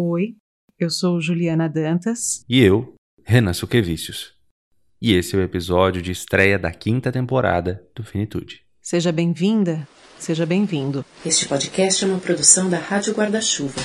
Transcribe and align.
Oi, 0.00 0.36
eu 0.78 0.90
sou 0.90 1.20
Juliana 1.20 1.68
Dantas. 1.68 2.44
E 2.48 2.60
eu, 2.60 2.94
Renan 3.24 3.52
Suquevicius. 3.52 4.32
E 5.02 5.12
esse 5.12 5.34
é 5.34 5.38
o 5.40 5.42
episódio 5.42 6.00
de 6.00 6.12
estreia 6.12 6.56
da 6.56 6.70
quinta 6.70 7.10
temporada 7.10 7.84
do 7.96 8.04
Finitude. 8.04 8.62
Seja 8.80 9.10
bem-vinda, 9.10 9.88
seja 10.16 10.46
bem-vindo. 10.46 11.04
Este 11.26 11.48
podcast 11.48 12.04
é 12.04 12.06
uma 12.06 12.20
produção 12.20 12.70
da 12.70 12.78
Rádio 12.78 13.12
Guarda-Chuva. 13.12 13.80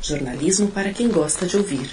Jornalismo 0.00 0.70
para 0.70 0.92
quem 0.92 1.08
gosta 1.08 1.44
de 1.44 1.56
ouvir. 1.56 1.90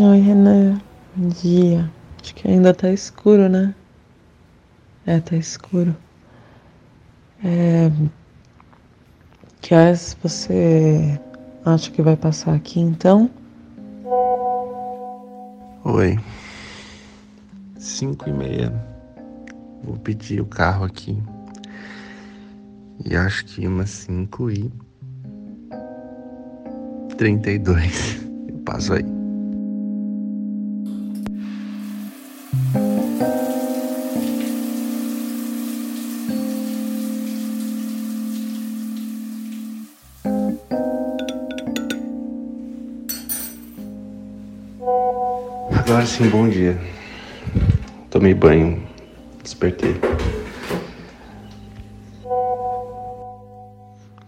Oi, 0.00 0.20
Renan. 0.20 0.80
Bom 1.14 1.28
dia. 1.28 1.92
Acho 2.24 2.34
que 2.36 2.48
ainda 2.48 2.72
tá 2.72 2.90
escuro, 2.90 3.50
né? 3.50 3.74
É, 5.04 5.20
tá 5.20 5.36
escuro. 5.36 5.94
É... 7.44 7.90
Que 9.60 9.74
horas 9.74 10.16
você 10.22 11.20
acha 11.66 11.90
que 11.90 12.00
vai 12.00 12.16
passar 12.16 12.54
aqui 12.54 12.80
então? 12.80 13.28
Oi. 15.84 16.18
Cinco 17.78 18.30
e 18.30 18.32
meia. 18.32 18.72
Vou 19.82 19.98
pedir 19.98 20.40
o 20.40 20.46
carro 20.46 20.86
aqui. 20.86 21.22
E 23.04 23.14
acho 23.14 23.44
que 23.44 23.66
umas 23.66 23.90
cinco 23.90 24.50
e 24.50 24.72
trinta 27.18 27.50
e 27.50 27.58
dois. 27.58 28.18
Eu 28.48 28.56
passo 28.60 28.94
aí. 28.94 29.13
Agora 46.04 46.16
sim, 46.18 46.28
bom 46.28 46.46
dia. 46.46 46.78
Tomei 48.10 48.34
banho, 48.34 48.86
despertei. 49.42 49.96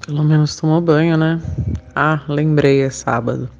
Pelo 0.07 0.25
menos 0.25 0.57
tomou 0.57 0.81
banho, 0.81 1.19
né? 1.19 1.39
Ah, 1.95 2.25
lembrei, 2.29 2.81
é 2.81 2.89
sábado. 2.89 3.51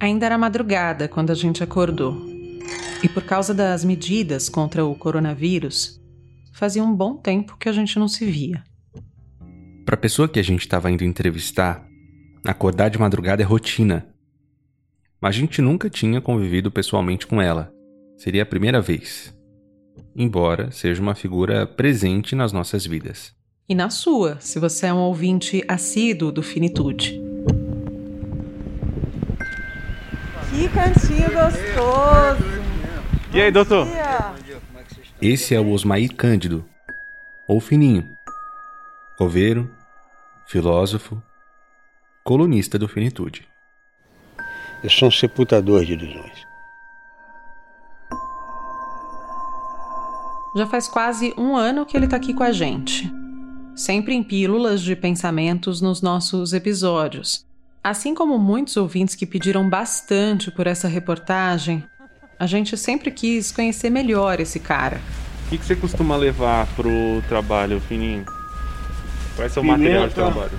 Ainda 0.00 0.24
era 0.24 0.38
madrugada 0.38 1.08
quando 1.08 1.28
a 1.28 1.34
gente 1.34 1.62
acordou. 1.62 2.16
E 3.02 3.08
por 3.08 3.22
causa 3.22 3.52
das 3.52 3.84
medidas 3.84 4.48
contra 4.48 4.82
o 4.82 4.94
coronavírus, 4.94 6.01
fazia 6.62 6.84
um 6.84 6.94
bom 6.94 7.16
tempo 7.16 7.56
que 7.58 7.68
a 7.68 7.72
gente 7.72 7.98
não 7.98 8.06
se 8.06 8.24
via. 8.24 8.62
Para 9.84 9.96
a 9.96 9.98
pessoa 9.98 10.28
que 10.28 10.38
a 10.38 10.44
gente 10.44 10.60
estava 10.60 10.92
indo 10.92 11.02
entrevistar, 11.02 11.84
acordar 12.44 12.88
de 12.88 13.00
madrugada 13.00 13.42
é 13.42 13.44
rotina. 13.44 14.06
Mas 15.20 15.34
a 15.34 15.38
gente 15.40 15.60
nunca 15.60 15.90
tinha 15.90 16.20
convivido 16.20 16.70
pessoalmente 16.70 17.26
com 17.26 17.42
ela. 17.42 17.72
Seria 18.16 18.44
a 18.44 18.46
primeira 18.46 18.80
vez. 18.80 19.36
Embora 20.14 20.70
seja 20.70 21.02
uma 21.02 21.16
figura 21.16 21.66
presente 21.66 22.36
nas 22.36 22.52
nossas 22.52 22.86
vidas. 22.86 23.34
E 23.68 23.74
na 23.74 23.90
sua, 23.90 24.38
se 24.38 24.60
você 24.60 24.86
é 24.86 24.94
um 24.94 24.98
ouvinte 24.98 25.64
assíduo 25.66 26.30
do 26.30 26.44
Finitude. 26.44 27.20
Que 30.48 30.68
cantinho 30.68 31.28
gostoso! 31.32 32.62
E 33.34 33.40
aí, 33.40 33.50
doutor? 33.50 33.88
Esse 35.24 35.54
é 35.54 35.60
o 35.60 35.70
Osmair 35.70 36.16
Cândido, 36.16 36.64
ou 37.46 37.60
Fininho. 37.60 38.04
Coveiro, 39.16 39.70
filósofo, 40.48 41.22
colunista 42.24 42.76
do 42.76 42.88
Finitude. 42.88 43.46
Eu 44.82 44.90
sou 44.90 45.06
um 45.06 45.12
sepultador 45.12 45.84
de 45.84 45.92
ilusões. 45.92 46.44
Já 50.56 50.66
faz 50.66 50.88
quase 50.88 51.32
um 51.38 51.54
ano 51.54 51.86
que 51.86 51.96
ele 51.96 52.06
está 52.06 52.16
aqui 52.16 52.34
com 52.34 52.42
a 52.42 52.50
gente. 52.50 53.08
Sempre 53.76 54.14
em 54.14 54.24
pílulas 54.24 54.82
de 54.82 54.96
pensamentos 54.96 55.80
nos 55.80 56.02
nossos 56.02 56.52
episódios. 56.52 57.46
Assim 57.80 58.12
como 58.12 58.40
muitos 58.40 58.76
ouvintes 58.76 59.14
que 59.14 59.24
pediram 59.24 59.70
bastante 59.70 60.50
por 60.50 60.66
essa 60.66 60.88
reportagem, 60.88 61.84
a 62.42 62.46
gente 62.46 62.76
sempre 62.76 63.12
quis 63.12 63.52
conhecer 63.52 63.88
melhor 63.88 64.40
esse 64.40 64.58
cara. 64.58 65.00
O 65.46 65.50
que, 65.50 65.58
que 65.58 65.64
você 65.64 65.76
costuma 65.76 66.16
levar 66.16 66.66
pro 66.74 67.22
trabalho, 67.28 67.80
Fininho? 67.80 68.24
Qual 69.36 69.46
é 69.46 69.48
seu 69.48 69.62
Pimenta. 69.62 69.78
material 69.78 70.08
de 70.08 70.14
trabalho? 70.14 70.50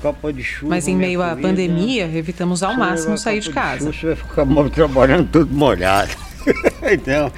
Copa 0.00 0.32
de 0.32 0.42
chuva. 0.42 0.70
Mas 0.70 0.88
em 0.88 0.96
meio 0.96 1.20
à 1.20 1.32
comida. 1.32 1.48
pandemia, 1.48 2.04
evitamos 2.06 2.62
ao 2.62 2.74
máximo 2.74 3.18
sair 3.18 3.40
de 3.40 3.50
casa. 3.50 3.92
chuva, 3.92 3.92
Você 3.92 4.06
vai 4.06 4.16
ficar 4.16 4.44
mal 4.46 4.70
trabalhando 4.72 5.28
todo 5.30 5.52
molhado. 5.52 6.10
então, 6.90 7.30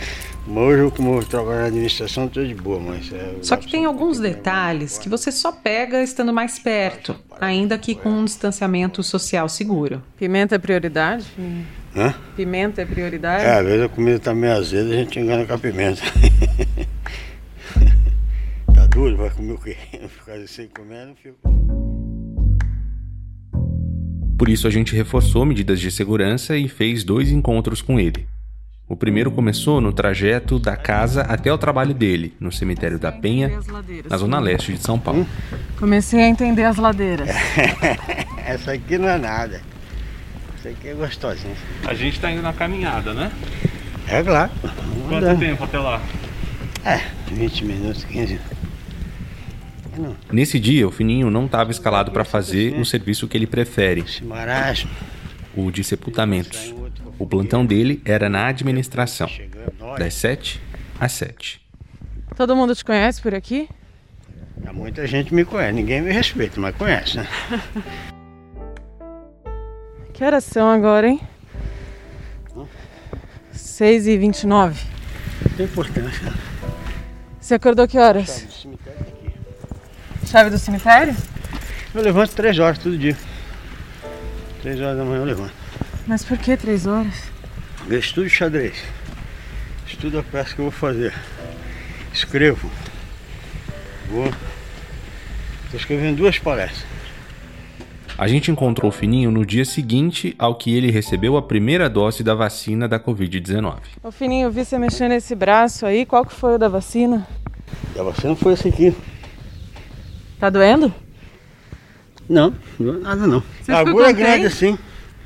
hoje 0.46 0.82
eu 0.82 0.90
como 0.90 1.12
vou 1.12 1.24
trabalhar 1.24 1.62
na 1.62 1.66
administração, 1.68 2.28
tô 2.28 2.44
de 2.44 2.54
boa, 2.54 2.78
mas. 2.78 3.12
é, 3.12 3.36
Só 3.42 3.56
que 3.56 3.70
tem 3.70 3.84
alguns 3.84 4.18
detalhes 4.18 4.98
que 4.98 5.08
você 5.08 5.32
só 5.32 5.52
pega 5.52 6.02
estando 6.02 6.32
mais 6.32 6.58
perto, 6.58 7.16
ainda 7.40 7.78
que 7.78 7.94
com 7.94 8.10
um 8.10 8.24
distanciamento 8.24 9.02
social 9.02 9.48
seguro. 9.48 10.02
Pimenta 10.18 10.56
é 10.56 10.58
prioridade? 10.58 11.24
Hã? 11.96 12.14
Pimenta 12.36 12.82
é 12.82 12.84
prioridade? 12.84 13.44
É, 13.44 13.58
às 13.58 13.64
vezes 13.64 13.82
a 13.82 13.88
comida 13.88 14.18
tá 14.18 14.34
meio 14.34 14.52
azeda, 14.52 14.90
a 14.90 14.96
gente 14.96 15.18
engana 15.18 15.46
com 15.46 15.54
a 15.54 15.58
pimenta. 15.58 16.02
tá 18.74 18.86
duro, 18.86 19.16
vai 19.16 19.30
comer 19.30 19.52
o 19.52 19.58
quê? 19.58 19.76
Ficar 20.08 20.38
sem 20.46 20.68
comer, 20.68 21.06
não 21.06 21.14
fico. 21.14 21.38
Por 24.36 24.48
isso 24.48 24.66
a 24.66 24.70
gente 24.70 24.94
reforçou 24.94 25.46
medidas 25.46 25.80
de 25.80 25.90
segurança 25.90 26.56
e 26.56 26.68
fez 26.68 27.04
dois 27.04 27.30
encontros 27.30 27.80
com 27.80 28.00
ele. 28.00 28.26
O 28.86 28.94
primeiro 28.94 29.30
começou 29.30 29.80
no 29.80 29.94
trajeto 29.94 30.58
da 30.58 30.76
casa 30.76 31.22
até 31.22 31.50
o 31.50 31.56
trabalho 31.56 31.94
dele, 31.94 32.34
no 32.38 32.52
cemitério 32.52 32.98
da 32.98 33.10
Penha, 33.10 33.50
na 34.10 34.16
zona 34.18 34.38
leste 34.38 34.74
de 34.74 34.82
São 34.82 34.98
Paulo. 34.98 35.26
Comecei 35.78 36.20
a 36.20 36.28
entender 36.28 36.64
as 36.64 36.76
ladeiras. 36.76 37.30
Essa 38.44 38.72
aqui 38.72 38.98
não 38.98 39.08
é 39.08 39.16
nada. 39.16 39.62
Essa 40.58 40.68
aqui 40.68 40.88
é 40.88 40.94
gostosinha. 40.94 41.54
A 41.86 41.94
gente 41.94 42.20
tá 42.20 42.30
indo 42.30 42.42
na 42.42 42.52
caminhada, 42.52 43.14
né? 43.14 43.32
É 44.06 44.22
claro. 44.22 44.52
Quanto 45.08 45.24
andar. 45.24 45.38
tempo 45.38 45.64
até 45.64 45.78
lá? 45.78 46.02
É, 46.84 47.00
20 47.32 47.64
minutos, 47.64 48.04
15. 48.04 48.38
Não, 49.96 50.14
Nesse 50.30 50.60
dia, 50.60 50.86
o 50.86 50.90
Fininho 50.90 51.30
não 51.30 51.46
estava 51.46 51.70
escalado 51.70 52.10
para 52.10 52.24
fazer 52.24 52.78
o 52.78 52.84
serviço 52.84 53.26
que 53.28 53.36
ele 53.36 53.46
prefere, 53.46 54.04
o 55.56 55.70
de 55.70 55.82
sepultamentos. 55.82 56.74
O 57.18 57.26
plantão 57.26 57.64
dele 57.64 58.02
era 58.04 58.28
na 58.28 58.46
administração, 58.46 59.28
das 59.98 60.14
7 60.14 60.60
às 60.98 61.12
7. 61.12 61.60
Todo 62.36 62.56
mundo 62.56 62.74
te 62.74 62.84
conhece 62.84 63.22
por 63.22 63.34
aqui? 63.34 63.68
muita 64.72 65.06
gente 65.06 65.32
me 65.32 65.44
conhece. 65.44 65.72
Ninguém 65.72 66.02
me 66.02 66.12
respeita, 66.12 66.60
mas 66.60 66.74
conhece, 66.76 67.16
né? 67.18 67.28
Que 70.12 70.22
horas 70.22 70.44
são 70.44 70.70
agora, 70.70 71.08
hein? 71.08 71.20
6 73.50 74.06
e 74.06 74.16
29 74.16 74.80
Não 75.42 75.56
tem 75.56 75.66
importância. 75.66 76.32
Você 77.40 77.54
acordou 77.54 77.88
que 77.88 77.98
horas? 77.98 78.28
Sabe, 78.28 78.46
o 78.46 78.52
cemitério 78.52 78.98
tá 79.00 79.10
aqui. 79.10 80.30
Chave 80.30 80.50
do 80.50 80.58
cemitério? 80.58 81.16
Eu 81.92 82.02
levanto 82.02 82.30
três 82.30 82.56
horas 82.60 82.78
todo 82.78 82.96
dia. 82.96 83.16
Três 84.62 84.80
horas 84.80 84.96
da 84.96 85.04
manhã 85.04 85.18
eu 85.18 85.24
levanto. 85.24 85.63
Mas 86.06 86.24
por 86.24 86.36
que 86.38 86.56
três 86.56 86.86
horas? 86.86 87.14
Eu 87.88 87.98
estudo 87.98 88.28
xadrez. 88.28 88.82
Estudo 89.86 90.18
a 90.18 90.22
peça 90.22 90.54
que 90.54 90.60
eu 90.60 90.64
vou 90.64 90.72
fazer. 90.72 91.14
Escrevo. 92.12 92.70
Vou. 94.10 94.26
Estou 95.64 95.80
escrevendo 95.80 96.18
duas 96.18 96.38
palestras. 96.38 96.84
A 98.16 98.28
gente 98.28 98.50
encontrou 98.50 98.90
o 98.90 98.92
Fininho 98.92 99.30
no 99.30 99.44
dia 99.44 99.64
seguinte 99.64 100.36
ao 100.38 100.54
que 100.54 100.72
ele 100.74 100.90
recebeu 100.90 101.36
a 101.36 101.42
primeira 101.42 101.90
dose 101.90 102.22
da 102.22 102.34
vacina 102.34 102.86
da 102.86 103.00
Covid-19. 103.00 103.78
Ô 104.02 104.12
Fininho, 104.12 104.46
eu 104.46 104.50
vi 104.52 104.64
você 104.64 104.78
mexendo 104.78 105.10
nesse 105.10 105.34
braço 105.34 105.84
aí. 105.84 106.06
Qual 106.06 106.24
que 106.24 106.32
foi 106.32 106.54
o 106.54 106.58
da 106.58 106.68
vacina? 106.68 107.26
E 107.96 107.98
a 107.98 108.04
vacina 108.04 108.36
foi 108.36 108.52
esse 108.52 108.68
aqui. 108.68 108.94
Tá 110.38 110.48
doendo? 110.48 110.94
Não, 112.28 112.54
não, 112.78 113.00
nada 113.00 113.26
não. 113.26 113.42
Você 113.60 113.72
a 113.72 113.78
agulha 113.78 114.06
é 114.06 114.12
grande 114.12 114.46
assim. 114.46 114.78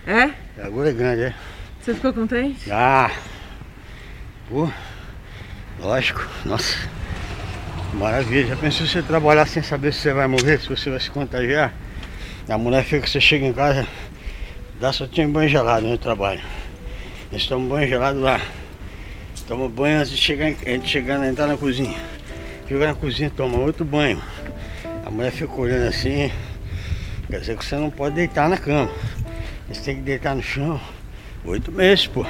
É? 0.07 0.31
A 0.61 0.67
agulha 0.67 0.91
é 0.91 0.93
grande, 0.93 1.23
é. 1.23 1.35
Você 1.81 1.95
ficou 1.95 2.13
contente? 2.13 2.71
Ah! 2.71 3.11
Pô, 4.49 4.69
lógico, 5.79 6.27
nossa. 6.45 6.77
Maravilha. 7.95 8.49
Já 8.49 8.57
pensou 8.57 8.87
você 8.87 9.03
trabalhar 9.03 9.47
sem 9.47 9.63
saber 9.63 9.93
se 9.93 10.01
você 10.01 10.13
vai 10.13 10.27
morrer, 10.27 10.59
se 10.59 10.69
você 10.69 10.91
vai 10.91 11.01
se 11.01 11.11
contagiar? 11.11 11.73
A 12.49 12.59
mulher 12.59 12.83
fica 12.83 13.03
que 13.03 13.11
você 13.11 13.21
chega 13.21 13.47
em 13.47 13.53
casa, 13.53 13.87
dá 14.81 14.93
só 14.93 15.07
tinha 15.07 15.29
banho 15.29 15.49
gelado 15.49 15.87
no 15.87 15.99
trabalho. 15.99 16.41
Eles 17.31 17.47
tomam 17.47 17.69
banho 17.69 17.89
gelado 17.89 18.21
lá. 18.21 18.41
Toma 19.47 19.69
banho 19.69 20.01
antes 20.01 20.11
de 20.11 20.17
chegar, 20.19 20.49
antes 20.49 20.83
de 20.83 20.89
chegar, 20.89 21.23
entrar 21.27 21.47
na 21.47 21.57
cozinha. 21.57 21.97
Chega 22.67 22.87
na 22.87 22.95
cozinha, 22.95 23.31
toma 23.31 23.59
outro 23.59 23.85
banho. 23.85 24.21
A 25.05 25.11
mulher 25.11 25.31
fica 25.31 25.53
olhando 25.55 25.89
assim, 25.89 26.31
quer 27.31 27.41
dizer 27.41 27.57
que 27.57 27.65
você 27.65 27.77
não 27.77 27.91
pode 27.91 28.15
deitar 28.15 28.49
na 28.49 28.59
cama. 28.59 28.91
Você 29.69 29.83
tem 29.83 29.97
que 29.97 30.03
deitar 30.03 30.35
no 30.35 30.43
chão. 30.43 30.81
Oito 31.45 31.71
meses, 31.71 32.07
pô. 32.07 32.25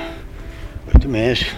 Oito 0.93 1.09
meses. 1.09 1.55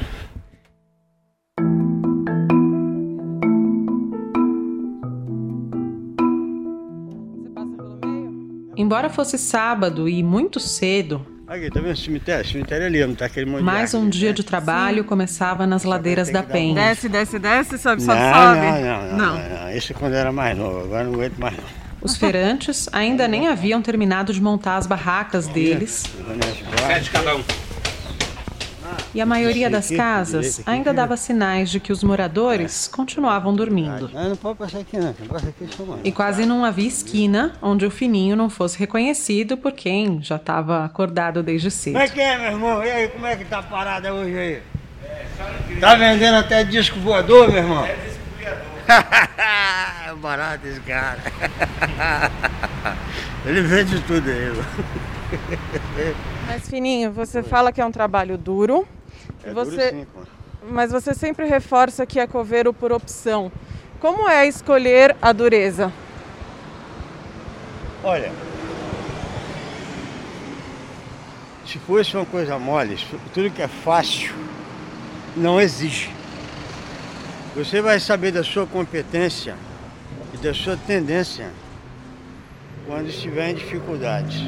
Embora 8.77 9.09
fosse 9.09 9.39
sábado 9.39 10.09
e 10.09 10.23
muito 10.23 10.61
cedo, 10.61 11.27
Aqui, 11.51 11.69
tá 11.69 11.81
vendo 11.81 11.95
o 11.95 11.97
cemitério? 11.97 12.45
O 12.45 12.49
cemitério 12.49 12.85
é 12.85 12.87
ali, 12.87 13.05
não 13.05 13.15
tá 13.17 13.27
aquele 13.27 13.45
monte 13.51 13.65
mais 13.65 13.93
um 13.93 14.09
dia 14.09 14.29
né? 14.29 14.35
de 14.35 14.45
trabalho 14.45 15.03
começava 15.03 15.67
nas 15.67 15.83
ladeiras 15.83 16.31
da 16.31 16.45
Penha. 16.45 16.77
Desce, 16.77 17.09
desce, 17.09 17.41
desce, 17.41 17.77
sobe, 17.77 18.03
sobe, 18.03 18.21
não, 18.21 18.33
sobe. 18.33 18.61
não, 18.61 18.81
não, 18.81 19.17
não, 19.17 19.59
não. 19.65 19.71
Esse 19.73 19.91
é 19.91 19.97
quando 19.97 20.13
eu 20.13 20.21
era 20.21 20.31
mais 20.31 20.57
novo, 20.57 20.85
agora 20.85 21.03
não 21.03 21.15
aguento 21.15 21.39
mais 21.39 21.57
não. 21.57 21.80
Os 22.03 22.17
feirantes 22.17 22.89
ainda 22.93 23.29
nem 23.29 23.49
haviam 23.49 23.83
terminado 23.83 24.33
de 24.33 24.41
montar 24.41 24.77
as 24.77 24.87
barracas 24.87 25.47
deles 25.47 26.05
cada 27.13 27.37
um. 27.37 27.45
e 29.15 29.21
a 29.21 29.27
maioria 29.27 29.69
das 29.69 29.87
aqui, 29.87 29.97
casas 29.97 30.61
aqui, 30.61 30.71
ainda 30.71 30.95
dava 30.95 31.17
sinais 31.17 31.71
de 31.71 31.79
que 31.79 31.93
os 31.93 32.03
moradores 32.03 32.89
continuavam 32.89 33.55
dormindo. 33.55 34.11
Não, 34.15 34.31
não 34.31 34.37
pode 34.37 34.59
passar 34.59 34.79
aqui 34.79 34.97
não, 34.97 35.13
quem 35.13 35.27
passa 35.27 35.49
aqui 35.49 35.65
é 35.65 35.77
só 35.77 35.85
mano. 35.85 36.01
E 36.03 36.11
quase 36.11 36.47
não 36.47 36.65
havia 36.65 36.89
esquina 36.89 37.53
onde 37.61 37.85
o 37.85 37.91
fininho 37.91 38.35
não 38.35 38.49
fosse 38.49 38.79
reconhecido 38.79 39.57
por 39.57 39.73
quem 39.73 40.23
já 40.23 40.37
estava 40.37 40.85
acordado 40.85 41.43
desde 41.43 41.71
cedo. 41.71 41.93
Como 41.95 42.05
é 42.05 42.09
que 42.09 42.21
é, 42.21 42.39
meu 42.39 42.53
irmão? 42.53 42.85
E 42.85 42.91
aí, 42.91 43.09
como 43.09 43.27
é 43.27 43.37
que 43.37 43.45
tá 43.45 43.59
a 43.59 43.63
parada 43.63 44.15
hoje 44.15 44.39
aí? 44.39 44.63
Tá 45.81 45.95
vendendo 45.95 46.37
até 46.37 46.65
disco 46.65 46.99
voador, 47.01 47.49
meu 47.49 47.59
irmão? 47.59 47.85
É. 47.85 48.20
é 48.91 50.15
barato 50.21 50.67
esse 50.67 50.81
cara. 50.81 51.21
Ele 53.47 53.63
vende 53.63 54.01
tudo 54.03 54.29
aí. 54.29 54.53
Mas, 56.47 56.69
Fininho, 56.69 57.13
você 57.13 57.43
fala 57.43 57.73
que 57.73 57.81
é 57.81 57.87
um 57.87 57.93
trabalho 57.93 58.37
duro, 58.37 58.87
É 59.45 59.53
Você- 59.53 59.71
duro 59.93 60.01
sim, 60.01 60.07
pô. 60.13 60.21
mas 60.71 60.91
você 60.93 61.15
sempre 61.15 61.47
reforça 61.47 62.05
que 62.05 62.19
é 62.21 62.27
coveiro 62.27 62.73
por 62.75 62.93
opção. 62.93 63.51
Como 64.01 64.29
é 64.29 64.47
escolher 64.47 65.17
a 65.23 65.33
dureza? 65.33 65.93
Olha, 68.03 68.33
se 71.67 71.79
fosse 71.79 72.17
uma 72.17 72.25
coisa 72.27 72.59
mole, 72.59 72.99
tudo 73.33 73.51
que 73.51 73.63
é 73.63 73.69
fácil 73.69 74.35
não 75.37 75.61
exige. 75.61 76.11
Você 77.55 77.83
vai 77.83 77.99
saber 77.99 78.31
da 78.31 78.45
sua 78.45 78.65
competência 78.65 79.57
e 80.33 80.37
da 80.37 80.55
sua 80.55 80.77
tendência 80.77 81.51
quando 82.87 83.09
estiver 83.09 83.51
em 83.51 83.55
dificuldades. 83.55 84.41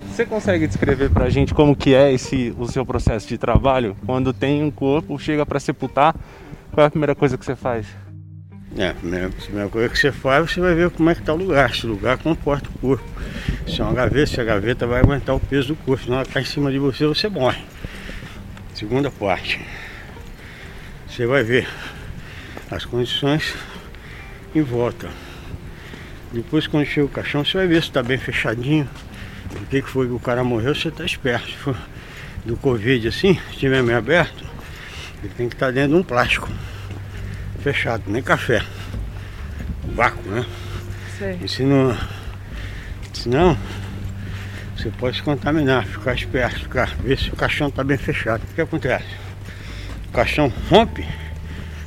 Você 0.00 0.26
consegue 0.26 0.66
descrever 0.66 1.10
pra 1.10 1.28
gente 1.28 1.52
como 1.52 1.76
que 1.76 1.94
é 1.94 2.12
esse 2.12 2.54
o 2.58 2.66
seu 2.66 2.84
processo 2.84 3.28
de 3.28 3.36
trabalho? 3.36 3.94
Quando 4.06 4.32
tem 4.32 4.62
um 4.62 4.70
corpo, 4.70 5.18
chega 5.18 5.44
pra 5.44 5.60
sepultar, 5.60 6.14
qual 6.72 6.84
é 6.84 6.86
a 6.86 6.90
primeira 6.90 7.14
coisa 7.14 7.36
que 7.36 7.44
você 7.44 7.54
faz? 7.54 7.86
É, 8.76 8.88
a 8.88 8.94
primeira, 8.94 9.26
a 9.26 9.30
primeira 9.30 9.68
coisa 9.68 9.88
que 9.90 9.98
você 9.98 10.10
faz, 10.10 10.50
você 10.50 10.60
vai 10.60 10.74
ver 10.74 10.88
como 10.90 11.10
é 11.10 11.14
que 11.14 11.20
está 11.20 11.34
o 11.34 11.36
lugar, 11.36 11.74
se 11.74 11.84
o 11.84 11.90
lugar 11.90 12.16
comporta 12.16 12.70
o 12.70 12.78
corpo. 12.78 13.04
Se 13.68 13.82
é 13.82 13.84
uma 13.84 13.92
gaveta, 13.92 14.26
se 14.26 14.40
a 14.40 14.44
gaveta 14.44 14.86
vai 14.86 15.00
aguentar 15.00 15.36
o 15.36 15.40
peso 15.40 15.68
do 15.68 15.76
corpo, 15.76 16.04
senão 16.04 16.16
ela 16.16 16.26
cai 16.26 16.42
em 16.42 16.46
cima 16.46 16.72
de 16.72 16.78
você, 16.78 17.06
você 17.06 17.28
morre. 17.28 17.62
Segunda 18.74 19.10
parte. 19.10 19.60
Você 21.06 21.26
vai 21.26 21.42
ver 21.42 21.68
as 22.70 22.86
condições 22.86 23.54
em 24.54 24.62
volta. 24.62 25.10
Depois 26.32 26.66
quando 26.66 26.86
chega 26.86 27.04
o 27.04 27.10
caixão, 27.10 27.44
você 27.44 27.58
vai 27.58 27.66
ver 27.66 27.82
se 27.82 27.88
está 27.88 28.02
bem 28.02 28.16
fechadinho. 28.16 28.88
O 29.54 29.66
que, 29.66 29.82
que 29.82 29.88
foi 29.88 30.06
que 30.06 30.14
o 30.14 30.18
cara 30.18 30.42
morreu, 30.42 30.74
você 30.74 30.88
está 30.88 31.04
esperto. 31.04 31.46
Se 31.46 31.56
for 31.56 31.76
do 32.46 32.56
Covid 32.56 33.06
assim, 33.06 33.34
se 33.34 33.50
estiver 33.50 33.82
meio 33.82 33.98
aberto, 33.98 34.44
ele 35.22 35.34
tem 35.36 35.48
que 35.50 35.54
estar 35.54 35.70
dentro 35.70 35.90
de 35.90 35.96
um 35.96 36.02
plástico 36.02 36.48
fechado, 37.62 38.02
nem 38.06 38.22
café. 38.22 38.62
Vácuo, 39.94 40.30
né? 40.30 40.44
Sei. 41.18 41.38
E 41.42 41.48
se 41.48 41.62
não. 41.62 41.96
Senão, 43.14 43.56
você 44.76 44.90
pode 44.90 45.16
se 45.16 45.22
contaminar, 45.22 45.86
ficar 45.86 46.14
esperto, 46.14 46.60
ficar, 46.60 46.96
ver 46.96 47.18
se 47.18 47.30
o 47.30 47.36
caixão 47.36 47.68
está 47.68 47.84
bem 47.84 47.96
fechado. 47.96 48.42
O 48.42 48.54
que 48.54 48.60
acontece? 48.60 49.06
O 50.08 50.12
caixão 50.12 50.52
rompe 50.68 51.06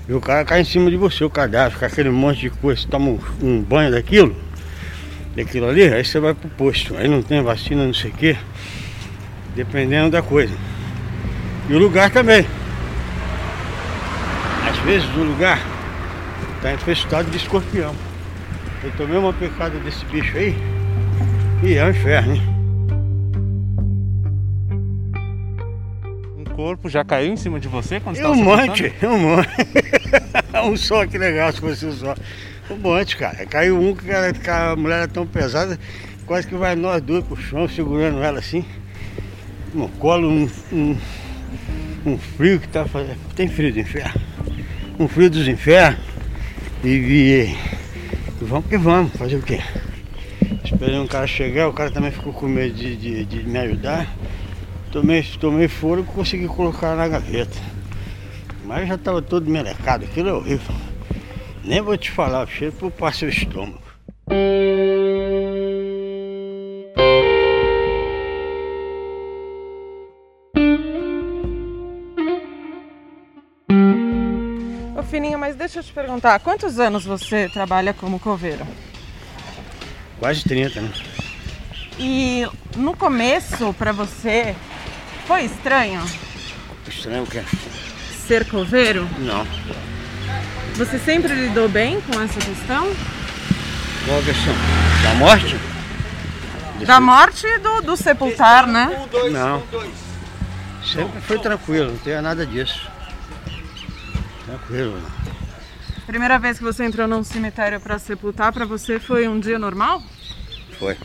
e 0.08 0.14
o 0.14 0.22
cara 0.22 0.46
cai 0.46 0.62
em 0.62 0.64
cima 0.64 0.90
de 0.90 0.96
você, 0.98 1.24
o 1.24 1.30
cadáver, 1.30 1.74
fica 1.74 1.88
aquele 1.88 2.10
monte 2.10 2.42
de 2.42 2.50
coisa, 2.52 2.82
você 2.82 2.88
toma 2.88 3.10
um, 3.10 3.20
um 3.42 3.62
banho 3.62 3.92
daquilo, 3.92 4.36
daquilo 5.36 5.68
ali, 5.68 5.84
aí 5.84 6.06
você 6.06 6.20
vai 6.20 6.34
pro 6.34 6.48
posto. 6.50 6.96
Aí 6.96 7.08
não 7.08 7.22
tem 7.22 7.42
vacina, 7.42 7.86
não 7.86 7.94
sei 7.94 8.12
o 8.12 8.14
quê, 8.14 8.38
dependendo 9.56 10.12
da 10.12 10.22
coisa. 10.22 10.54
E 11.68 11.74
o 11.74 11.80
lugar 11.80 12.12
também. 12.12 12.46
Vezes 14.86 15.10
o 15.16 15.24
lugar 15.24 15.60
está 16.58 16.72
infestado 16.72 17.32
de 17.32 17.38
escorpião. 17.38 17.96
Eu 18.84 18.92
tomei 18.92 19.18
uma 19.18 19.34
picada 19.34 19.80
desse 19.80 20.06
bicho 20.06 20.38
aí 20.38 20.56
e 21.64 21.74
é 21.74 21.84
um 21.86 21.90
inferno, 21.90 22.36
hein? 22.36 22.42
Um 26.38 26.44
corpo 26.56 26.88
já 26.88 27.04
caiu 27.04 27.34
em 27.34 27.36
cima 27.36 27.60
de 27.60 27.68
você 27.68 28.00
quando 28.00 28.18
você 28.18 28.22
É 28.22 28.28
um 28.28 28.36
monte, 28.36 28.94
é 29.02 29.08
um 29.08 29.18
monte. 29.18 29.50
um 30.64 30.78
só, 30.78 31.08
que 31.08 31.18
legal 31.18 31.52
se 31.52 31.60
fosse 31.62 31.84
um 31.88 31.92
só. 31.92 32.14
Um 32.70 32.78
monte, 32.78 33.18
cara. 33.18 33.44
Caiu 33.48 33.82
um 33.82 33.96
que 33.96 34.12
a 34.52 34.76
mulher 34.76 34.98
era 35.00 35.08
tão 35.08 35.26
pesada, 35.26 35.80
quase 36.28 36.48
que 36.48 36.54
vai 36.54 36.76
nós 36.76 37.02
dois 37.02 37.24
pro 37.24 37.36
chão, 37.36 37.68
segurando 37.68 38.22
ela 38.22 38.38
assim. 38.38 38.64
No 39.74 39.90
colo, 39.90 40.30
um, 40.30 40.48
um, 40.72 40.98
um 42.06 42.18
frio 42.20 42.60
que 42.60 42.68
tá 42.68 42.86
fazendo. 42.86 43.18
Tem 43.36 43.48
frio 43.48 43.74
do 43.74 43.80
inferno. 43.80 44.35
Um 44.98 45.08
frio 45.10 45.30
dos 45.30 45.48
infernos. 45.48 46.00
E, 46.84 46.88
e, 46.88 47.58
e 48.42 48.46
vamos 48.46 48.68
que 48.68 48.78
vamos, 48.78 49.12
fazer 49.14 49.36
o 49.36 49.42
quê? 49.42 49.60
Esperei 50.64 50.98
um 50.98 51.08
cara 51.08 51.28
chegar, 51.28 51.68
o 51.68 51.74
cara 51.74 51.92
também 51.92 52.12
ficou 52.12 52.32
com 52.32 52.48
medo 52.48 52.74
de, 52.74 52.96
de, 52.96 53.26
de 53.26 53.44
me 53.44 53.58
ajudar. 53.60 54.08
Tomei, 54.92 55.22
tomei 55.40 55.68
foro 55.68 56.02
e 56.02 56.04
consegui 56.04 56.48
colocar 56.48 56.96
na 56.96 57.08
gaveta. 57.08 57.58
Mas 58.64 58.88
já 58.88 58.96
estava 58.96 59.22
todo 59.22 59.50
melecado, 59.50 60.06
aquilo 60.06 60.30
é 60.30 60.34
horrível. 60.34 60.76
Nem 61.64 61.82
vou 61.82 61.98
te 61.98 62.10
falar, 62.12 62.44
o 62.44 62.48
cheiro 62.48 62.74
passar 62.92 63.26
o 63.26 63.30
estômago. 63.30 63.82
Deixa 75.66 75.80
eu 75.80 75.84
te 75.84 75.94
perguntar, 75.94 76.40
quantos 76.42 76.80
anos 76.80 77.04
você 77.06 77.50
trabalha 77.50 77.92
como 77.92 78.20
coveiro? 78.20 78.66
Quase 80.20 80.44
30, 80.44 80.80
né? 80.80 80.92
E 81.98 82.48
no 82.76 82.96
começo, 82.96 83.74
pra 83.74 83.92
você, 83.92 84.56
foi 85.26 85.46
estranho 85.46 86.04
Estranho 86.88 87.24
o 87.24 87.28
quê? 87.28 87.42
ser 88.28 88.46
coveiro? 88.48 89.10
Não. 89.20 89.46
Você 90.76 91.00
sempre 91.00 91.34
lidou 91.34 91.68
bem 91.68 92.00
com 92.02 92.22
essa 92.22 92.40
questão? 92.40 92.92
Qual 94.06 94.20
a 94.20 94.24
questão? 94.24 94.54
Da 95.04 95.14
morte? 95.16 95.60
Da 96.86 97.00
morte 97.00 97.48
e 97.48 97.60
do, 97.60 97.82
do 97.82 97.98
sepultar, 97.98 98.68
né? 98.68 99.08
Não. 99.32 99.64
Sempre 100.84 101.22
foi 101.22 101.40
tranquilo, 101.40 101.92
não 101.92 101.98
tinha 102.00 102.22
nada 102.22 102.46
disso. 102.46 102.88
Tranquilo. 104.46 105.02
Primeira 106.06 106.38
vez 106.38 106.58
que 106.58 106.64
você 106.64 106.86
entrou 106.86 107.08
num 107.08 107.24
cemitério 107.24 107.80
pra 107.80 107.98
sepultar, 108.00 108.54
pra 108.54 108.66
você 108.66 109.00
foi 109.00 109.28
um 109.28 109.40
dia 109.40 109.58
normal? 109.58 110.02
Foi. 110.78 110.96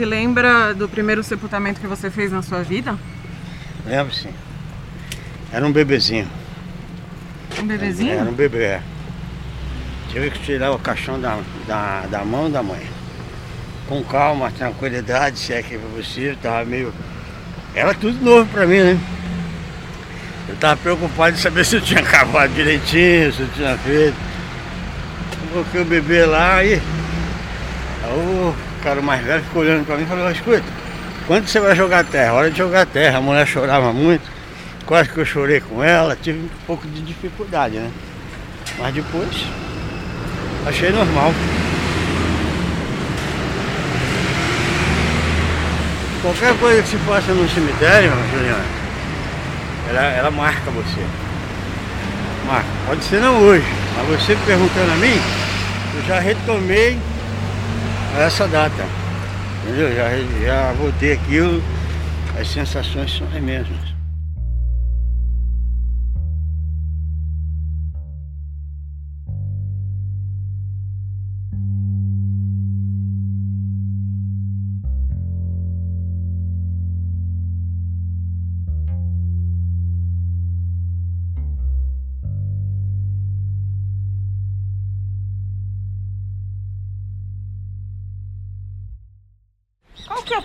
se 0.00 0.04
lembra 0.06 0.72
do 0.72 0.88
primeiro 0.88 1.22
sepultamento 1.22 1.78
que 1.78 1.86
você 1.86 2.10
fez 2.10 2.32
na 2.32 2.40
sua 2.40 2.62
vida? 2.62 2.96
Lembro 3.84 4.14
sim. 4.14 4.32
Era 5.52 5.66
um 5.66 5.70
bebezinho. 5.70 6.26
Um 7.60 7.66
bebezinho? 7.66 8.12
Era 8.12 8.30
um 8.30 8.32
bebê. 8.32 8.80
É. 10.10 10.12
Tive 10.12 10.30
que 10.30 10.38
tirar 10.40 10.72
o 10.72 10.78
caixão 10.78 11.20
da, 11.20 11.38
da, 11.66 12.06
da 12.10 12.24
mão 12.24 12.50
da 12.50 12.62
mãe. 12.62 12.86
Com 13.88 14.02
calma, 14.04 14.50
tranquilidade, 14.50 15.38
se 15.38 15.52
é 15.52 15.62
que 15.62 15.78
foi 15.78 15.90
possível, 16.02 16.36
tava 16.42 16.64
meio. 16.64 16.92
Era 17.74 17.94
tudo 17.94 18.24
novo 18.24 18.48
pra 18.50 18.66
mim, 18.66 18.78
né? 18.78 18.98
Eu 20.48 20.56
tava 20.56 20.76
preocupado 20.76 21.36
de 21.36 21.42
saber 21.42 21.64
se 21.64 21.76
eu 21.76 21.80
tinha 21.80 22.00
acabado 22.00 22.52
direitinho, 22.52 23.32
se 23.32 23.40
eu 23.40 23.48
tinha 23.54 23.76
feito. 23.78 24.16
Coloquei 25.52 25.80
o 25.80 25.84
bebê 25.84 26.24
lá 26.24 26.62
e. 26.64 26.74
Aí 26.74 28.12
o 28.12 28.54
cara 28.82 29.02
mais 29.02 29.24
velho 29.24 29.42
ficou 29.44 29.62
olhando 29.62 29.84
pra 29.84 29.96
mim 29.96 30.04
e 30.04 30.06
falou, 30.06 30.30
escuta, 30.30 30.64
quando 31.26 31.46
você 31.46 31.60
vai 31.60 31.76
jogar 31.76 32.04
terra? 32.04 32.32
Hora 32.32 32.50
de 32.50 32.58
jogar 32.58 32.86
terra. 32.86 33.18
A 33.18 33.20
mulher 33.20 33.46
chorava 33.46 33.92
muito, 33.92 34.22
quase 34.86 35.08
que 35.08 35.18
eu 35.18 35.24
chorei 35.24 35.60
com 35.60 35.82
ela, 35.82 36.16
tive 36.16 36.38
um 36.38 36.48
pouco 36.66 36.86
de 36.88 37.00
dificuldade, 37.02 37.76
né? 37.76 37.90
Mas 38.78 38.94
depois 38.94 39.44
achei 40.66 40.90
normal. 40.90 41.32
Qualquer 46.22 46.54
coisa 46.58 46.82
que 46.82 46.88
se 46.88 46.96
faça 46.98 47.32
no 47.32 47.48
cemitério, 47.48 48.12
Juliana, 48.32 48.64
ela, 49.88 50.02
ela 50.02 50.30
marca 50.30 50.70
você. 50.70 51.04
Marca. 52.46 52.68
Pode 52.86 53.04
ser 53.04 53.20
não 53.20 53.40
hoje, 53.40 53.64
mas 53.96 54.20
você 54.20 54.36
perguntando 54.44 54.92
a 54.92 54.96
mim, 54.96 55.18
eu 55.96 56.02
já 56.06 56.20
retomei 56.20 56.98
essa 58.18 58.46
data. 58.46 58.84
Entendeu? 59.62 59.94
Já, 59.94 60.10
já 60.44 60.72
voltei 60.72 61.12
aquilo, 61.12 61.62
as 62.38 62.48
sensações 62.48 63.16
são 63.16 63.26
as 63.34 63.42
mesmas. 63.42 63.79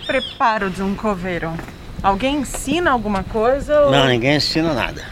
Preparo 0.06 0.70
de 0.70 0.82
um 0.82 0.94
coveiro? 0.94 1.52
Alguém 2.02 2.36
ensina 2.36 2.90
alguma 2.90 3.24
coisa? 3.24 3.80
Ou... 3.82 3.90
Não, 3.90 4.06
ninguém 4.06 4.36
ensina 4.36 4.72
nada. 4.72 5.04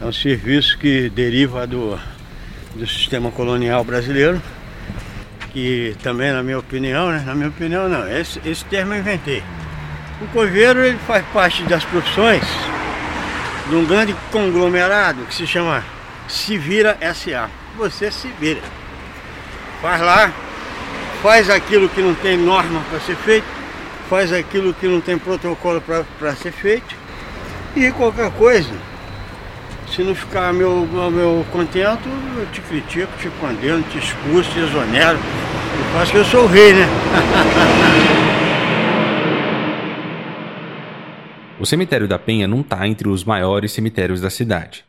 É 0.00 0.04
um 0.04 0.12
serviço 0.12 0.78
que 0.78 1.10
deriva 1.10 1.66
do, 1.66 1.98
do 2.74 2.86
sistema 2.86 3.30
colonial 3.32 3.82
brasileiro, 3.82 4.40
que 5.52 5.96
também, 6.02 6.32
na 6.32 6.42
minha 6.42 6.58
opinião, 6.58 7.10
né? 7.10 7.22
Na 7.26 7.34
minha 7.34 7.48
opinião, 7.48 7.88
não. 7.88 8.08
Esse, 8.08 8.40
esse 8.44 8.64
termo 8.66 8.94
eu 8.94 9.00
inventei. 9.00 9.42
O 10.20 10.26
coveiro 10.28 10.84
ele 10.84 10.98
faz 11.06 11.24
parte 11.32 11.62
das 11.64 11.84
profissões 11.84 12.42
de 13.68 13.74
um 13.74 13.84
grande 13.84 14.14
conglomerado 14.30 15.24
que 15.24 15.34
se 15.34 15.46
chama 15.46 15.84
Se 16.28 16.56
Vira 16.56 16.96
SA. 17.14 17.50
Você 17.76 18.10
se 18.10 18.28
vira. 18.40 18.60
Faz 19.82 20.00
lá, 20.00 20.32
faz 21.22 21.50
aquilo 21.50 21.88
que 21.88 22.00
não 22.00 22.14
tem 22.14 22.36
norma 22.36 22.80
para 22.90 23.00
ser 23.00 23.16
feito, 23.16 23.46
faz 24.08 24.32
aquilo 24.32 24.72
que 24.72 24.88
não 24.88 25.00
tem 25.00 25.18
protocolo 25.18 25.82
para 26.18 26.34
ser 26.34 26.52
feito 26.52 26.96
e 27.76 27.92
qualquer 27.92 28.30
coisa. 28.32 28.72
Se 29.94 30.02
não 30.02 30.14
ficar 30.14 30.52
meu, 30.52 30.86
meu, 30.86 31.46
contento, 31.50 32.08
eu 32.38 32.46
te 32.52 32.60
critico, 32.60 33.10
te 33.18 33.28
condeno, 33.40 33.82
te 33.84 33.98
expulso, 33.98 34.50
te 34.50 34.58
exonero. 34.58 35.18
Eu 35.18 35.84
faço 35.92 36.12
que 36.12 36.18
eu 36.18 36.24
sou 36.24 36.44
o 36.44 36.46
rei, 36.46 36.72
né? 36.72 36.86
O 41.60 41.66
cemitério 41.66 42.06
da 42.06 42.20
Penha 42.20 42.46
não 42.46 42.60
está 42.60 42.86
entre 42.86 43.08
os 43.08 43.24
maiores 43.24 43.72
cemitérios 43.72 44.20
da 44.20 44.30
cidade. 44.30 44.84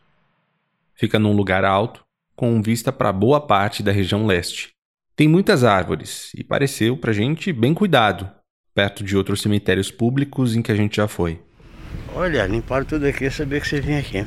Fica 0.93 1.17
num 1.17 1.35
lugar 1.35 1.65
alto, 1.65 2.05
com 2.35 2.61
vista 2.61 2.91
para 2.91 3.11
boa 3.11 3.41
parte 3.41 3.81
da 3.81 3.91
região 3.91 4.27
leste. 4.27 4.69
Tem 5.15 5.27
muitas 5.27 5.63
árvores 5.63 6.31
e 6.35 6.43
pareceu 6.43 6.95
pra 6.95 7.11
gente 7.11 7.51
bem 7.51 7.73
cuidado, 7.73 8.29
perto 8.79 9.03
de 9.03 9.17
outros 9.17 9.41
cemitérios 9.41 9.91
públicos 9.91 10.55
em 10.55 10.61
que 10.61 10.71
a 10.71 10.75
gente 10.75 10.95
já 10.95 11.05
foi. 11.05 11.37
Olha, 12.15 12.47
limparam 12.47 12.85
tudo 12.85 13.05
aqui 13.07 13.25
e 13.25 13.29
saber 13.29 13.59
que 13.59 13.67
você 13.67 13.81
vinha 13.81 13.99
aqui. 13.99 14.25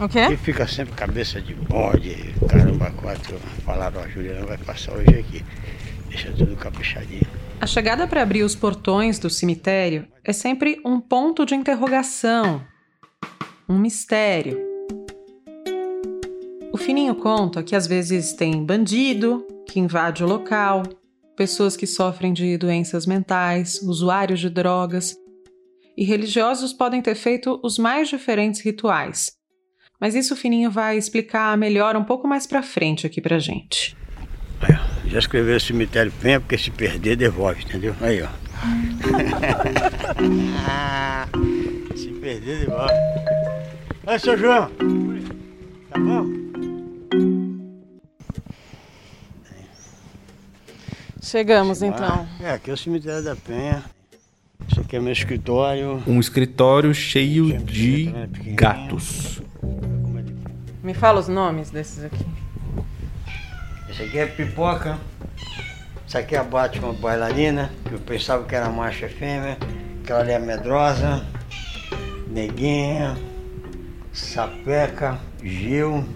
O 0.00 0.08
quê? 0.08 0.20
E 0.32 0.38
fica 0.38 0.66
sempre 0.66 0.94
cabeça 0.94 1.38
de 1.38 1.52
bode, 1.52 2.34
caramba, 2.48 2.90
quatro. 2.92 3.38
Falaram, 3.62 4.00
ó, 4.00 4.08
Juliana 4.08 4.46
vai 4.46 4.56
passar 4.56 4.94
hoje 4.94 5.10
aqui. 5.10 5.44
Deixa 6.08 6.32
tudo 6.32 6.56
caprichadinho. 6.56 7.26
A 7.60 7.66
chegada 7.66 8.08
para 8.08 8.22
abrir 8.22 8.42
os 8.42 8.54
portões 8.54 9.18
do 9.18 9.28
cemitério 9.28 10.06
é 10.24 10.32
sempre 10.32 10.80
um 10.82 10.98
ponto 10.98 11.44
de 11.44 11.54
interrogação, 11.54 12.62
um 13.68 13.76
mistério. 13.78 14.58
O 16.72 16.78
Fininho 16.78 17.14
conta 17.16 17.62
que 17.62 17.76
às 17.76 17.86
vezes 17.86 18.32
tem 18.32 18.64
bandido 18.64 19.46
que 19.68 19.78
invade 19.78 20.24
o 20.24 20.26
local, 20.26 20.84
pessoas 21.36 21.76
que 21.76 21.86
sofrem 21.86 22.32
de 22.32 22.56
doenças 22.56 23.06
mentais, 23.06 23.80
usuários 23.82 24.40
de 24.40 24.48
drogas, 24.48 25.14
e 25.96 26.04
religiosos 26.04 26.72
podem 26.72 27.00
ter 27.00 27.14
feito 27.14 27.60
os 27.62 27.78
mais 27.78 28.08
diferentes 28.08 28.60
rituais. 28.60 29.32
Mas 30.00 30.14
isso 30.14 30.34
o 30.34 30.36
Fininho 30.36 30.70
vai 30.70 30.98
explicar 30.98 31.56
melhor 31.56 31.96
um 31.96 32.04
pouco 32.04 32.28
mais 32.28 32.46
pra 32.46 32.62
frente 32.62 33.06
aqui 33.06 33.20
pra 33.20 33.38
gente. 33.38 33.96
Ó, 34.62 35.08
já 35.08 35.18
escreveu 35.18 35.58
cemitério 35.58 36.12
Penha, 36.20 36.40
porque 36.40 36.58
se 36.58 36.70
perder, 36.70 37.16
devolve, 37.16 37.62
entendeu? 37.62 37.94
Aí, 38.00 38.22
ó. 38.22 38.26
se 41.96 42.08
perder, 42.08 42.60
devolve. 42.60 42.92
Aí, 44.06 44.18
seu 44.18 44.36
João. 44.36 44.70
Tá 45.90 45.98
bom? 45.98 47.45
Chegamos 51.26 51.82
então. 51.82 52.24
É, 52.40 52.52
aqui 52.52 52.70
é 52.70 52.72
o 52.72 52.76
cemitério 52.76 53.20
da 53.20 53.34
Penha. 53.34 53.82
Esse 54.70 54.78
aqui 54.78 54.94
é 54.94 55.00
meu 55.00 55.12
escritório. 55.12 56.00
Um 56.06 56.20
escritório 56.20 56.94
cheio 56.94 57.58
de 57.58 58.14
gatos. 58.54 59.42
Me 60.84 60.94
fala 60.94 61.18
os 61.18 61.26
nomes 61.26 61.68
desses 61.68 62.04
aqui. 62.04 62.24
Esse 63.90 64.04
aqui 64.04 64.18
é 64.18 64.26
pipoca. 64.26 65.00
Essa 66.06 66.20
aqui 66.20 66.36
é 66.36 66.38
a 66.38 66.44
Batman 66.44 66.94
bailarina, 66.94 67.72
que 67.84 67.94
eu 67.94 67.98
pensava 67.98 68.44
que 68.44 68.54
era 68.54 68.68
macho 68.68 69.04
e 69.04 69.08
fêmea. 69.08 69.58
Aquela 70.04 70.20
ali 70.20 70.30
é 70.30 70.38
medrosa. 70.38 71.26
Neguinha. 72.28 73.18
Sapeca. 74.12 75.18
Gil. 75.42 76.06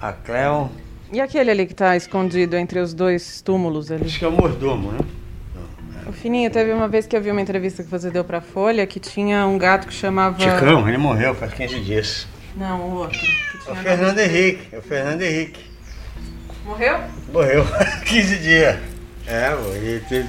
A 0.00 0.14
Cleo. 0.14 0.70
E 1.12 1.20
aquele 1.20 1.50
ali 1.50 1.66
que 1.66 1.74
tá 1.74 1.96
escondido 1.96 2.56
entre 2.56 2.78
os 2.80 2.92
dois 2.92 3.40
túmulos 3.40 3.90
ali? 3.90 4.06
Esse 4.06 4.18
que 4.18 4.24
é 4.24 4.28
o 4.28 4.32
mordomo, 4.32 4.92
né? 4.92 4.98
O 6.06 6.12
Fininho, 6.12 6.50
teve 6.50 6.72
uma 6.72 6.86
vez 6.88 7.06
que 7.06 7.16
eu 7.16 7.20
vi 7.22 7.30
uma 7.30 7.40
entrevista 7.40 7.82
que 7.82 7.90
você 7.90 8.10
deu 8.10 8.24
pra 8.24 8.40
Folha 8.40 8.86
que 8.86 8.98
tinha 9.00 9.46
um 9.46 9.58
gato 9.58 9.86
que 9.88 9.94
chamava. 9.94 10.38
Chicão, 10.38 10.88
ele 10.88 10.98
morreu 10.98 11.34
faz 11.34 11.52
15 11.54 11.80
dias. 11.80 12.26
Não, 12.56 12.80
o 12.80 12.94
outro. 12.98 13.18
É 13.66 13.72
o 13.72 13.74
Fernando 13.76 14.18
Henrique, 14.18 14.68
é 14.72 14.78
o 14.78 14.82
Fernando 14.82 15.22
Henrique. 15.22 15.60
Morreu? 16.64 16.98
Morreu 17.32 17.64
15 18.06 18.38
dias. 18.38 18.76
É, 19.26 19.52
ele 19.74 20.00
teve- 20.08 20.28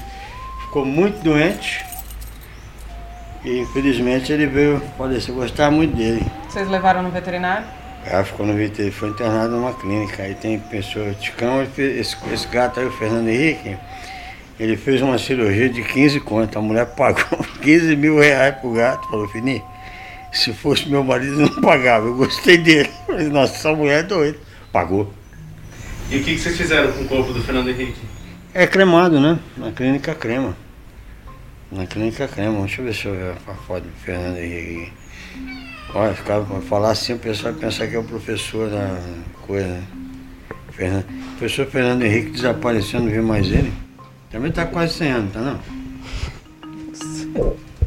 ficou 0.66 0.84
muito 0.86 1.22
doente. 1.24 1.86
E 3.46 3.60
infelizmente 3.60 4.32
ele 4.34 4.48
veio 4.48 4.82
falecer. 4.98 5.34
Gostava 5.34 5.72
muito 5.72 5.96
dele. 5.96 6.26
Vocês 6.50 6.68
levaram 6.68 7.02
no 7.04 7.10
veterinário? 7.12 7.66
Ela 8.10 8.24
ficou 8.24 8.46
no 8.46 8.54
VT, 8.54 8.82
ele 8.84 8.92
foi 8.92 9.10
internado 9.10 9.56
numa 9.56 9.74
clínica. 9.74 10.24
Aí 10.24 10.34
tem 10.36 10.58
pessoa, 10.60 11.14
Ticão, 11.14 11.62
ele 11.62 11.70
fez- 11.72 11.98
esse, 12.00 12.18
esse 12.34 12.48
gato 12.48 12.80
aí, 12.80 12.86
o 12.86 12.92
Fernando 12.92 13.28
Henrique, 13.28 13.76
ele 14.60 14.78
fez 14.78 15.02
uma 15.02 15.18
cirurgia 15.18 15.70
de 15.70 15.84
15 15.84 16.20
contas. 16.22 16.56
A 16.56 16.62
mulher 16.62 16.86
pagou 16.96 17.24
15 17.62 17.96
mil 17.96 18.20
reais 18.20 18.56
pro 18.56 18.72
gato. 18.74 19.08
Falou, 19.10 19.28
Fini, 19.28 19.62
se 20.32 20.54
fosse 20.54 20.88
meu 20.90 21.04
marido, 21.04 21.38
não 21.38 21.62
pagava. 21.62 22.08
Eu 22.08 22.16
gostei 22.16 22.58
dele. 22.58 22.90
Falei, 23.06 23.28
nossa, 23.30 23.56
essa 23.56 23.74
mulher 23.76 24.00
é 24.00 24.04
doida. 24.04 24.38
Pagou. 24.72 25.12
E 26.10 26.18
o 26.18 26.24
que, 26.24 26.36
que 26.36 26.40
vocês 26.40 26.56
fizeram 26.56 26.92
com 26.94 27.02
o 27.02 27.08
corpo 27.08 27.34
do 27.34 27.44
Fernando 27.44 27.70
Henrique? 27.70 28.00
É 28.54 28.66
cremado, 28.66 29.20
né? 29.20 29.38
Na 29.58 29.72
clínica 29.72 30.16
crema. 30.16 30.56
Na 31.70 31.86
clínica 31.86 32.28
crema. 32.28 32.60
Deixa 32.62 32.82
eu 32.82 32.86
ver 32.86 32.94
se 32.96 33.06
eu 33.06 33.14
ver 33.14 33.34
a 33.48 33.54
foto 33.54 33.84
do 33.84 33.92
Fernando 34.04 34.38
Henrique. 34.38 34.94
Olha, 35.94 36.13
ficava 36.13 36.62
falar 36.62 36.91
assim, 36.91 37.13
o 37.13 37.20
pessoal 37.20 37.53
ia 37.53 37.60
pensar 37.60 37.88
que 37.88 37.96
é 37.96 38.00
o 38.00 38.03
professor 38.03 38.70
da 38.70 39.00
coisa, 39.46 39.67
né? 39.67 39.84
Fernando, 40.72 41.06
o 41.06 41.38
professor 41.38 41.65
Fernando 41.65 42.03
Henrique 42.03 42.32
desapareceu, 42.32 43.00
não 43.00 43.10
vi 43.10 43.20
mais 43.20 43.48
ele. 43.51 43.74
Também 44.29 44.51
tá 44.51 44.65
quase 44.65 44.94
100 44.94 45.12
anos, 45.12 45.34
tá 45.34 45.39
não? 45.41 45.60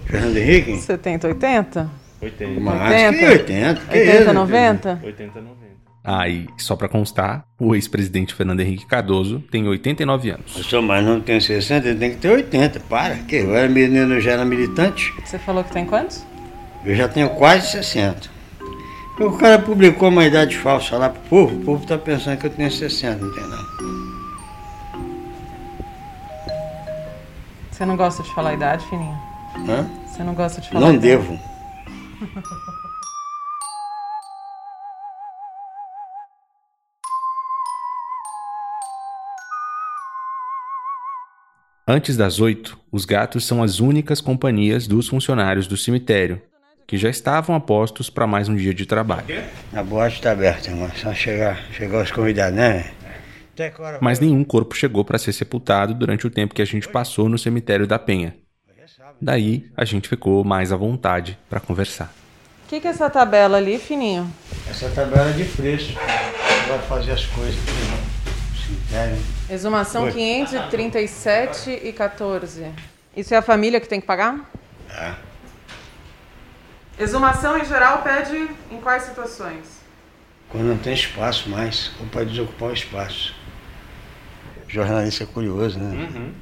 Fernando 0.06 0.36
Henrique? 0.36 0.76
70, 0.78 1.28
80? 1.28 1.90
80. 2.20 2.60
Mais 2.60 3.14
80. 3.14 3.18
que 3.18 3.24
80. 3.26 3.80
Que 3.80 3.98
80, 3.98 4.22
isso, 4.22 4.32
90? 4.32 5.00
80, 5.04 5.40
90. 5.40 5.60
Ah, 6.02 6.28
e 6.28 6.46
só 6.56 6.74
pra 6.74 6.88
constar, 6.88 7.44
o 7.58 7.74
ex-presidente 7.74 8.34
Fernando 8.34 8.60
Henrique 8.60 8.86
Cardoso 8.86 9.40
tem 9.50 9.68
89 9.68 10.30
anos. 10.30 10.56
Eu 10.56 10.64
sou 10.64 10.82
mais 10.82 11.04
não 11.04 11.20
tenho 11.20 11.40
60, 11.40 11.86
ele 11.88 11.98
tem 11.98 12.10
que 12.10 12.16
ter 12.16 12.30
80. 12.30 12.80
Para, 12.80 13.16
que 13.16 13.36
eu 13.36 13.54
era 13.54 13.68
menino, 13.68 14.14
eu 14.14 14.20
já 14.20 14.32
era 14.32 14.44
militante. 14.44 15.12
Você 15.24 15.38
falou 15.38 15.62
que 15.62 15.72
tem 15.72 15.84
quantos? 15.84 16.24
Eu 16.84 16.94
já 16.94 17.08
tenho 17.08 17.30
quase 17.30 17.66
60. 17.70 18.28
O 19.20 19.36
cara 19.36 19.58
publicou 19.58 20.08
uma 20.08 20.24
idade 20.24 20.56
falsa 20.56 20.96
lá 20.96 21.10
pro 21.10 21.20
povo, 21.28 21.56
o 21.56 21.64
povo 21.64 21.86
tá 21.86 21.98
pensando 21.98 22.38
que 22.38 22.46
eu 22.46 22.50
tenho 22.50 22.70
60, 22.70 23.22
não 23.22 23.32
tem 23.34 23.46
não. 23.46 23.60
Você 27.70 27.84
não 27.84 27.96
gosta 27.96 28.22
de 28.22 28.32
falar 28.34 28.50
a 28.50 28.54
idade, 28.54 28.84
Fininho? 28.86 29.18
Hã? 29.68 29.86
Você 30.06 30.22
não 30.24 30.34
gosta 30.34 30.60
de 30.60 30.68
falar 30.70 30.80
a 30.86 30.88
Não 30.88 30.94
idade? 30.94 31.06
devo. 31.08 31.38
Antes 41.86 42.16
das 42.16 42.38
oito, 42.40 42.78
os 42.92 43.04
gatos 43.04 43.44
são 43.44 43.62
as 43.62 43.80
únicas 43.80 44.20
companhias 44.20 44.86
dos 44.86 45.08
funcionários 45.08 45.66
do 45.66 45.76
cemitério, 45.76 46.40
que 46.90 46.98
já 46.98 47.08
estavam 47.08 47.54
a 47.54 47.60
postos 47.60 48.10
para 48.10 48.26
mais 48.26 48.48
um 48.48 48.56
dia 48.56 48.74
de 48.74 48.84
trabalho. 48.84 49.24
A 49.72 49.80
boate 49.80 50.20
tá 50.20 50.32
aberta, 50.32 50.70
irmão. 50.70 50.90
Só 50.96 51.14
chegar, 51.14 51.62
chegar 51.70 52.02
os 52.02 52.10
convidados, 52.10 52.56
né? 52.56 52.90
Mas 54.00 54.18
nenhum 54.18 54.42
corpo 54.42 54.74
chegou 54.74 55.04
para 55.04 55.16
ser 55.16 55.32
sepultado 55.32 55.94
durante 55.94 56.26
o 56.26 56.30
tempo 56.30 56.52
que 56.52 56.60
a 56.60 56.64
gente 56.64 56.88
passou 56.88 57.28
no 57.28 57.38
cemitério 57.38 57.86
da 57.86 57.96
Penha. 57.96 58.34
Daí 59.22 59.70
a 59.76 59.84
gente 59.84 60.08
ficou 60.08 60.42
mais 60.42 60.72
à 60.72 60.76
vontade 60.76 61.38
para 61.48 61.60
conversar. 61.60 62.12
O 62.64 62.68
que, 62.68 62.80
que 62.80 62.88
é 62.88 62.90
essa 62.90 63.08
tabela 63.08 63.56
ali, 63.56 63.78
Fininho? 63.78 64.28
Essa 64.68 64.90
tabela 64.90 65.30
é 65.30 65.34
de 65.34 65.44
preço. 65.44 65.94
Vai 65.94 66.78
fazer 66.88 67.12
as 67.12 67.24
coisas 67.24 67.54
aqui 67.54 67.72
no 67.72 68.64
cemitério. 68.66 69.14
né? 69.14 69.22
Exumação 69.48 70.02
Oi. 70.06 70.12
537 70.12 71.70
e 71.84 71.92
14. 71.92 72.66
Isso 73.16 73.32
é 73.32 73.36
a 73.36 73.42
família 73.42 73.78
que 73.78 73.88
tem 73.88 74.00
que 74.00 74.08
pagar? 74.08 74.50
É. 74.90 75.29
Exumação 77.00 77.56
em 77.56 77.64
geral 77.64 78.02
pede 78.02 78.50
em 78.70 78.78
quais 78.78 79.04
situações? 79.04 79.80
Quando 80.50 80.64
não 80.64 80.76
tem 80.76 80.92
espaço 80.92 81.48
mais, 81.48 81.92
ou 81.98 82.06
para 82.06 82.26
desocupar 82.26 82.68
o 82.68 82.74
espaço. 82.74 83.34
Jornalista 84.68 85.24
é 85.24 85.26
curioso, 85.26 85.78
né? 85.78 85.96
Uhum. 85.96 86.34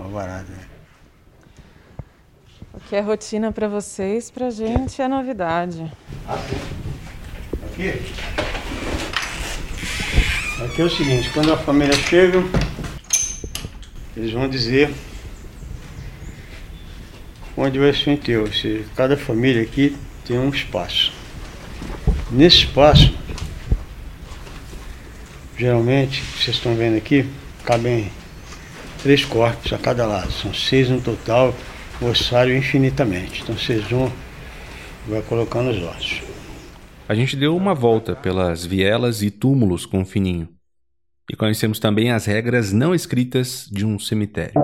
Uma 0.00 0.08
barata, 0.08 0.50
né? 0.50 0.64
O 2.74 2.80
que 2.80 2.96
é 2.96 3.00
rotina 3.00 3.52
pra 3.52 3.68
vocês, 3.68 4.32
pra 4.32 4.50
gente 4.50 5.00
é 5.00 5.06
novidade. 5.06 5.88
Aqui. 6.26 7.88
Aqui 10.64 10.82
é 10.82 10.84
o 10.84 10.90
seguinte, 10.90 11.30
quando 11.30 11.52
a 11.52 11.56
família 11.56 11.94
chega, 11.94 12.38
eles 14.16 14.32
vão 14.32 14.48
dizer 14.48 14.92
onde 17.60 17.78
vai 17.78 17.92
ser 17.92 18.10
o 18.10 18.12
enterro. 18.14 18.42
Ou 18.42 18.52
seja, 18.52 18.84
cada 18.96 19.16
família 19.16 19.62
aqui 19.62 19.96
tem 20.24 20.38
um 20.38 20.48
espaço. 20.48 21.12
Nesse 22.30 22.58
espaço, 22.58 23.12
geralmente, 25.58 26.22
vocês 26.22 26.56
estão 26.56 26.74
vendo 26.74 26.96
aqui, 26.96 27.28
cabem 27.64 28.10
três 29.02 29.24
corpos 29.24 29.72
a 29.72 29.78
cada 29.78 30.06
lado. 30.06 30.32
São 30.32 30.54
seis 30.54 30.88
no 30.88 31.00
total, 31.00 31.54
ossário 32.00 32.56
infinitamente. 32.56 33.42
Então 33.42 33.56
vocês 33.56 33.84
vão 33.84 34.10
vai 35.06 35.22
colocando 35.22 35.70
os 35.70 35.82
ossos. 35.82 36.22
A 37.08 37.14
gente 37.14 37.36
deu 37.36 37.56
uma 37.56 37.74
volta 37.74 38.14
pelas 38.14 38.64
vielas 38.64 39.22
e 39.22 39.30
túmulos 39.30 39.84
com 39.84 40.02
o 40.02 40.04
Fininho. 40.04 40.48
E 41.28 41.34
conhecemos 41.34 41.78
também 41.78 42.12
as 42.12 42.26
regras 42.26 42.72
não 42.72 42.94
escritas 42.94 43.68
de 43.70 43.84
um 43.84 43.98
cemitério. 43.98 44.54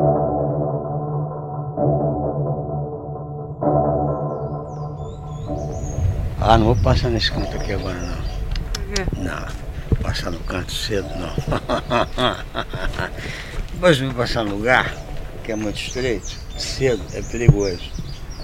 Ah, 6.48 6.56
não 6.56 6.66
vou 6.66 6.76
passar 6.76 7.10
nesse 7.10 7.32
canto 7.32 7.56
aqui 7.56 7.72
agora 7.72 7.98
não. 7.98 9.24
Não, 9.24 9.46
vou 9.90 9.98
passar 10.00 10.30
no 10.30 10.38
canto 10.38 10.70
cedo 10.70 11.08
não. 11.18 11.34
Depois 13.74 13.98
vou 13.98 14.14
passar 14.14 14.44
no 14.44 14.54
lugar 14.54 14.94
que 15.42 15.50
é 15.50 15.56
muito 15.56 15.80
estreito, 15.80 16.36
cedo, 16.56 17.02
é 17.14 17.20
perigoso. 17.20 17.90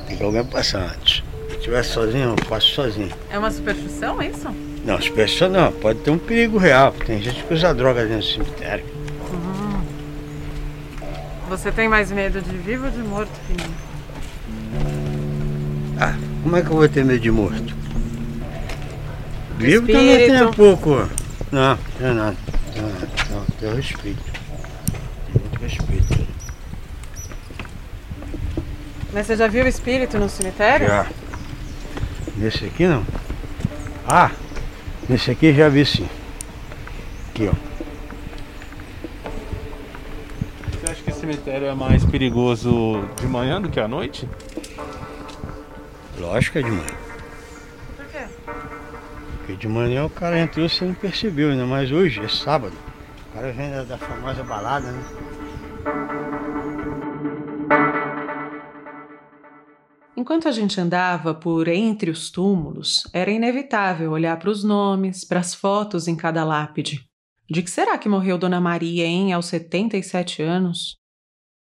Tem 0.08 0.16
que 0.16 0.22
alguém 0.24 0.44
passar 0.44 0.96
antes. 0.96 1.22
Se 1.48 1.56
estiver 1.58 1.84
sozinho, 1.84 2.30
eu 2.30 2.36
passo 2.48 2.74
sozinho. 2.74 3.12
É 3.30 3.38
uma 3.38 3.52
superstição, 3.52 4.20
é 4.20 4.30
isso? 4.30 4.48
Não, 4.84 4.98
pessoa 4.98 5.48
não, 5.48 5.70
pode 5.70 6.00
ter 6.00 6.10
um 6.10 6.18
perigo 6.18 6.58
real, 6.58 6.90
porque 6.90 7.12
tem 7.12 7.22
gente 7.22 7.44
que 7.44 7.54
usa 7.54 7.72
droga 7.72 8.04
dentro 8.04 8.26
do 8.26 8.32
cemitério. 8.32 8.84
Você 11.48 11.70
tem 11.70 11.88
mais 11.88 12.10
medo 12.10 12.42
de 12.42 12.56
vivo 12.56 12.86
ou 12.86 12.90
de 12.90 12.98
morto, 12.98 13.30
Fininho? 13.46 13.76
Ah, 16.00 16.16
como 16.42 16.56
é 16.56 16.62
que 16.62 16.66
eu 16.66 16.74
vou 16.74 16.88
ter 16.88 17.04
medo 17.04 17.20
de 17.20 17.30
morto? 17.30 17.81
Vivo 19.62 19.86
também 19.86 20.26
tem 20.26 20.42
um 20.42 20.50
pouco. 20.50 21.08
Não, 21.52 21.78
não 22.00 22.08
é 22.08 22.12
nada. 22.12 22.36
Não, 22.74 22.82
não, 22.82 23.38
não, 23.38 23.46
tenho 23.60 23.76
respeito. 23.76 24.22
Tenho 24.24 25.40
muito 25.40 25.60
respeito. 25.60 26.28
Mas 29.12 29.26
você 29.26 29.36
já 29.36 29.46
viu 29.46 29.68
espírito 29.68 30.18
no 30.18 30.28
cemitério? 30.28 30.88
Já. 30.88 31.06
Nesse 32.36 32.64
aqui 32.64 32.86
não. 32.86 33.06
Ah, 34.06 34.30
nesse 35.08 35.30
aqui 35.30 35.54
já 35.54 35.68
vi 35.68 35.84
sim. 35.86 36.08
Aqui, 37.30 37.48
ó. 37.48 37.52
Você 40.70 40.90
acha 40.90 41.02
que 41.02 41.10
esse 41.10 41.20
cemitério 41.20 41.68
é 41.68 41.74
mais 41.74 42.04
perigoso 42.04 43.08
de 43.20 43.26
manhã 43.26 43.60
do 43.60 43.68
que 43.68 43.78
à 43.78 43.86
noite? 43.86 44.28
Lógico 46.18 46.54
que 46.54 46.58
é 46.58 46.62
de 46.62 46.70
manhã. 46.70 47.01
Porque 49.42 49.56
de 49.56 49.66
manhã 49.66 50.04
o 50.04 50.10
cara 50.10 50.38
entrou 50.38 50.64
e 50.64 50.68
você 50.68 50.84
não 50.84 50.94
percebeu, 50.94 51.50
ainda 51.50 51.66
mais 51.66 51.90
hoje, 51.90 52.20
é 52.20 52.28
sábado. 52.28 52.76
O 53.28 53.34
cara 53.34 53.52
vem 53.52 53.72
da, 53.72 53.82
da 53.82 53.98
famosa 53.98 54.44
balada, 54.44 54.92
né? 54.92 55.02
Enquanto 60.16 60.46
a 60.46 60.52
gente 60.52 60.80
andava 60.80 61.34
por 61.34 61.66
entre 61.66 62.08
os 62.08 62.30
túmulos, 62.30 63.02
era 63.12 63.32
inevitável 63.32 64.12
olhar 64.12 64.38
para 64.38 64.50
os 64.50 64.62
nomes, 64.62 65.24
para 65.24 65.40
as 65.40 65.52
fotos 65.52 66.06
em 66.06 66.14
cada 66.14 66.44
lápide. 66.44 67.04
De 67.50 67.62
que 67.62 67.70
será 67.70 67.98
que 67.98 68.08
morreu 68.08 68.38
Dona 68.38 68.60
Maria, 68.60 69.04
hein, 69.04 69.32
aos 69.32 69.46
77 69.46 70.40
anos? 70.40 70.96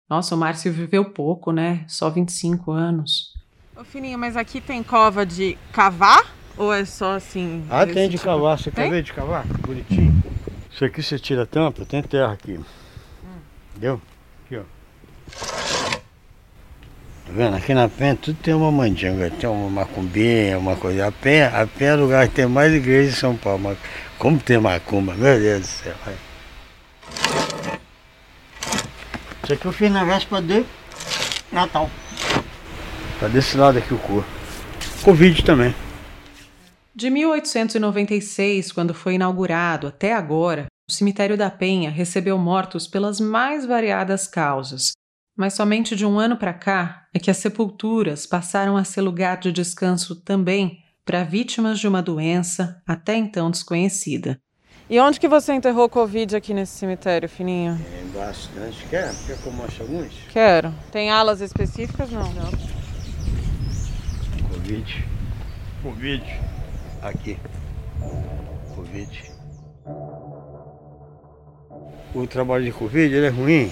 Nossa, 0.09 0.35
o 0.35 0.37
Márcio 0.37 0.73
viveu 0.73 1.05
pouco, 1.05 1.53
né? 1.53 1.85
Só 1.87 2.09
25 2.09 2.71
anos. 2.71 3.31
Ô, 3.77 3.85
Fininho, 3.85 4.19
mas 4.19 4.35
aqui 4.35 4.59
tem 4.59 4.83
cova 4.83 5.25
de 5.25 5.57
cavar? 5.71 6.40
Ou 6.57 6.73
é 6.73 6.85
só 6.85 7.15
assim? 7.15 7.65
Ah, 7.69 7.85
tem 7.85 8.07
de 8.09 8.17
tipo- 8.17 8.25
cavar. 8.25 8.57
Você 8.57 8.69
quer 8.71 8.81
Tem? 8.83 8.91
ver 8.91 9.03
de 9.03 9.13
cavar? 9.13 9.45
Bonitinho. 9.45 10.21
Isso 10.71 10.85
aqui 10.85 11.01
você 11.01 11.17
tira 11.19 11.43
a 11.43 11.45
tampa, 11.45 11.85
tem 11.85 12.01
terra 12.01 12.31
aqui. 12.33 12.59
Entendeu? 13.71 14.01
Aqui, 14.45 14.57
ó. 14.57 14.63
Tá 17.25 17.31
vendo? 17.33 17.55
Aqui 17.55 17.73
na 17.73 17.87
penha 17.87 18.15
tudo 18.15 18.37
tem 18.41 18.53
uma 18.53 18.71
mandinga, 18.71 19.29
tem 19.31 19.49
uma 19.49 19.69
macumbinha, 19.69 20.57
uma 20.59 20.75
coisa. 20.75 21.07
A 21.07 21.11
penha, 21.11 21.47
a 21.49 21.65
penha 21.67 21.91
é 21.91 21.95
o 21.95 21.99
lugar 22.01 22.27
que 22.27 22.35
tem 22.35 22.45
mais 22.47 22.73
igreja 22.73 23.09
em 23.09 23.13
São 23.15 23.35
Paulo. 23.35 23.59
Mas 23.63 23.77
como 24.17 24.37
tem 24.39 24.57
macumba, 24.59 25.13
meu 25.13 25.39
Deus 25.39 25.61
do 25.61 25.67
céu. 25.67 25.93
Isso 29.43 29.53
aqui 29.53 29.65
eu 29.65 29.71
fiz 29.71 29.91
na 29.91 30.03
véspera 30.03 30.41
de 30.41 30.65
Natal. 31.51 31.89
Tá 33.19 33.27
desse 33.27 33.57
lado 33.57 33.77
aqui 33.77 33.93
o 33.93 33.97
corpo. 33.97 34.27
Covid 35.03 35.43
também. 35.43 35.73
De 36.93 37.09
1896, 37.09 38.71
quando 38.73 38.93
foi 38.93 39.13
inaugurado, 39.15 39.87
até 39.87 40.13
agora, 40.13 40.65
o 40.89 40.91
cemitério 40.91 41.37
da 41.37 41.49
Penha 41.49 41.89
recebeu 41.89 42.37
mortos 42.37 42.85
pelas 42.85 43.17
mais 43.17 43.65
variadas 43.65 44.27
causas. 44.27 44.91
Mas 45.37 45.53
somente 45.53 45.95
de 45.95 46.05
um 46.05 46.19
ano 46.19 46.35
para 46.35 46.53
cá 46.53 47.07
é 47.13 47.19
que 47.19 47.31
as 47.31 47.37
sepulturas 47.37 48.27
passaram 48.27 48.75
a 48.75 48.83
ser 48.83 48.99
lugar 49.01 49.37
de 49.37 49.53
descanso 49.53 50.21
também 50.21 50.79
para 51.05 51.23
vítimas 51.23 51.79
de 51.79 51.87
uma 51.87 52.01
doença 52.01 52.81
até 52.85 53.15
então 53.15 53.49
desconhecida. 53.49 54.37
E 54.89 54.99
onde 54.99 55.17
que 55.17 55.29
você 55.29 55.53
enterrou 55.53 55.87
Covid 55.87 56.35
aqui 56.35 56.53
nesse 56.53 56.77
cemitério, 56.77 57.29
Fininho? 57.29 57.79
Tem 57.89 58.21
bastante. 58.21 58.85
Quer? 58.89 59.15
Quer 59.25 59.37
que 59.37 59.47
eu 59.47 59.53
mostre 59.53 59.81
alguns? 59.81 60.13
Quero. 60.29 60.73
Tem 60.91 61.09
alas 61.09 61.39
específicas? 61.39 62.11
Não. 62.11 62.29
Covid. 64.49 65.05
Covid. 65.81 66.50
Aqui. 67.01 67.37
Covid. 68.75 69.31
O 72.13 72.27
trabalho 72.27 72.65
de 72.65 72.71
Covid 72.71 73.13
ele 73.13 73.25
é 73.25 73.29
ruim 73.29 73.71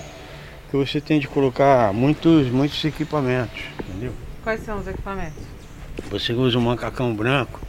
que 0.70 0.78
você 0.78 1.02
tem 1.02 1.20
de 1.20 1.28
colocar 1.28 1.94
muitos, 1.94 2.48
muitos 2.50 2.84
equipamentos, 2.86 3.62
entendeu? 3.82 4.14
Quais 4.44 4.62
são 4.62 4.80
os 4.80 4.88
equipamentos? 4.88 5.44
Você 6.10 6.32
usa 6.34 6.58
um 6.58 6.62
macacão 6.62 7.14
branco 7.14 7.60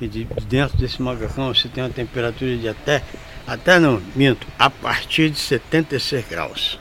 e 0.00 0.06
de 0.06 0.24
dentro 0.46 0.76
desse 0.76 1.00
macacão 1.00 1.52
você 1.52 1.68
tem 1.68 1.82
uma 1.82 1.90
temperatura 1.90 2.56
de 2.56 2.68
até, 2.68 3.02
até 3.46 3.78
não, 3.78 4.02
minto, 4.14 4.46
a 4.58 4.68
partir 4.68 5.30
de 5.30 5.38
76 5.38 6.26
graus. 6.28 6.78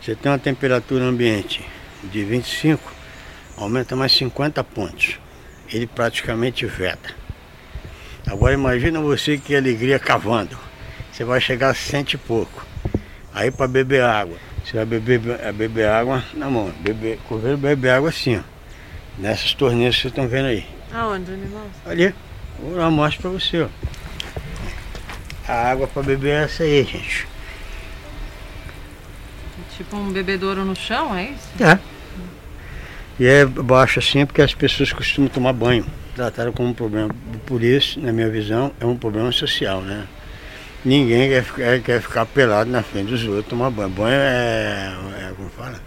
Você 0.00 0.14
tem 0.14 0.30
uma 0.30 0.38
temperatura 0.38 1.04
ambiente 1.04 1.62
de 2.04 2.24
25, 2.24 2.92
aumenta 3.56 3.94
mais 3.96 4.12
50 4.12 4.62
pontos. 4.64 5.18
Ele 5.72 5.86
praticamente 5.86 6.66
veta. 6.66 7.14
Agora 8.26 8.54
imagina 8.54 9.00
você 9.00 9.38
que 9.38 9.54
alegria 9.54 9.98
cavando. 9.98 10.58
Você 11.12 11.24
vai 11.24 11.40
chegar 11.40 11.70
a 11.70 11.74
cento 11.74 12.14
e 12.14 12.18
pouco. 12.18 12.64
Aí 13.32 13.50
para 13.50 13.68
beber 13.68 14.02
água. 14.02 14.36
Você 14.64 14.76
vai 14.76 14.84
beber, 14.84 15.20
beber 15.52 15.88
água 15.88 16.24
na 16.34 16.50
mão. 16.50 16.72
Beber, 16.80 17.18
coveiro 17.28 17.56
bebe 17.56 17.88
água 17.88 18.08
assim, 18.08 18.36
ó. 18.36 18.42
Nessas 19.18 19.54
torneiras 19.54 19.96
que 19.96 20.02
vocês 20.02 20.12
estão 20.12 20.28
vendo 20.28 20.46
aí. 20.46 20.66
Aonde, 20.92 21.32
animal? 21.32 21.66
Ali. 21.86 22.14
Vou 22.58 22.90
mostro 22.90 23.22
para 23.22 23.30
você, 23.30 23.62
ó. 23.62 23.68
A 25.48 25.70
água 25.70 25.86
para 25.86 26.02
beber 26.02 26.30
é 26.30 26.44
essa 26.44 26.62
aí, 26.62 26.84
gente. 26.84 27.26
Tipo 29.76 29.96
um 29.96 30.12
bebedouro 30.12 30.64
no 30.64 30.76
chão, 30.76 31.16
é 31.16 31.30
isso? 31.30 31.48
É. 31.62 31.78
E 33.20 33.26
é 33.26 33.44
baixo 33.44 33.98
assim 33.98 34.24
porque 34.24 34.40
as 34.40 34.54
pessoas 34.54 34.94
costumam 34.94 35.28
tomar 35.28 35.52
banho. 35.52 35.84
Trataram 36.16 36.52
como 36.52 36.70
um 36.70 36.72
problema. 36.72 37.14
Por 37.44 37.62
isso, 37.62 38.00
na 38.00 38.14
minha 38.14 38.30
visão, 38.30 38.72
é 38.80 38.86
um 38.86 38.96
problema 38.96 39.30
social, 39.30 39.82
né? 39.82 40.08
Ninguém 40.82 41.28
quer 41.28 41.44
ficar, 41.44 41.80
quer 41.80 42.00
ficar 42.00 42.24
pelado 42.24 42.70
na 42.70 42.82
frente 42.82 43.10
dos 43.10 43.22
outros 43.26 43.48
tomar 43.48 43.68
banho. 43.68 43.90
Banho 43.90 44.14
é, 44.14 44.96
é 45.18 45.32
como 45.36 45.50
fala? 45.50 45.78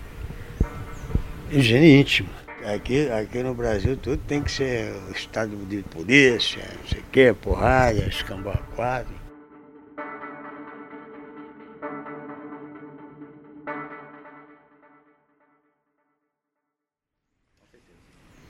Higiene 1.50 2.02
íntima. 2.02 2.30
Aqui, 2.72 3.10
aqui 3.10 3.42
no 3.42 3.56
Brasil 3.56 3.98
tudo 3.98 4.18
tem 4.28 4.44
que 4.44 4.52
ser 4.52 4.94
estado 5.16 5.58
de 5.66 5.82
polícia, 5.82 6.62
não 6.82 6.88
sei 6.88 7.00
o 7.00 7.06
quê, 7.12 7.36
porrada, 7.42 8.06
escambau 8.08 8.62
quadro. 8.76 9.23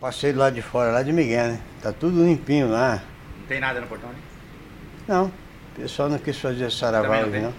Passei 0.04 0.34
do 0.34 0.40
lado 0.40 0.54
de 0.54 0.62
fora, 0.62 0.92
lá 0.92 1.02
de 1.02 1.14
Miguel, 1.14 1.48
né? 1.48 1.60
Tá 1.82 1.94
tudo 1.94 2.26
limpinho 2.26 2.70
lá. 2.70 3.02
Não 3.40 3.48
tem 3.48 3.58
nada 3.62 3.80
no 3.80 3.88
portão, 3.88 4.10
né? 4.10 4.16
Não, 5.08 5.28
o 5.28 5.82
pessoal 5.82 6.10
não 6.10 6.18
quis 6.18 6.38
fazer 6.38 6.70
Também 7.08 7.42
não 7.42 7.42
não. 7.44 7.54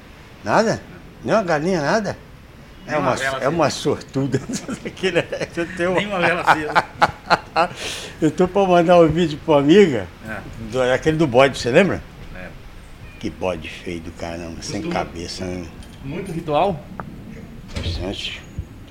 Nada? 0.44 0.83
Nem 1.24 1.35
uma 1.35 1.42
galinha, 1.42 1.80
nada? 1.80 2.18
É 2.87 2.90
Nem 2.90 3.00
uma 3.00 3.09
uma, 3.12 3.16
vela 3.16 3.38
é 3.38 3.48
uma 3.48 3.70
sortuda. 3.70 4.38
Aquele 4.85 5.20
é- 5.20 5.48
eu, 5.57 5.66
tenho... 5.74 5.94
Nem 5.94 6.07
uma 6.07 6.18
vela 6.20 6.42
acesa. 6.42 6.85
eu 8.20 8.30
tô 8.30 8.46
pra 8.46 8.66
mandar 8.66 9.00
um 9.00 9.09
vídeo 9.09 9.40
pra 9.42 9.57
amiga, 9.61 10.07
É. 10.28 10.40
do- 10.70 10.83
aquele 10.83 11.16
do 11.16 11.26
bode, 11.26 11.59
você 11.59 11.70
lembra? 11.70 12.02
É. 12.37 12.48
Que 13.20 13.30
bode 13.30 13.70
feio 13.70 14.02
do 14.02 14.12
caramba, 14.12 14.61
sem 14.61 14.83
cabeça, 14.90 15.46
né? 15.46 15.66
Muito 16.04 16.30
ritual. 16.30 16.78
Bastante, 17.74 18.42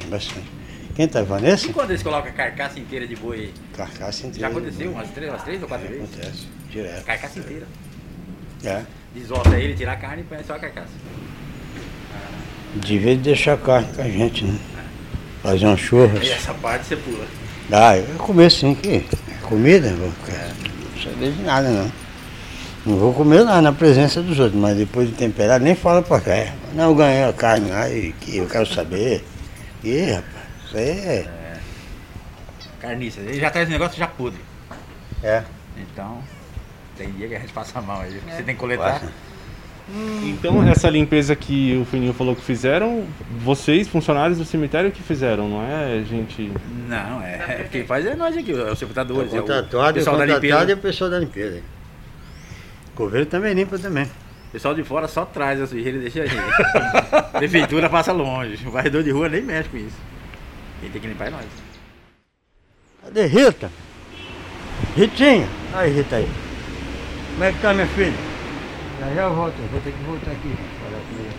bastante. 0.10 0.62
Quem 0.95 1.08
tá, 1.08 1.23
Vanessa? 1.23 1.67
E 1.67 1.73
quando 1.73 1.89
eles 1.89 2.03
colocam 2.03 2.29
a 2.29 2.34
carcaça 2.34 2.79
inteira 2.79 3.08
de 3.08 3.15
boi? 3.15 3.51
Carcaça 3.75 4.27
inteira. 4.27 4.39
Já 4.39 4.47
aconteceu 4.47 4.91
umas 4.91 5.10
três, 5.10 5.32
umas 5.32 5.43
três 5.43 5.62
ou 5.62 5.67
quatro 5.67 5.88
vezes? 5.88 6.03
Acontece, 6.03 6.47
direto. 6.69 7.06
Carcaça 7.06 7.39
inteira. 7.39 7.67
É. 8.63 8.82
Desossa 9.15 9.58
ele, 9.58 9.73
tira 9.73 9.91
a 9.93 9.95
carne 9.95 10.21
e 10.21 10.25
põe 10.25 10.43
só 10.43 10.53
a 10.56 10.60
carcaça. 10.60 10.89
Devia 12.75 13.15
deixar 13.15 13.58
carne 13.58 13.88
com 13.95 14.01
a 14.01 14.10
gente, 14.10 14.45
né? 14.45 14.58
Fazer 15.41 15.65
um 15.65 15.77
churras. 15.77 16.23
E 16.25 16.32
essa 16.32 16.53
parte 16.53 16.86
você 16.86 16.95
pula. 16.95 17.25
Ah, 17.71 17.97
eu 17.97 18.06
vou 18.06 18.27
comer 18.27 18.51
sim, 18.51 18.75
que 18.75 19.06
comida, 19.41 19.89
não 19.91 19.97
vou 19.97 20.12
sabia 21.03 21.32
de 21.32 21.41
nada 21.41 21.69
não. 21.69 21.91
Não 22.86 22.97
vou 22.97 23.13
comer 23.13 23.41
lá 23.41 23.62
na 23.62 23.71
presença 23.71 24.21
dos 24.21 24.39
outros, 24.39 24.60
mas 24.60 24.75
depois 24.77 25.08
de 25.10 25.15
temperar, 25.15 25.60
nem 25.60 25.75
fala 25.75 26.01
pra 26.01 26.19
cá. 26.19 26.32
é, 26.34 26.53
Não, 26.73 26.89
eu 26.89 26.95
ganhei 26.95 27.23
a 27.23 27.34
carne 27.34 27.69
lá 27.69 27.89
e 27.89 28.12
que 28.13 28.38
eu 28.38 28.47
quero 28.47 28.65
saber. 28.65 29.23
Ih, 29.84 30.12
rapaz, 30.12 30.33
aí 30.78 30.90
é. 30.90 31.60
Carniça. 32.80 33.22
Ele 33.22 33.40
já 33.40 33.50
traz 33.50 33.68
o 33.70 33.72
negócio 33.72 33.98
já 33.98 34.08
podre. 34.08 34.42
É. 35.24 35.44
Então, 35.78 36.22
tem 36.98 37.12
dia 37.12 37.30
que 37.30 37.36
a 37.36 37.40
gente 37.40 37.54
passa 37.54 37.82
mão 37.82 38.02
aí. 38.02 38.20
Você 38.30 38.44
tem 38.44 38.56
que 38.56 38.60
coletar. 38.60 39.00
Passa. 39.00 39.12
Então, 40.24 40.66
essa 40.68 40.90
limpeza 40.90 41.36
que 41.36 41.78
o 41.78 41.86
Fininho 41.86 42.14
falou 42.14 42.36
que 42.36 42.42
fizeram, 42.42 43.06
vocês, 43.40 43.88
funcionários 43.88 44.38
do 44.38 44.46
cemitério, 44.46 44.92
que 44.92 45.04
fizeram, 45.04 45.50
não 45.50 45.62
é 45.62 46.04
gente. 46.04 46.52
Não, 46.88 47.22
é. 47.22 47.68
Quem 47.70 47.86
faz 47.86 48.06
é 48.06 48.16
nós 48.16 48.36
aqui, 48.36 48.52
é 48.52 48.72
os 48.72 48.80
sepultadores. 48.80 49.32
O 49.32 49.36
é 49.36 49.40
o 49.40 49.42
contratado, 49.42 49.92
o 49.92 49.94
pessoal 49.94 50.18
da 50.18 50.26
limpeza. 50.26 50.72
e 50.72 50.74
o 50.74 50.78
pessoal 50.78 51.10
da 51.10 51.20
limpeza. 51.20 51.62
O 52.94 52.96
coveiro 52.96 53.26
também 53.26 53.54
limpa 53.54 53.78
também. 53.78 54.06
O 54.06 54.52
pessoal 54.54 54.74
de 54.74 54.84
fora 54.84 55.08
só 55.08 55.26
traz 55.26 55.62
a 55.62 55.68
sujeira 55.68 55.98
e 55.98 56.02
deixa 56.02 56.24
a 56.24 56.26
gente. 56.26 56.44
Prefeitura 57.38 57.90
passa 57.90 58.14
longe. 58.14 58.66
O 58.66 58.72
varredor 58.72 59.04
de 59.04 59.12
rua 59.12 59.28
nem 59.28 59.42
mexe 59.42 59.68
com 59.68 59.78
isso. 59.78 60.12
Quem 60.84 60.91
tem 60.91 61.02
que 61.02 61.08
limpar 61.08 61.28
é 61.28 61.30
nós. 61.30 61.46
Cadê 63.04 63.26
Rita? 63.26 63.72
Ritinha? 64.98 65.48
Aí, 65.74 65.93
Rita 65.93 66.17
aí. 66.17 66.30
Como 67.32 67.43
é 67.46 67.54
que 67.54 67.60
tá, 67.60 67.74
minha 67.74 67.88
filha? 67.88 68.13
Já 69.00 69.13
já 69.15 69.22
eu 69.22 69.34
volto, 69.34 69.54
eu 69.60 69.67
vou 69.69 69.80
ter 69.80 69.93
que 69.93 70.04
voltar 70.04 70.32
aqui. 70.32 70.48
Ele. 70.50 71.30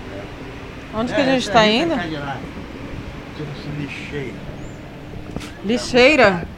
Onde 0.95 1.13
que 1.13 1.21
a 1.21 1.25
É, 1.25 1.27
gente 1.27 1.51
tá 1.51 1.61
Rita 1.61 1.75
indo? 1.85 1.95
Tipo 3.37 3.51
assim, 3.51 3.71
lixeira. 3.83 4.35
Lixeira? 5.63 6.49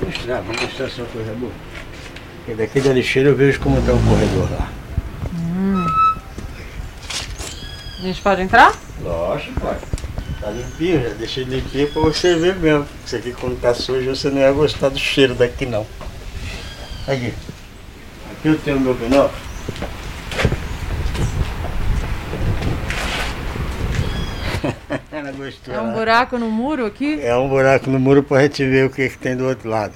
Vou 0.00 0.08
mostrar, 0.10 0.40
vou 0.40 0.54
mostrar 0.60 0.86
o 1.04 1.06
corredor. 1.06 1.52
Porque 2.38 2.54
daqui 2.54 2.80
da 2.80 2.92
lixeira 2.92 3.28
eu 3.28 3.36
vejo 3.36 3.60
como 3.60 3.80
tá 3.82 3.92
o 3.92 4.02
corredor 4.02 4.50
lá. 4.58 4.68
A 7.98 8.02
gente 8.02 8.20
pode 8.22 8.42
entrar? 8.42 8.74
Lógico, 9.00 9.60
pai. 9.60 9.78
Tá 10.46 10.52
limpinho, 10.52 11.02
já 11.02 11.08
deixei 11.08 11.42
limpinho 11.42 11.90
pra 11.90 12.02
você 12.02 12.36
ver 12.36 12.54
mesmo. 12.54 12.86
Isso 13.04 13.16
aqui 13.16 13.32
quando 13.32 13.60
tá 13.60 13.74
sujo 13.74 14.14
você 14.14 14.30
não 14.30 14.38
ia 14.38 14.52
gostar 14.52 14.90
do 14.90 14.98
cheiro 14.98 15.34
daqui 15.34 15.66
não. 15.66 15.84
Aqui. 17.08 17.34
Aqui 18.30 18.48
eu 18.48 18.56
tenho 18.56 18.76
o 18.76 18.80
meu 18.80 18.94
binóculo. 18.94 19.34
É 25.68 25.80
um 25.80 25.88
né? 25.88 25.94
buraco 25.94 26.38
no 26.38 26.50
muro 26.50 26.86
aqui? 26.86 27.18
É 27.20 27.34
um 27.36 27.48
buraco 27.48 27.90
no 27.90 27.98
muro 27.98 28.22
pra 28.22 28.42
gente 28.42 28.64
ver 28.64 28.86
o 28.86 28.90
que, 28.90 29.08
que 29.08 29.18
tem 29.18 29.36
do 29.36 29.48
outro 29.48 29.68
lado. 29.68 29.94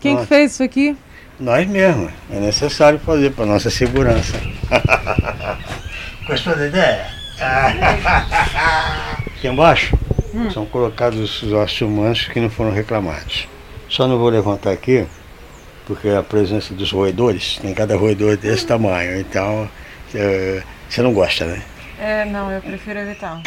Quem 0.00 0.16
que 0.16 0.26
fez 0.26 0.52
isso 0.52 0.62
aqui? 0.62 0.96
Nós 1.38 1.68
mesmos. 1.68 2.10
É 2.30 2.40
necessário 2.40 2.98
fazer 2.98 3.30
para 3.30 3.46
nossa 3.46 3.70
segurança. 3.70 4.32
Gostou 6.26 6.56
da 6.56 6.66
ideia? 6.66 7.06
Aqui 9.42 9.48
embaixo 9.48 9.98
são 10.54 10.64
colocados 10.64 11.42
os 11.42 11.52
ossos 11.52 11.80
humanos 11.80 12.28
que 12.28 12.38
não 12.38 12.48
foram 12.48 12.70
reclamados. 12.70 13.48
Só 13.88 14.06
não 14.06 14.16
vou 14.16 14.28
levantar 14.28 14.70
aqui, 14.70 15.04
porque 15.84 16.10
a 16.10 16.22
presença 16.22 16.72
dos 16.72 16.92
roedores, 16.92 17.58
tem 17.58 17.74
cada 17.74 17.96
roedor 17.96 18.36
desse 18.36 18.64
tamanho, 18.64 19.18
então 19.18 19.68
eh, 20.14 20.62
você 20.88 21.02
não 21.02 21.12
gosta, 21.12 21.44
né? 21.44 21.60
É, 21.98 22.24
não, 22.24 22.52
eu 22.52 22.62
prefiro 22.62 23.00
evitar. 23.00 23.42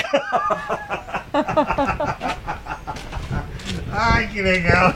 Ai, 3.93 4.27
que 4.33 4.41
legal! 4.41 4.93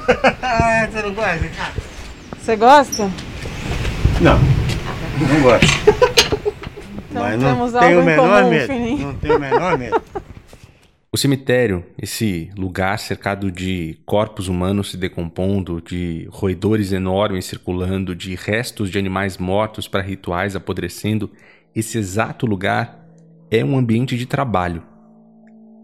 você 0.91 1.01
não 1.01 1.13
gosta, 1.13 1.47
cara? 1.55 1.73
Você 2.41 2.55
gosta? 2.57 3.09
Não, 4.19 4.37
não 4.37 5.41
gosto. 5.43 5.65
Então 7.09 7.23
Mas 7.23 7.41
temos 7.41 7.71
não 7.71 7.81
algo 7.81 7.89
tenho 7.89 8.01
o 8.01 8.03
menor 8.03 8.43
medo. 8.43 8.67
Fininho. 8.67 9.07
Não 9.07 9.15
tenho 9.15 9.37
o 9.37 9.39
menor 9.39 9.77
medo. 9.77 10.01
O 11.11 11.17
cemitério, 11.17 11.83
esse 11.99 12.51
lugar 12.55 12.99
cercado 12.99 13.51
de 13.51 13.99
corpos 14.05 14.47
humanos 14.47 14.91
se 14.91 14.97
decompondo, 14.97 15.81
de 15.81 16.27
roedores 16.29 16.91
enormes 16.91 17.45
circulando, 17.45 18.15
de 18.15 18.35
restos 18.35 18.91
de 18.91 18.99
animais 18.99 19.35
mortos 19.39 19.87
para 19.87 20.03
rituais 20.03 20.55
apodrecendo, 20.55 21.31
esse 21.75 21.97
exato 21.97 22.45
lugar 22.45 23.07
é 23.49 23.65
um 23.65 23.75
ambiente 23.75 24.15
de 24.15 24.27
trabalho. 24.27 24.83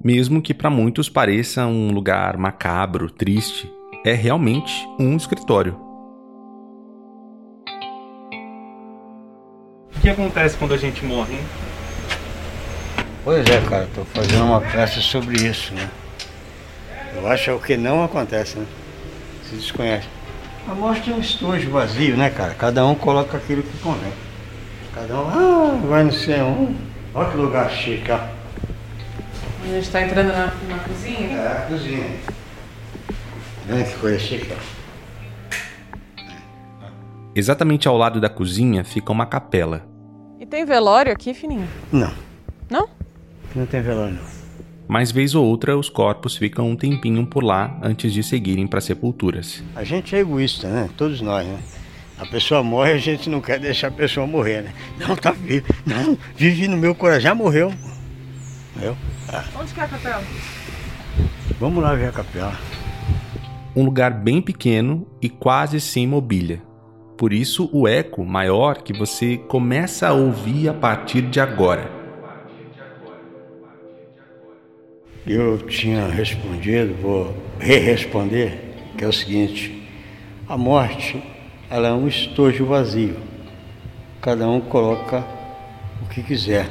Mesmo 0.04 0.44
que 0.44 0.54
para 0.54 0.70
muitos 0.70 1.10
pareça 1.10 1.66
um 1.66 1.92
lugar 1.92 2.38
macabro, 2.38 3.10
triste, 3.10 3.68
é 4.06 4.14
realmente 4.14 4.88
um 5.00 5.18
escritório. 5.18 5.76
O 9.96 10.02
que 10.02 10.08
acontece 10.08 10.56
quando 10.56 10.76
a 10.76 10.78
gente 10.78 11.04
morre, 11.04 11.34
hein? 11.34 11.75
Pois 13.26 13.44
é, 13.50 13.60
cara, 13.62 13.90
tô 13.96 14.06
fazendo 14.06 14.46
uma 14.46 14.62
peça 14.62 15.02
sobre 15.02 15.36
isso, 15.42 15.74
né? 15.74 15.90
Eu 17.16 17.28
acho 17.28 17.46
que 17.46 17.50
é 17.50 17.54
o 17.54 17.60
que 17.60 17.76
não 17.76 18.04
acontece, 18.04 18.60
né? 18.60 18.68
Se 19.50 19.56
desconhece. 19.56 20.08
A 20.70 20.76
morte 20.76 21.12
é 21.12 21.14
um 21.16 21.20
estojo 21.20 21.72
vazio, 21.72 22.16
né, 22.16 22.30
cara? 22.30 22.54
Cada 22.54 22.86
um 22.86 22.94
coloca 22.94 23.36
aquilo 23.36 23.64
que 23.64 23.76
convém. 23.80 24.14
Cada 24.94 25.16
um, 25.16 25.28
ah, 25.28 25.80
vai 25.88 26.04
no 26.04 26.12
ser 26.14 26.44
um. 26.44 26.76
Olha 27.16 27.32
que 27.32 27.38
lugar 27.38 27.72
chique, 27.72 28.12
ó. 28.12 28.16
A 28.18 29.68
gente 29.70 29.86
está 29.86 30.04
entrando 30.04 30.28
na, 30.28 30.54
na 30.70 30.80
cozinha? 30.88 31.36
É, 31.36 31.48
a 31.48 31.62
cozinha. 31.68 32.06
Olha 33.72 33.84
que 33.84 33.96
coisa 33.98 34.20
chique. 34.20 34.54
Exatamente 37.34 37.88
ao 37.88 37.98
lado 37.98 38.22
da 38.22 38.30
cozinha 38.30 38.84
fica 38.84 39.12
uma 39.12 39.26
capela. 39.26 39.82
E 40.40 40.46
tem 40.46 40.64
velório 40.64 41.12
aqui, 41.12 41.34
Fininho? 41.34 41.68
Não, 41.92 42.14
Não? 42.70 42.88
Não 43.56 43.66
tem 43.66 43.82
velório 43.82 44.14
não. 44.16 44.36
Mas 44.88 45.12
vez 45.12 45.34
ou 45.34 45.44
outra 45.46 45.76
os 45.78 45.90
corpos 45.90 46.38
ficam 46.38 46.70
um 46.70 46.76
tempinho 46.76 47.26
por 47.26 47.44
lá 47.44 47.80
antes 47.82 48.14
de 48.14 48.22
seguirem 48.22 48.68
para 48.68 48.80
sepulturas. 48.80 49.64
A 49.76 49.84
gente 49.84 50.16
é 50.16 50.20
egoísta, 50.20 50.68
né? 50.68 50.90
Todos 50.96 51.22
nós, 51.22 51.46
né? 51.48 51.58
A 52.20 52.26
pessoa 52.26 52.62
morre, 52.64 52.92
a 52.92 52.98
gente 52.98 53.30
não 53.30 53.42
quer 53.42 53.60
deixar 53.60 53.88
a 53.88 53.92
pessoa 53.92 54.28
morrer, 54.28 54.62
né? 54.62 54.74
Não, 55.00 55.16
tá 55.16 55.32
vivo. 55.32 55.66
Não, 55.86 56.18
vive 56.36 56.68
no 56.68 56.78
meu 56.78 56.94
coração. 56.94 57.22
Já 57.22 57.36
morreu. 57.36 57.74
Morreu. 58.76 58.96
Ah, 59.28 59.44
Onde 59.60 59.74
que 59.74 59.80
é 59.80 59.84
a 59.84 59.88
capela? 59.88 60.24
vamos 61.60 61.84
lá 61.84 61.96
ver 61.96 62.10
a 62.10 62.12
capela. 62.12 62.54
Um 63.76 63.84
lugar 63.84 64.12
bem 64.12 64.42
pequeno 64.42 65.06
e 65.22 65.28
quase 65.30 65.82
sem 65.82 66.08
mobília. 66.08 66.62
Por 67.18 67.34
isso 67.34 67.70
o 67.74 67.88
eco 67.88 68.24
maior 68.24 68.82
que 68.84 68.94
você 68.94 69.38
começa 69.38 70.08
a 70.08 70.14
ouvir 70.14 70.70
a 70.70 70.74
partir 70.74 71.24
de 71.24 71.40
agora. 71.40 71.90
Eu 75.26 75.58
tinha 75.58 76.08
respondido, 76.08 76.94
vou 77.02 77.36
re-responder, 77.60 78.60
que 78.98 79.04
é 79.04 79.08
o 79.08 79.14
seguinte: 79.14 79.88
a 80.48 80.58
morte 80.58 81.22
ela 81.70 81.88
é 81.88 81.92
um 81.94 82.08
estojo 82.08 82.66
vazio. 82.66 83.18
Cada 84.22 84.48
um 84.48 84.62
coloca 84.62 85.26
o 86.04 86.08
que 86.10 86.22
quiser 86.22 86.70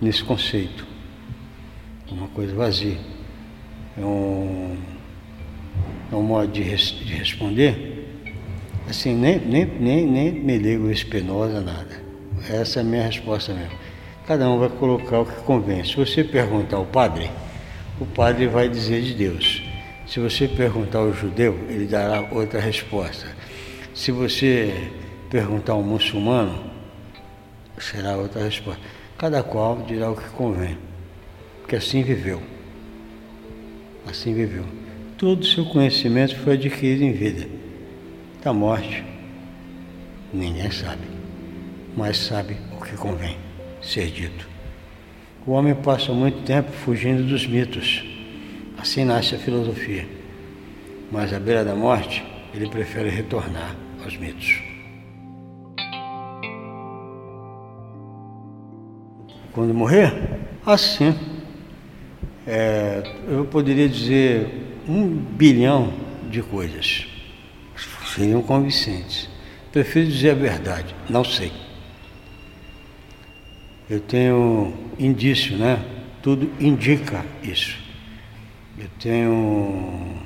nesse 0.00 0.22
conceito. 0.24 0.86
Uma 2.10 2.28
coisa 2.28 2.54
vazia. 2.54 2.98
É 3.98 4.04
um, 4.04 4.76
é 6.12 6.14
um 6.14 6.22
modo 6.22 6.50
de, 6.52 6.62
res- 6.62 6.90
de 7.04 7.14
responder. 7.14 8.06
Assim, 8.88 9.14
nem, 9.14 9.38
nem, 9.40 9.64
nem, 9.66 10.06
nem 10.06 10.32
me 10.32 10.56
ligo 10.58 10.90
espinosa, 10.90 11.60
nada. 11.60 12.00
Essa 12.48 12.80
é 12.80 12.82
a 12.82 12.84
minha 12.84 13.02
resposta 13.02 13.52
mesmo. 13.52 13.72
Cada 14.26 14.50
um 14.50 14.58
vai 14.58 14.68
colocar 14.68 15.20
o 15.20 15.24
que 15.24 15.40
convém. 15.42 15.84
Se 15.84 15.94
você 15.94 16.24
perguntar 16.24 16.78
ao 16.78 16.84
padre, 16.84 17.30
o 18.00 18.04
padre 18.04 18.48
vai 18.48 18.68
dizer 18.68 19.00
de 19.00 19.14
Deus. 19.14 19.62
Se 20.04 20.18
você 20.18 20.48
perguntar 20.48 20.98
ao 20.98 21.12
judeu, 21.12 21.56
ele 21.68 21.86
dará 21.86 22.26
outra 22.32 22.58
resposta. 22.58 23.28
Se 23.94 24.10
você 24.10 24.90
perguntar 25.30 25.74
ao 25.74 25.82
muçulmano, 25.82 26.58
será 27.78 28.16
outra 28.16 28.42
resposta. 28.42 28.82
Cada 29.16 29.44
qual 29.44 29.82
dirá 29.82 30.10
o 30.10 30.16
que 30.16 30.28
convém, 30.30 30.76
porque 31.60 31.76
assim 31.76 32.02
viveu. 32.02 32.42
Assim 34.10 34.34
viveu. 34.34 34.64
Todo 35.16 35.42
o 35.42 35.46
seu 35.46 35.64
conhecimento 35.66 36.36
foi 36.38 36.54
adquirido 36.54 37.04
em 37.04 37.12
vida. 37.12 37.48
Da 38.42 38.52
morte, 38.52 39.04
ninguém 40.32 40.70
sabe, 40.72 41.06
mas 41.96 42.18
sabe 42.18 42.56
o 42.76 42.84
que 42.84 42.96
convém 42.96 43.45
ser 43.86 44.10
dito. 44.10 44.48
O 45.46 45.52
homem 45.52 45.74
passa 45.74 46.12
muito 46.12 46.42
tempo 46.42 46.72
fugindo 46.72 47.22
dos 47.22 47.46
mitos. 47.46 48.04
Assim 48.76 49.04
nasce 49.04 49.34
a 49.34 49.38
filosofia. 49.38 50.06
Mas 51.10 51.32
à 51.32 51.38
beira 51.38 51.64
da 51.64 51.74
morte, 51.74 52.24
ele 52.52 52.68
prefere 52.68 53.08
retornar 53.08 53.76
aos 54.04 54.16
mitos. 54.16 54.60
Quando 59.52 59.72
morrer, 59.72 60.12
assim. 60.64 61.14
É, 62.46 63.02
eu 63.28 63.44
poderia 63.44 63.88
dizer 63.88 64.82
um 64.88 65.08
bilhão 65.08 65.92
de 66.30 66.42
coisas. 66.42 67.06
Seriam 68.14 68.42
convincentes. 68.42 69.28
Prefiro 69.72 70.06
dizer 70.06 70.30
a 70.30 70.34
verdade, 70.34 70.94
não 71.08 71.24
sei. 71.24 71.52
Eu 73.88 74.00
tenho 74.00 74.74
indício, 74.98 75.56
né? 75.56 75.84
Tudo 76.22 76.50
indica 76.60 77.24
isso. 77.42 77.78
Eu 78.76 78.88
tenho 78.98 80.16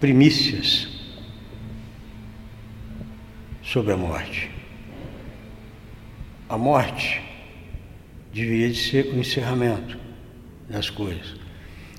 primícias 0.00 0.88
sobre 3.62 3.92
a 3.92 3.96
morte. 3.96 4.50
A 6.48 6.58
morte 6.58 7.22
deveria 8.34 8.68
de 8.68 8.76
ser 8.76 9.06
o 9.06 9.18
encerramento 9.18 9.96
das 10.68 10.90
coisas. 10.90 11.36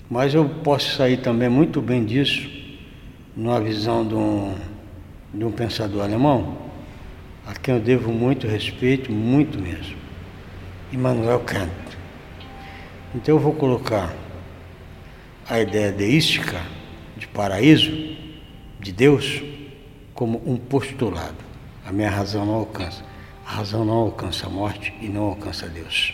Mas 0.09 0.33
eu 0.33 0.47
posso 0.47 0.95
sair 0.95 1.17
também 1.17 1.49
muito 1.49 1.81
bem 1.81 2.03
disso 2.03 2.49
numa 3.35 3.59
visão 3.61 4.05
de 4.05 4.13
um, 4.13 4.55
de 5.33 5.43
um 5.43 5.51
pensador 5.51 6.03
alemão, 6.03 6.57
a 7.45 7.53
quem 7.53 7.75
eu 7.75 7.81
devo 7.81 8.11
muito 8.11 8.47
respeito, 8.47 9.11
muito 9.11 9.59
mesmo, 9.59 9.97
Immanuel 10.91 11.39
Kant. 11.41 11.71
Então 13.13 13.35
eu 13.35 13.39
vou 13.39 13.53
colocar 13.53 14.13
a 15.49 15.59
ideia 15.59 15.91
deística 15.91 16.61
de 17.17 17.27
paraíso, 17.27 17.91
de 18.79 18.91
Deus, 18.91 19.41
como 20.13 20.41
um 20.45 20.57
postulado. 20.57 21.37
A 21.85 21.91
minha 21.91 22.09
razão 22.09 22.45
não 22.45 22.55
alcança. 22.55 23.03
A 23.45 23.51
razão 23.51 23.83
não 23.83 23.93
alcança 23.93 24.47
a 24.47 24.49
morte 24.49 24.93
e 25.01 25.07
não 25.07 25.23
alcança 25.23 25.67
Deus. 25.67 26.13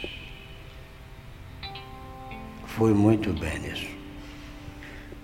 Foi 2.65 2.93
muito 2.93 3.31
bem 3.33 3.59
nisso. 3.59 3.87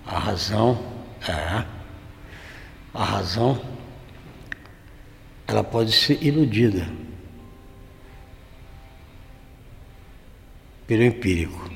A 0.06 0.20
razão 0.20 0.80
é. 1.28 1.66
A 2.94 3.04
razão 3.04 3.60
ela 5.48 5.64
pode 5.64 5.92
ser 5.92 6.22
iludida 6.24 6.88
pelo 10.88 11.04
empírico. 11.04 11.70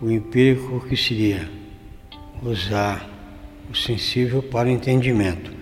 O 0.00 0.10
empírico 0.10 0.80
que 0.86 0.96
seria 0.96 1.50
usar 2.42 3.08
o 3.70 3.74
sensível 3.74 4.42
para 4.42 4.68
o 4.68 4.70
entendimento, 4.70 5.52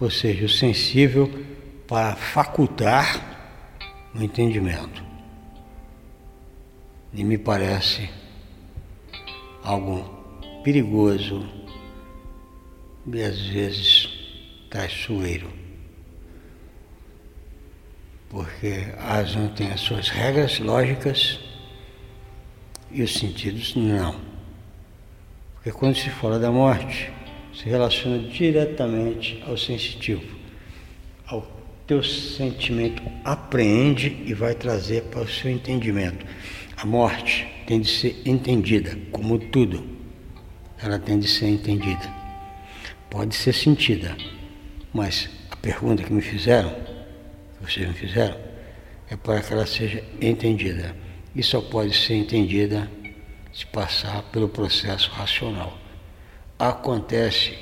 ou 0.00 0.10
seja, 0.10 0.46
o 0.46 0.48
sensível 0.48 1.30
para 1.86 2.14
facultar 2.16 3.68
o 4.14 4.22
entendimento. 4.22 5.04
E 7.12 7.24
me 7.24 7.38
parece 7.38 8.08
algo 9.62 10.04
perigoso 10.62 11.46
e 13.06 13.22
às 13.22 13.40
vezes 13.40 14.08
traiçoeiro. 14.68 15.55
Porque 18.28 18.86
a 18.98 19.14
razão 19.14 19.48
tem 19.48 19.70
as 19.70 19.80
suas 19.80 20.08
regras 20.08 20.58
lógicas 20.58 21.38
e 22.90 23.02
os 23.02 23.14
sentidos 23.14 23.74
não. 23.76 24.16
Porque 25.54 25.70
quando 25.70 25.96
se 25.96 26.10
fala 26.10 26.38
da 26.38 26.50
morte, 26.50 27.10
se 27.54 27.64
relaciona 27.68 28.18
diretamente 28.18 29.42
ao 29.46 29.56
sensitivo, 29.56 30.36
ao 31.26 31.46
teu 31.86 32.02
sentimento 32.02 33.02
apreende 33.24 34.22
e 34.26 34.34
vai 34.34 34.54
trazer 34.54 35.04
para 35.04 35.22
o 35.22 35.28
seu 35.28 35.50
entendimento. 35.50 36.26
A 36.76 36.84
morte 36.84 37.46
tem 37.66 37.80
de 37.80 37.88
ser 37.88 38.20
entendida, 38.24 38.98
como 39.10 39.38
tudo, 39.38 39.82
ela 40.82 40.98
tem 40.98 41.18
de 41.18 41.26
ser 41.26 41.46
entendida. 41.46 42.12
Pode 43.08 43.34
ser 43.34 43.52
sentida, 43.54 44.16
mas 44.92 45.30
a 45.50 45.56
pergunta 45.56 46.02
que 46.02 46.12
me 46.12 46.20
fizeram, 46.20 46.74
vocês 47.66 47.86
me 47.86 47.94
fizeram, 47.94 48.36
é 49.10 49.16
para 49.16 49.40
que 49.40 49.52
ela 49.52 49.66
seja 49.66 50.02
entendida. 50.20 50.94
E 51.34 51.42
só 51.42 51.60
pode 51.60 51.94
ser 51.94 52.14
entendida 52.14 52.90
se 53.52 53.66
passar 53.66 54.22
pelo 54.24 54.48
processo 54.48 55.10
racional. 55.10 55.76
Acontece 56.58 57.54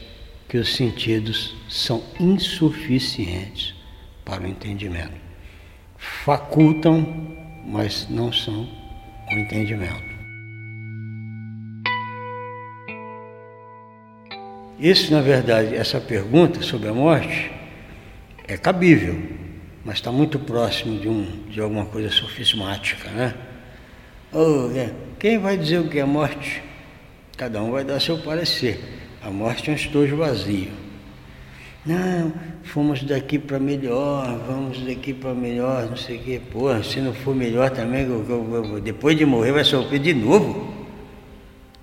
que 0.48 0.58
os 0.58 0.74
sentidos 0.74 1.56
são 1.68 2.02
insuficientes 2.20 3.74
para 4.24 4.44
o 4.44 4.46
entendimento. 4.46 5.14
Facultam, 5.98 7.04
mas 7.66 8.08
não 8.08 8.32
são 8.32 8.68
o 9.30 9.38
entendimento. 9.38 10.14
Isso, 14.78 15.12
na 15.12 15.20
verdade, 15.20 15.74
essa 15.74 16.00
pergunta 16.00 16.62
sobre 16.62 16.88
a 16.88 16.92
morte 16.92 17.50
é 18.46 18.56
cabível, 18.56 19.43
mas 19.84 19.96
está 19.96 20.10
muito 20.10 20.38
próximo 20.38 20.98
de, 20.98 21.08
um, 21.08 21.42
de 21.48 21.60
alguma 21.60 21.84
coisa 21.84 22.10
sofismática, 22.10 23.10
né? 23.10 23.34
Quem 25.18 25.38
vai 25.38 25.56
dizer 25.56 25.78
o 25.78 25.88
que 25.88 25.98
é 25.98 26.04
morte? 26.04 26.62
Cada 27.36 27.62
um 27.62 27.70
vai 27.70 27.84
dar 27.84 28.00
seu 28.00 28.18
parecer. 28.18 28.80
A 29.22 29.30
morte 29.30 29.70
é 29.70 29.72
um 29.72 29.76
estojo 29.76 30.16
vazio. 30.16 30.70
Não, 31.84 32.32
fomos 32.62 33.02
daqui 33.02 33.38
para 33.38 33.58
melhor, 33.58 34.38
vamos 34.46 34.80
daqui 34.84 35.12
para 35.12 35.34
melhor, 35.34 35.86
não 35.88 35.96
sei 35.96 36.16
o 36.16 36.20
quê. 36.20 36.40
Porra, 36.50 36.82
se 36.82 36.98
não 36.98 37.12
for 37.12 37.34
melhor 37.34 37.70
também, 37.70 38.04
eu, 38.04 38.24
eu, 38.26 38.64
eu, 38.74 38.80
depois 38.80 39.16
de 39.16 39.26
morrer 39.26 39.52
vai 39.52 39.64
sofrer 39.64 39.98
de 39.98 40.14
novo. 40.14 40.72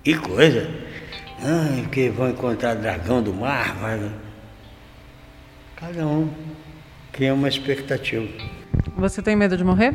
Que 0.02 0.16
coisa. 0.16 0.68
Ah, 1.40 1.88
que 1.90 2.08
vão 2.08 2.30
encontrar 2.30 2.74
dragão 2.74 3.22
do 3.22 3.32
mar, 3.32 3.76
vai. 3.76 4.10
Cada 5.76 6.06
um 6.06 6.28
cria 7.12 7.34
uma 7.34 7.48
expectativa. 7.48 8.26
Você 8.96 9.20
tem 9.20 9.36
medo 9.36 9.56
de 9.56 9.62
morrer? 9.62 9.94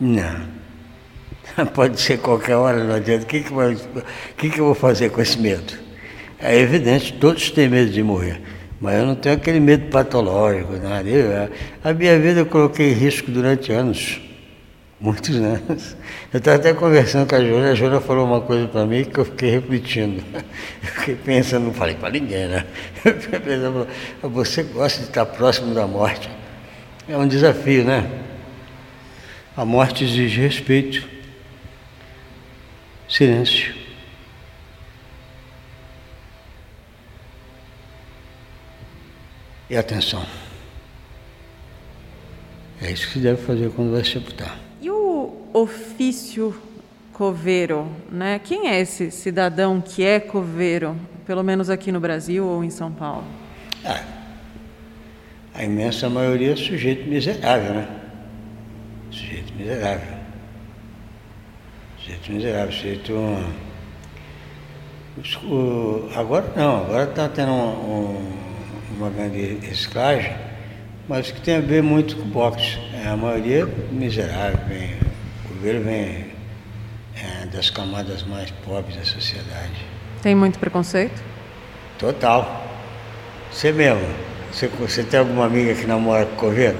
Não. 0.00 0.46
Pode 1.74 2.00
ser 2.00 2.18
qualquer 2.18 2.56
hora, 2.56 2.82
não 2.82 2.94
adianta. 2.94 3.24
O 3.24 3.26
que, 3.26 3.40
que, 3.42 3.52
vai, 3.52 3.76
que, 4.36 4.50
que 4.50 4.60
eu 4.60 4.66
vou 4.66 4.74
fazer 4.74 5.10
com 5.10 5.20
esse 5.20 5.38
medo? 5.38 5.74
É 6.38 6.58
evidente, 6.58 7.12
todos 7.14 7.50
têm 7.50 7.68
medo 7.68 7.90
de 7.90 8.02
morrer. 8.02 8.40
Mas 8.80 8.98
eu 8.98 9.06
não 9.06 9.14
tenho 9.14 9.34
aquele 9.34 9.60
medo 9.60 9.90
patológico, 9.90 10.72
nada. 10.74 11.08
Eu, 11.08 11.50
a 11.82 11.92
minha 11.92 12.18
vida 12.18 12.40
eu 12.40 12.46
coloquei 12.46 12.90
em 12.90 12.94
risco 12.94 13.30
durante 13.30 13.72
anos. 13.72 14.20
Muitos 15.00 15.36
anos. 15.36 15.96
Eu 16.32 16.38
estava 16.38 16.56
até 16.56 16.72
conversando 16.72 17.28
com 17.28 17.34
a 17.34 17.40
Júlia, 17.40 17.72
a 17.72 17.74
Júlia 17.74 18.00
falou 18.00 18.26
uma 18.26 18.40
coisa 18.40 18.66
para 18.68 18.84
mim 18.86 19.04
que 19.04 19.18
eu 19.18 19.24
fiquei 19.24 19.50
repetindo. 19.50 20.22
Eu 20.34 20.88
fiquei 21.00 21.14
pensando, 21.14 21.66
não 21.66 21.74
falei 21.74 21.94
para 21.94 22.10
ninguém, 22.10 22.46
né? 22.46 22.64
Eu 23.04 23.20
fiquei 23.20 23.40
pensando, 23.40 23.86
você 24.22 24.62
gosta 24.62 25.00
de 25.00 25.08
estar 25.08 25.26
próximo 25.26 25.74
da 25.74 25.86
morte. 25.86 26.28
É 27.06 27.16
um 27.18 27.28
desafio, 27.28 27.84
né? 27.84 28.10
A 29.54 29.64
morte 29.64 30.04
exige 30.04 30.40
respeito, 30.40 31.06
silêncio. 33.06 33.74
E 39.68 39.76
atenção. 39.76 40.24
É 42.80 42.90
isso 42.90 43.06
que 43.06 43.12
se 43.14 43.18
deve 43.18 43.42
fazer 43.42 43.70
quando 43.70 43.92
vai 43.92 44.04
sepultar. 44.04 44.58
E 44.80 44.90
o 44.90 45.46
ofício 45.52 46.54
coveiro, 47.12 47.90
né? 48.10 48.40
Quem 48.42 48.68
é 48.68 48.80
esse 48.80 49.10
cidadão 49.10 49.80
que 49.80 50.02
é 50.02 50.18
coveiro, 50.18 50.96
pelo 51.26 51.42
menos 51.42 51.68
aqui 51.68 51.92
no 51.92 52.00
Brasil 52.00 52.46
ou 52.46 52.64
em 52.64 52.70
São 52.70 52.90
Paulo? 52.90 53.24
Ah, 53.84 54.23
a 55.54 55.62
imensa 55.62 56.10
maioria 56.10 56.52
é 56.52 56.56
sujeito 56.56 57.08
miserável, 57.08 57.74
né? 57.74 57.88
Sujeito 59.10 59.54
miserável. 59.54 60.14
Sujeito 61.98 62.32
miserável, 62.32 62.72
sujeito. 62.72 63.12
O, 65.44 66.10
agora 66.16 66.52
não, 66.56 66.82
agora 66.84 67.04
está 67.04 67.28
tendo 67.28 67.52
um, 67.52 68.18
um, 68.18 68.32
uma 68.98 69.10
grande 69.10 69.60
reciclagem, 69.64 70.34
mas 71.08 71.30
que 71.30 71.40
tem 71.40 71.58
a 71.58 71.60
ver 71.60 71.84
muito 71.84 72.16
com 72.16 72.22
o 72.22 72.26
boxe. 72.26 72.76
É, 72.92 73.06
a 73.06 73.16
maioria 73.16 73.62
é 73.62 73.92
miserável, 73.92 74.58
vem, 74.66 74.94
o 75.44 75.54
governo 75.54 75.84
vem 75.84 76.26
é, 77.14 77.46
das 77.46 77.70
camadas 77.70 78.24
mais 78.24 78.50
pobres 78.50 78.96
da 78.96 79.04
sociedade. 79.04 79.86
Tem 80.20 80.34
muito 80.34 80.58
preconceito? 80.58 81.22
Total. 81.96 82.66
Você 83.52 83.70
mesmo. 83.70 84.33
Você, 84.54 84.68
você 84.68 85.02
tem 85.02 85.18
alguma 85.18 85.46
amiga 85.46 85.74
que 85.74 85.84
namora 85.84 86.26
com 86.26 86.36
coveiro? 86.36 86.78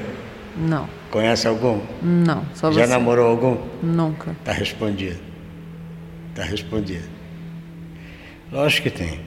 Não. 0.56 0.88
Conhece 1.10 1.48
algum? 1.48 1.80
Não, 2.00 2.46
só 2.54 2.70
Já 2.70 2.86
você. 2.86 2.92
namorou 2.92 3.26
algum? 3.26 3.58
Nunca. 3.82 4.30
Está 4.30 4.52
respondido. 4.52 5.18
Está 6.30 6.44
respondido. 6.44 7.08
Lógico 8.52 8.88
que 8.88 8.90
tem. 8.96 9.20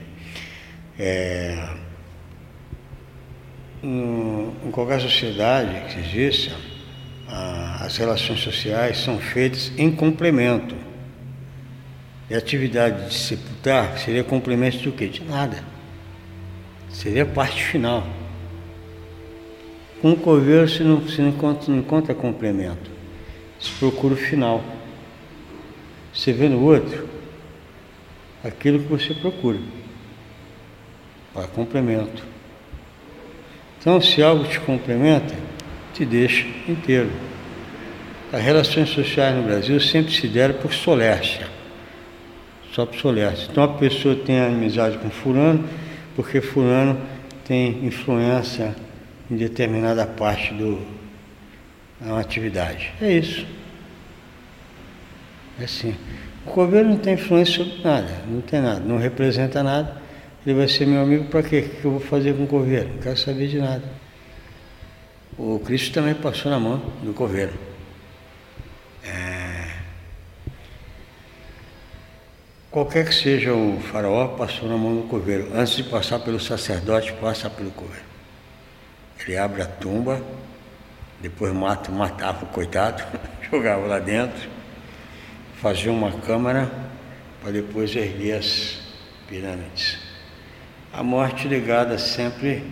É, 0.98 1.62
em, 3.82 4.50
em 4.64 4.70
qualquer 4.70 4.98
sociedade 5.02 5.92
que 5.92 6.00
exista, 6.00 6.56
a, 7.28 7.84
as 7.84 7.98
relações 7.98 8.40
sociais 8.40 8.96
são 8.96 9.18
feitas 9.18 9.70
em 9.76 9.90
complemento. 9.90 10.74
E 12.30 12.34
a 12.34 12.38
atividade 12.38 13.08
de 13.10 13.14
sepultar 13.14 13.98
seria 13.98 14.24
complemento 14.24 14.78
do 14.78 14.92
quê? 14.92 15.06
De 15.06 15.22
nada. 15.22 15.62
Seria 16.88 17.26
parte 17.26 17.62
final. 17.62 18.06
Com 20.00 20.12
o 20.12 20.16
coveiro 20.16 20.68
se 20.68 20.82
não, 20.82 21.00
não, 21.00 21.28
encontra, 21.28 21.72
não 21.72 21.80
encontra 21.80 22.14
complemento. 22.14 22.90
Se 23.58 23.70
procura 23.72 24.14
o 24.14 24.16
final. 24.16 24.62
Você 26.14 26.32
vê 26.32 26.48
no 26.48 26.62
outro 26.62 27.08
aquilo 28.44 28.78
que 28.78 28.86
você 28.86 29.12
procura. 29.14 29.58
Para 31.34 31.46
complemento. 31.48 32.22
Então, 33.80 34.00
se 34.00 34.22
algo 34.22 34.44
te 34.44 34.60
complementa, 34.60 35.34
te 35.94 36.04
deixa 36.04 36.46
inteiro. 36.68 37.10
As 38.32 38.42
relações 38.42 38.90
sociais 38.90 39.34
no 39.34 39.42
Brasil 39.42 39.80
sempre 39.80 40.12
se 40.12 40.26
deram 40.28 40.54
por 40.54 40.72
solércia. 40.72 41.48
Só 42.72 42.86
por 42.86 42.98
solércia. 42.98 43.48
Então, 43.50 43.64
a 43.64 43.68
pessoa 43.68 44.14
tem 44.14 44.40
amizade 44.40 44.98
com 44.98 45.10
fulano, 45.10 45.64
porque 46.14 46.40
fulano 46.40 47.00
tem 47.44 47.84
influência 47.84 48.74
em 49.30 49.36
determinada 49.36 50.06
parte 50.06 50.54
do, 50.54 50.80
da 52.00 52.18
atividade. 52.18 52.92
É 53.00 53.12
isso. 53.12 53.46
É 55.60 55.64
assim. 55.64 55.94
O 56.46 56.50
governo 56.50 56.90
não 56.90 56.98
tem 56.98 57.14
influência 57.14 57.64
sobre 57.64 57.82
nada, 57.82 58.22
não 58.26 58.40
tem 58.40 58.60
nada, 58.60 58.80
não 58.80 58.96
representa 58.96 59.62
nada. 59.62 60.00
Ele 60.46 60.56
vai 60.56 60.68
ser 60.68 60.86
meu 60.86 61.02
amigo 61.02 61.24
para 61.24 61.42
quê? 61.42 61.58
O 61.58 61.80
que 61.80 61.84
eu 61.84 61.90
vou 61.90 62.00
fazer 62.00 62.34
com 62.34 62.44
o 62.44 62.46
governo? 62.46 62.94
Não 62.94 63.02
quero 63.02 63.18
saber 63.18 63.48
de 63.48 63.58
nada. 63.58 63.84
O 65.36 65.58
Cristo 65.58 65.92
também 65.92 66.14
passou 66.14 66.50
na 66.50 66.58
mão 66.58 66.78
do 67.02 67.12
governo. 67.12 67.58
É... 69.04 69.68
Qualquer 72.70 73.06
que 73.06 73.14
seja 73.14 73.52
o 73.52 73.78
faraó, 73.80 74.28
passou 74.28 74.68
na 74.68 74.76
mão 74.76 74.96
do 74.96 75.02
coveiro. 75.08 75.50
Antes 75.54 75.76
de 75.76 75.82
passar 75.84 76.20
pelo 76.20 76.40
sacerdote, 76.40 77.12
passa 77.14 77.50
pelo 77.50 77.70
coveiro. 77.70 78.07
Ele 79.20 79.36
abre 79.36 79.62
a 79.62 79.66
tumba, 79.66 80.22
depois 81.20 81.52
mata, 81.52 81.90
matava 81.90 82.44
o 82.44 82.48
coitado, 82.48 83.02
jogava 83.50 83.86
lá 83.86 83.98
dentro, 83.98 84.48
fazia 85.60 85.90
uma 85.90 86.12
câmara 86.20 86.70
para 87.42 87.52
depois 87.52 87.94
erguer 87.94 88.38
as 88.38 88.80
pirâmides. 89.28 89.98
A 90.92 91.02
morte 91.02 91.48
ligada 91.48 91.98
sempre 91.98 92.64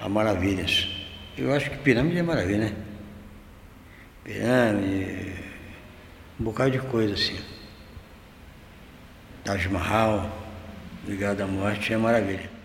a 0.00 0.08
maravilhas. 0.08 0.88
Eu 1.36 1.52
acho 1.52 1.70
que 1.70 1.78
pirâmide 1.78 2.18
é 2.18 2.22
maravilha, 2.22 2.58
né? 2.58 2.72
Pirâmide, 4.24 5.34
um 6.40 6.44
bocado 6.44 6.70
de 6.70 6.78
coisa 6.80 7.14
assim. 7.14 7.38
Taj 9.44 9.68
Mahal, 9.68 10.30
ligado 11.06 11.40
à 11.40 11.46
morte, 11.46 11.92
é 11.92 11.96
maravilha. 11.96 12.57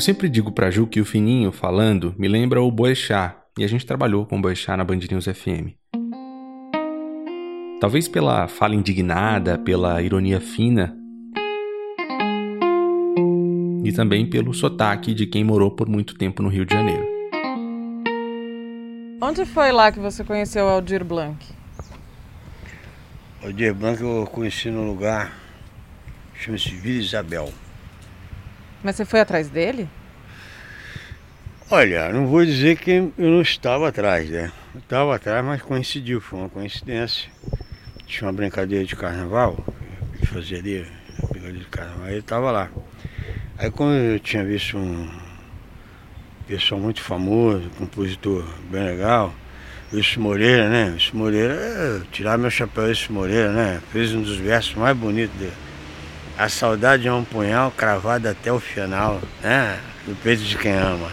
Eu 0.00 0.02
sempre 0.02 0.30
digo 0.30 0.50
pra 0.50 0.70
Ju 0.70 0.86
que 0.86 0.98
o 0.98 1.04
Fininho 1.04 1.52
falando 1.52 2.14
me 2.16 2.26
lembra 2.26 2.62
o 2.62 2.70
Boechat, 2.70 3.36
e 3.58 3.62
a 3.62 3.66
gente 3.66 3.84
trabalhou 3.84 4.24
com 4.24 4.38
o 4.38 4.40
Boechat 4.40 4.78
na 4.78 4.82
Band 4.82 5.00
News 5.10 5.26
FM. 5.26 5.76
Talvez 7.78 8.08
pela 8.08 8.48
fala 8.48 8.74
indignada, 8.74 9.58
pela 9.58 10.00
ironia 10.00 10.40
fina, 10.40 10.96
e 13.84 13.92
também 13.92 14.24
pelo 14.24 14.54
sotaque 14.54 15.12
de 15.12 15.26
quem 15.26 15.44
morou 15.44 15.70
por 15.70 15.86
muito 15.86 16.14
tempo 16.14 16.42
no 16.42 16.48
Rio 16.48 16.64
de 16.64 16.72
Janeiro. 16.72 17.06
Onde 19.20 19.44
foi 19.44 19.70
lá 19.70 19.92
que 19.92 20.00
você 20.00 20.24
conheceu 20.24 20.64
o 20.64 20.68
Aldir 20.70 21.04
Blanc? 21.04 21.44
Aldir 23.44 23.74
Blanc 23.74 24.00
eu 24.00 24.26
conheci 24.32 24.70
num 24.70 24.86
lugar, 24.86 25.38
chama-se 26.34 26.70
Vila 26.70 27.00
Isabel. 27.00 27.52
Mas 28.82 28.96
você 28.96 29.04
foi 29.04 29.20
atrás 29.20 29.48
dele? 29.48 29.88
Olha, 31.70 32.12
não 32.12 32.26
vou 32.26 32.44
dizer 32.44 32.76
que 32.78 32.90
eu 32.90 33.12
não 33.16 33.42
estava 33.42 33.88
atrás, 33.88 34.28
né? 34.28 34.50
Eu 34.74 34.80
estava 34.80 35.14
atrás, 35.14 35.44
mas 35.44 35.62
coincidiu, 35.62 36.20
foi 36.20 36.40
uma 36.40 36.48
coincidência. 36.48 37.30
Tinha 38.06 38.26
uma 38.26 38.32
brincadeira 38.32 38.84
de 38.84 38.96
carnaval, 38.96 39.64
que 40.18 40.26
fazia 40.26 40.58
ali, 40.58 40.84
brincadeira 41.28 41.58
de 41.58 41.66
carnaval, 41.66 42.08
ele 42.08 42.18
estava 42.18 42.50
lá. 42.50 42.70
Aí 43.56 43.70
quando 43.70 43.94
eu 43.94 44.18
tinha 44.18 44.44
visto 44.44 44.76
um 44.78 45.08
pessoal 46.48 46.80
muito 46.80 47.02
famoso, 47.02 47.70
compositor 47.78 48.44
bem 48.70 48.82
legal, 48.82 49.32
Wilson 49.92 50.20
Moreira, 50.20 50.68
né? 50.68 50.90
Wilson 50.92 51.16
Moreira, 51.16 51.54
é, 51.54 52.00
tirar 52.10 52.38
meu 52.38 52.50
chapéu 52.50 52.84
Wilson 52.84 53.12
Moreira, 53.12 53.52
né? 53.52 53.82
Fez 53.92 54.12
um 54.12 54.22
dos 54.22 54.38
versos 54.38 54.74
mais 54.74 54.96
bonitos 54.96 55.38
dele. 55.38 55.52
A 56.40 56.48
saudade 56.48 57.06
é 57.06 57.12
um 57.12 57.22
punhal 57.22 57.70
cravado 57.70 58.26
até 58.26 58.50
o 58.50 58.58
final, 58.58 59.20
né? 59.42 59.78
No 60.06 60.16
peito 60.16 60.42
de 60.42 60.56
quem 60.56 60.72
ama. 60.72 61.12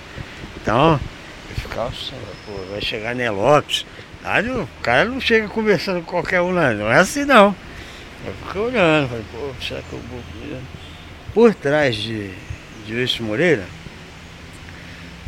Então, 0.56 0.98
eu 1.50 1.56
ficava, 1.58 1.92
pô, 2.46 2.54
vai 2.72 2.80
chegar 2.80 3.14
Né 3.14 3.30
Lopes, 3.30 3.86
Aí 4.24 4.50
o 4.50 4.66
cara 4.82 5.04
não 5.04 5.20
chega 5.20 5.50
conversando 5.50 6.00
com 6.00 6.12
qualquer 6.12 6.40
um, 6.40 6.54
não. 6.54 6.74
Não 6.76 6.90
é 6.90 7.00
assim 7.00 7.26
não. 7.26 7.54
Eu 8.26 8.34
fiquei 8.36 8.62
olhando, 8.62 9.10
falei, 9.10 9.26
pô, 9.30 9.54
será 9.62 9.82
que 9.82 9.92
eu 9.92 10.00
vou. 10.00 10.62
Por 11.34 11.54
trás 11.54 11.98
de, 11.98 12.32
de 12.86 12.94
Luiz 12.94 13.20
Moreira, 13.20 13.66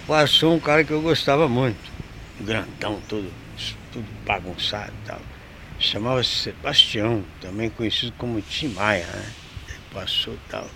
passou 0.08 0.56
um 0.56 0.62
cara 0.62 0.82
que 0.86 0.91
eu 0.91 1.02
gostava 1.02 1.50
muito. 1.50 1.91
Grandão, 2.39 3.02
todo, 3.10 3.30
tudo 3.91 4.08
bagunçado 4.26 4.93
e 5.04 5.08
tal. 5.08 5.20
Chamava-se 5.78 6.30
Sebastião, 6.30 7.22
também 7.41 7.70
conhecido 7.70 8.14
como 8.18 8.41
Tim 8.41 8.70
Maia, 8.70 9.06
né? 9.06 9.26
Passou 9.93 10.37
tal. 10.49 10.67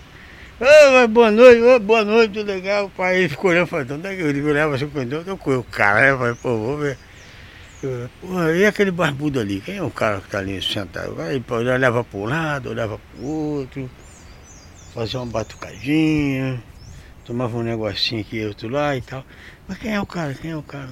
Ô, 0.60 1.08
boa 1.08 1.30
noite, 1.30 1.60
ô, 1.62 1.78
boa 1.80 2.04
noite, 2.04 2.34
tudo 2.34 2.46
legal. 2.46 2.86
O 2.86 2.90
pai 2.90 3.28
ficou 3.28 3.50
olhando, 3.50 3.66
falando, 3.66 3.94
onde 3.94 4.06
é 4.06 4.16
que 4.16 4.22
eu 4.22 4.46
olhava 4.46 4.74
assim, 4.74 4.90
eu 5.26 5.36
com 5.36 5.56
o 5.56 5.64
cara, 5.64 6.12
né? 6.12 6.18
Falei, 6.18 6.34
pô, 6.34 6.56
vou 6.56 6.78
ver. 6.78 6.98
Pô, 8.20 8.42
e 8.50 8.64
aquele 8.64 8.90
barbudo 8.90 9.40
ali? 9.40 9.60
Quem 9.60 9.76
é 9.76 9.82
o 9.82 9.90
cara 9.90 10.20
que 10.20 10.26
está 10.26 10.38
ali 10.38 10.60
sentado? 10.62 11.20
Aí 11.20 11.42
olhava 11.50 12.02
para 12.02 12.18
um 12.18 12.24
lado, 12.24 12.70
olhava 12.70 12.98
para 12.98 13.22
o 13.22 13.26
outro, 13.26 13.90
fazia 14.94 15.20
uma 15.20 15.30
batucadinha, 15.30 16.62
tomava 17.24 17.56
um 17.56 17.62
negocinho 17.62 18.22
aqui 18.22 18.46
outro 18.46 18.68
lá 18.68 18.96
e 18.96 19.02
tal. 19.02 19.24
Mas 19.68 19.78
quem 19.78 19.94
é 19.94 20.00
o 20.00 20.06
cara? 20.06 20.34
Quem 20.34 20.52
é 20.52 20.56
o 20.56 20.62
cara? 20.62 20.88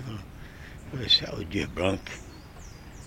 Eu 0.92 1.00
é 1.00 1.34
o 1.34 1.44
Dir 1.44 1.66
Blanc. 1.68 2.02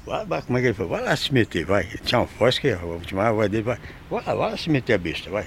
Vai, 0.06 0.26
vai, 0.26 0.41
como 0.43 0.58
é 0.58 0.62
que 0.62 0.68
ele 0.68 0.74
falou? 0.74 0.91
Vai 0.91 1.03
lá 1.03 1.16
se 1.16 1.34
meter, 1.34 1.66
vai. 1.66 1.84
Tinha 2.03 2.22
um 2.22 2.26
voz 2.26 2.60
que 2.60 2.70
a 2.70 2.78
voz 2.78 3.49
dele, 3.49 3.64
vai. 3.64 3.78
Vai 4.10 4.24
lá, 4.24 4.36
vai 4.36 4.51
lá 4.51 4.58
se 4.58 4.70
meter 4.70 4.93
a 4.93 4.97
besta, 4.97 5.30
vai. 5.30 5.45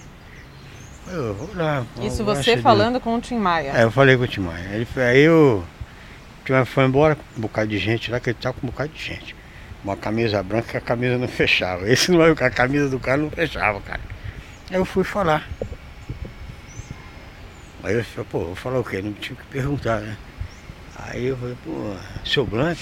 Eu, 1.06 1.34
vou 1.34 1.50
lá, 1.54 1.86
Isso 2.02 2.24
você 2.24 2.58
falando 2.58 2.94
dele. 2.94 3.04
com 3.04 3.16
o 3.16 3.20
Tim 3.20 3.38
Maia? 3.38 3.72
É, 3.74 3.84
eu 3.84 3.90
falei 3.90 4.16
com 4.16 4.24
o 4.24 4.28
Tim 4.28 4.40
Maia. 4.40 4.68
Ele, 4.74 4.86
aí 4.96 5.22
eu 5.22 5.64
foi 6.66 6.84
embora 6.84 7.14
com 7.14 7.22
um 7.36 7.40
bocado 7.42 7.68
de 7.68 7.78
gente 7.78 8.10
lá, 8.10 8.18
que 8.18 8.30
ele 8.30 8.38
tava 8.40 8.54
com 8.58 8.66
um 8.66 8.70
bocado 8.70 8.90
de 8.92 9.02
gente. 9.02 9.34
Uma 9.84 9.96
camisa 9.96 10.42
branca 10.42 10.72
que 10.72 10.76
a 10.76 10.80
camisa 10.80 11.16
não 11.16 11.28
fechava. 11.28 11.88
Esse 11.90 12.10
não 12.10 12.22
é 12.22 12.30
a 12.30 12.50
camisa 12.50 12.88
do 12.88 12.98
cara 12.98 13.18
não 13.18 13.30
fechava, 13.30 13.80
cara. 13.80 14.00
Aí 14.70 14.76
eu 14.76 14.84
fui 14.84 15.04
falar. 15.04 15.48
Aí 17.82 17.94
eu 17.94 18.04
falei, 18.04 18.26
pô, 18.30 18.38
vou 18.40 18.56
falar 18.56 18.80
o 18.80 18.84
quê? 18.84 19.00
Não 19.00 19.12
tinha 19.12 19.36
que 19.36 19.46
perguntar, 19.46 20.00
né? 20.00 20.16
Aí 20.96 21.26
eu 21.26 21.36
falei, 21.36 21.56
pô, 21.64 21.94
seu 22.24 22.44
Blanco? 22.44 22.80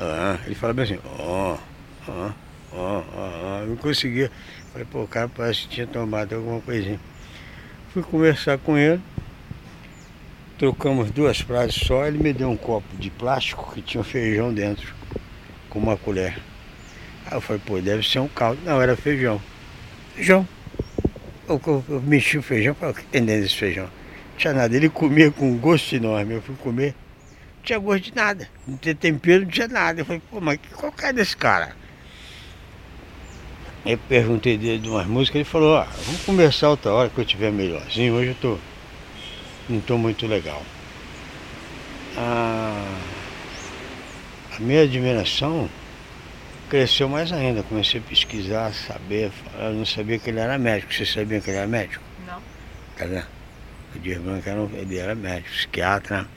Ah, 0.00 0.38
ele 0.44 0.54
fala 0.54 0.72
bem 0.72 0.84
assim, 0.84 0.98
ó, 1.04 1.56
ó, 2.08 2.30
ó, 2.72 3.02
ó, 3.12 3.64
não 3.66 3.76
conseguia. 3.76 4.30
Falei, 4.72 4.86
pô, 4.90 5.02
o 5.02 5.08
cara 5.08 5.28
parece 5.28 5.62
que 5.62 5.68
tinha 5.68 5.86
tomado 5.86 6.34
alguma 6.34 6.60
coisinha. 6.60 6.98
Fui 7.92 8.02
conversar 8.02 8.58
com 8.58 8.76
ele. 8.76 9.00
Trocamos 10.58 11.10
duas 11.10 11.40
frases 11.40 11.74
só, 11.74 12.06
ele 12.06 12.18
me 12.18 12.32
deu 12.32 12.48
um 12.48 12.56
copo 12.56 12.96
de 12.96 13.10
plástico 13.10 13.72
que 13.72 13.82
tinha 13.82 14.02
feijão 14.02 14.52
dentro, 14.52 14.94
com 15.68 15.78
uma 15.78 15.96
colher. 15.96 16.38
Aí 17.26 17.36
eu 17.36 17.40
falei, 17.40 17.62
pô, 17.64 17.80
deve 17.80 18.08
ser 18.08 18.18
um 18.18 18.28
caldo. 18.28 18.60
Não, 18.64 18.80
era 18.80 18.96
feijão. 18.96 19.40
Feijão. 20.14 20.46
Eu, 21.48 21.60
eu, 21.66 21.84
eu 21.88 22.00
mexi 22.02 22.38
o 22.38 22.42
feijão, 22.42 22.74
falei, 22.74 22.94
o 22.94 22.98
que 22.98 23.04
tem 23.04 23.24
dentro 23.24 23.42
desse 23.42 23.56
feijão? 23.56 23.84
Não 23.84 24.36
tinha 24.38 24.52
nada. 24.52 24.74
Ele 24.76 24.88
comia 24.88 25.30
com 25.30 25.50
um 25.50 25.58
gosto 25.58 25.94
enorme. 25.94 26.34
Eu 26.34 26.42
fui 26.42 26.54
comer, 26.56 26.94
tinha 27.64 27.78
gosto 27.78 28.04
de 28.04 28.14
nada. 28.14 28.48
Não 28.66 28.76
tinha 28.76 28.94
tempero, 28.94 29.42
não 29.42 29.50
tinha 29.50 29.68
nada. 29.68 30.00
Eu 30.00 30.04
falei, 30.04 30.22
pô, 30.30 30.40
mas 30.40 30.58
qual 30.74 30.92
que 30.92 31.04
é 31.04 31.12
desse 31.12 31.36
cara? 31.36 31.74
Aí 33.84 33.96
perguntei 33.96 34.56
dele 34.56 34.78
de 34.78 34.88
umas 34.88 35.06
músicas, 35.06 35.36
ele 35.36 35.44
falou, 35.44 35.76
ah, 35.76 35.88
vamos 36.06 36.22
conversar 36.22 36.70
outra 36.70 36.92
hora 36.92 37.10
que 37.10 37.18
eu 37.18 37.24
estiver 37.24 37.52
melhorzinho. 37.52 38.14
Hoje 38.14 38.30
eu 38.30 38.34
tô 38.36 38.58
não 39.68 39.78
estou 39.78 39.96
muito 39.96 40.26
legal. 40.26 40.62
A, 42.16 42.84
a 44.56 44.60
minha 44.60 44.82
admiração 44.82 45.68
cresceu 46.68 47.08
mais 47.08 47.32
ainda. 47.32 47.62
Comecei 47.62 48.00
a 48.00 48.02
pesquisar, 48.02 48.72
saber. 48.74 49.32
Eu 49.58 49.72
não 49.72 49.86
sabia 49.86 50.18
que 50.18 50.28
ele 50.28 50.38
era 50.38 50.58
médico. 50.58 50.92
Você 50.92 51.06
sabia 51.06 51.40
que 51.40 51.50
ele 51.50 51.58
era 51.58 51.66
médico? 51.66 52.04
Não. 52.26 52.42
Tá 52.96 53.06
vendo? 53.06 53.26
O 53.94 53.98
Dias 53.98 54.20
Branco 54.20 54.48
era, 54.48 54.60
ele 54.74 54.98
era 54.98 55.14
médico, 55.14 55.50
psiquiatra. 55.50 56.28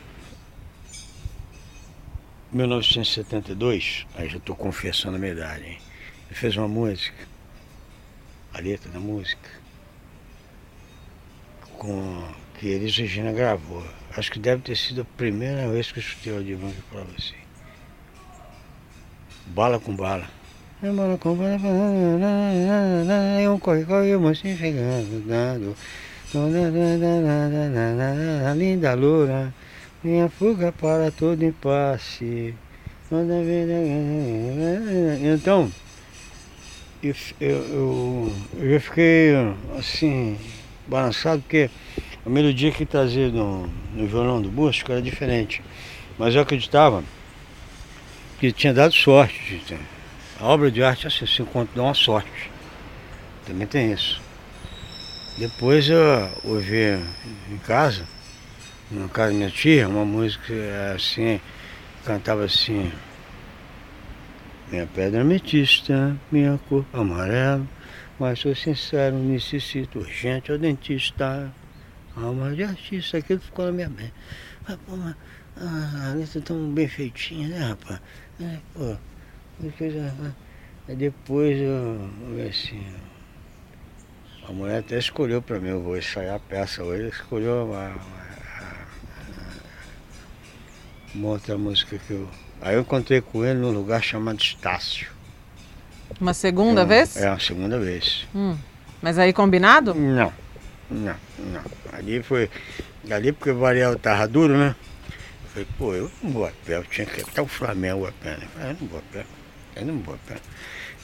Em 2.53 2.57
1972, 2.57 4.07
aí 4.15 4.29
já 4.29 4.37
estou 4.37 4.55
confessando 4.55 5.17
a 5.17 5.19
minha 5.19 5.33
idade, 5.33 5.65
hein? 5.65 5.77
ele 6.27 6.35
fez 6.35 6.55
uma 6.55 6.67
música, 6.67 7.27
a 8.53 8.59
letra 8.61 8.89
da 8.89 8.99
música, 8.99 9.49
com 11.77 12.23
que 12.57 12.67
Elis 12.67 12.95
Regina 12.97 13.33
gravou. 13.33 13.85
Acho 14.15 14.31
que 14.31 14.39
deve 14.39 14.61
ter 14.61 14.77
sido 14.77 15.01
a 15.01 15.05
primeira 15.17 15.67
vez 15.69 15.91
que 15.91 15.99
eu 15.99 16.03
escutei 16.03 16.33
o 16.33 16.37
Aldir 16.37 16.57
Blanc 16.57 16.75
falar 16.91 17.05
assim. 17.17 17.35
Bala 19.47 19.79
com 19.79 19.95
bala. 19.95 20.29
É 20.81 20.91
bala 20.91 21.17
com 21.17 21.35
bala, 21.35 21.59
é 23.41 23.49
um 23.49 23.59
corre, 23.59 23.83
corre, 23.83 24.15
o 24.15 24.21
mocinho 24.21 24.57
chegando, 24.57 25.27
dando. 25.27 25.75
Linda 28.55 28.93
loura, 28.93 29.53
minha 30.03 30.29
fuga 30.29 30.71
para 30.71 31.11
todo 31.11 31.43
impasse. 31.43 32.53
Então, 35.33 35.71
eu, 37.01 37.15
eu, 37.39 38.33
eu, 38.59 38.81
fiquei 38.81 39.31
assim, 39.77 40.37
balançado, 40.87 41.41
porque 41.41 41.69
a 42.25 42.29
melodia 42.29 42.71
que 42.71 42.85
trazia 42.85 43.29
no, 43.29 43.67
no 43.93 44.07
violão 44.07 44.41
do 44.41 44.49
Bosco 44.49 44.91
era 44.91 45.01
diferente. 45.01 45.61
Mas 46.17 46.35
eu 46.35 46.41
acreditava 46.41 47.03
que 48.39 48.51
tinha 48.51 48.73
dado 48.73 48.93
sorte. 48.93 49.61
A 50.39 50.45
obra 50.45 50.69
de 50.69 50.83
arte 50.83 51.07
assim, 51.07 51.25
se 51.25 51.41
encontra 51.41 51.75
dá 51.75 51.83
uma 51.83 51.93
sorte. 51.93 52.51
Também 53.45 53.65
tem 53.65 53.91
isso. 53.91 54.21
Depois 55.37 55.87
eu 55.89 56.29
ouvi 56.43 56.99
em 57.51 57.57
casa, 57.65 58.05
na 58.91 59.07
casa 59.09 59.31
da 59.31 59.37
minha 59.37 59.49
tia, 59.49 59.87
uma 59.87 60.05
música 60.05 60.53
assim, 60.95 61.39
cantava 62.05 62.45
assim. 62.45 62.91
Minha 64.69 64.85
pedra 64.87 65.21
ametista, 65.21 66.17
minha 66.31 66.59
cor 66.67 66.85
amarela, 66.91 67.65
mas 68.19 68.39
sou 68.39 68.53
sincero, 68.55 69.15
necessito 69.15 69.99
urgente 69.99 70.51
ao 70.51 70.57
dentista. 70.57 71.51
Alma 72.15 72.55
de 72.55 72.63
artista, 72.63 73.17
aquilo 73.17 73.39
ficou 73.39 73.65
na 73.65 73.71
minha 73.71 73.89
mente. 73.89 74.13
Ah, 74.67 74.77
pô, 74.85 74.97
mas, 74.97 75.15
ah, 75.57 76.11
a 76.11 76.13
letra 76.15 76.41
tão 76.41 76.69
bem 76.71 76.87
feitinha, 76.87 77.47
né, 77.47 77.59
rapaz? 77.59 78.01
É, 78.41 78.57
pô. 78.73 78.97
Aí 80.87 80.95
depois 80.95 81.57
eu, 81.59 82.09
assim. 82.49 82.83
A 84.47 84.51
mulher 84.51 84.79
até 84.79 84.97
escolheu 84.97 85.41
para 85.41 85.59
mim, 85.59 85.69
eu 85.69 85.81
vou 85.81 85.97
ensaiar 85.97 86.35
a 86.35 86.39
peça 86.39 86.83
hoje, 86.83 87.09
escolheu 87.09 87.65
uma, 87.65 87.89
uma, 87.89 88.26
uma, 91.17 91.29
outra 91.29 91.57
música 91.57 91.97
que 91.97 92.11
eu. 92.11 92.29
Aí 92.61 92.75
eu 92.75 92.81
encontrei 92.81 93.21
com 93.21 93.43
ele 93.43 93.59
num 93.59 93.71
lugar 93.71 94.03
chamado 94.03 94.39
Estácio. 94.39 95.07
Uma 96.19 96.33
segunda 96.33 96.85
vez? 96.85 97.17
É, 97.17 97.29
uma 97.29 97.39
segunda 97.39 97.79
vez. 97.79 98.27
Hum. 98.33 98.57
Mas 99.01 99.17
aí 99.19 99.33
combinado? 99.33 99.93
Não. 99.93 100.31
Não, 100.89 101.15
não. 101.37 101.61
Ali 101.91 102.23
foi. 102.23 102.49
Ali 103.09 103.31
porque 103.31 103.51
o 103.51 103.59
Variel 103.59 103.97
tava 103.97 104.27
duro, 104.27 104.57
né? 104.57 104.75
Eu 105.43 105.49
falei, 105.49 105.67
pô, 105.77 105.93
eu 105.93 106.11
não 106.23 106.31
vou 106.31 106.45
a 106.45 106.51
pé, 106.65 106.77
eu 106.77 106.83
tinha 106.83 107.05
que 107.05 107.19
ir 107.19 107.23
até 107.23 107.41
o 107.41 107.47
Flamengo 107.47 108.07
a 108.07 108.11
pé, 108.11 108.37
né? 108.37 108.43
Eu 108.43 108.49
falei, 108.49 108.69
eu 108.69 108.77
não 108.79 108.87
vou 108.87 108.99
a 108.99 109.13
pé, 109.13 109.25
eu 109.75 109.85
não 109.85 109.99
vou 109.99 110.15
a 110.15 110.17
pé. 110.17 110.39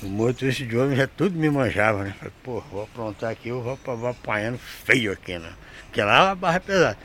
O 0.02 0.08
motorista 0.08 0.66
de 0.66 0.78
homem 0.78 0.98
já 0.98 1.08
tudo 1.08 1.38
me 1.38 1.50
manjava, 1.50 2.04
né? 2.04 2.10
Eu 2.10 2.16
falei, 2.16 2.34
pô, 2.44 2.64
vou 2.72 2.84
aprontar 2.84 3.32
aqui, 3.32 3.50
eu 3.50 3.62
vou, 3.62 3.78
vou 3.86 4.08
apanhando 4.08 4.58
feio 4.58 5.12
aqui, 5.14 5.38
né? 5.38 5.54
Porque 5.86 6.02
lá 6.02 6.32
a 6.32 6.36
barra 6.36 6.58
é 6.58 6.60
pesada. 6.60 6.98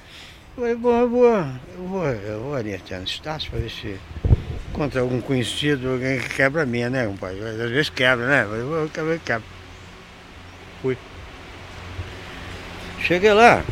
Falei, 0.58 0.74
bom, 0.74 0.98
eu 0.98 1.08
vou, 1.08 1.24
eu 1.24 1.86
vou, 1.86 2.04
eu 2.04 2.40
vou 2.40 2.54
ali 2.56 2.74
até 2.74 2.98
no 2.98 3.04
Estácio 3.04 3.48
para 3.48 3.60
ver 3.60 3.70
se 3.70 3.96
encontrar 4.70 5.02
algum 5.02 5.20
conhecido, 5.20 5.88
alguém 5.88 6.18
que 6.18 6.30
quebra 6.30 6.64
a 6.64 6.66
minha, 6.66 6.90
né, 6.90 7.06
compadre? 7.06 7.40
Às 7.44 7.70
vezes 7.70 7.90
quebra, 7.90 8.26
né? 8.26 8.42
Eu 8.42 8.66
vou 8.66 8.88
quebra, 8.88 9.20
quebra. 9.20 9.46
Fui. 10.82 10.98
Cheguei 12.98 13.32
lá. 13.32 13.64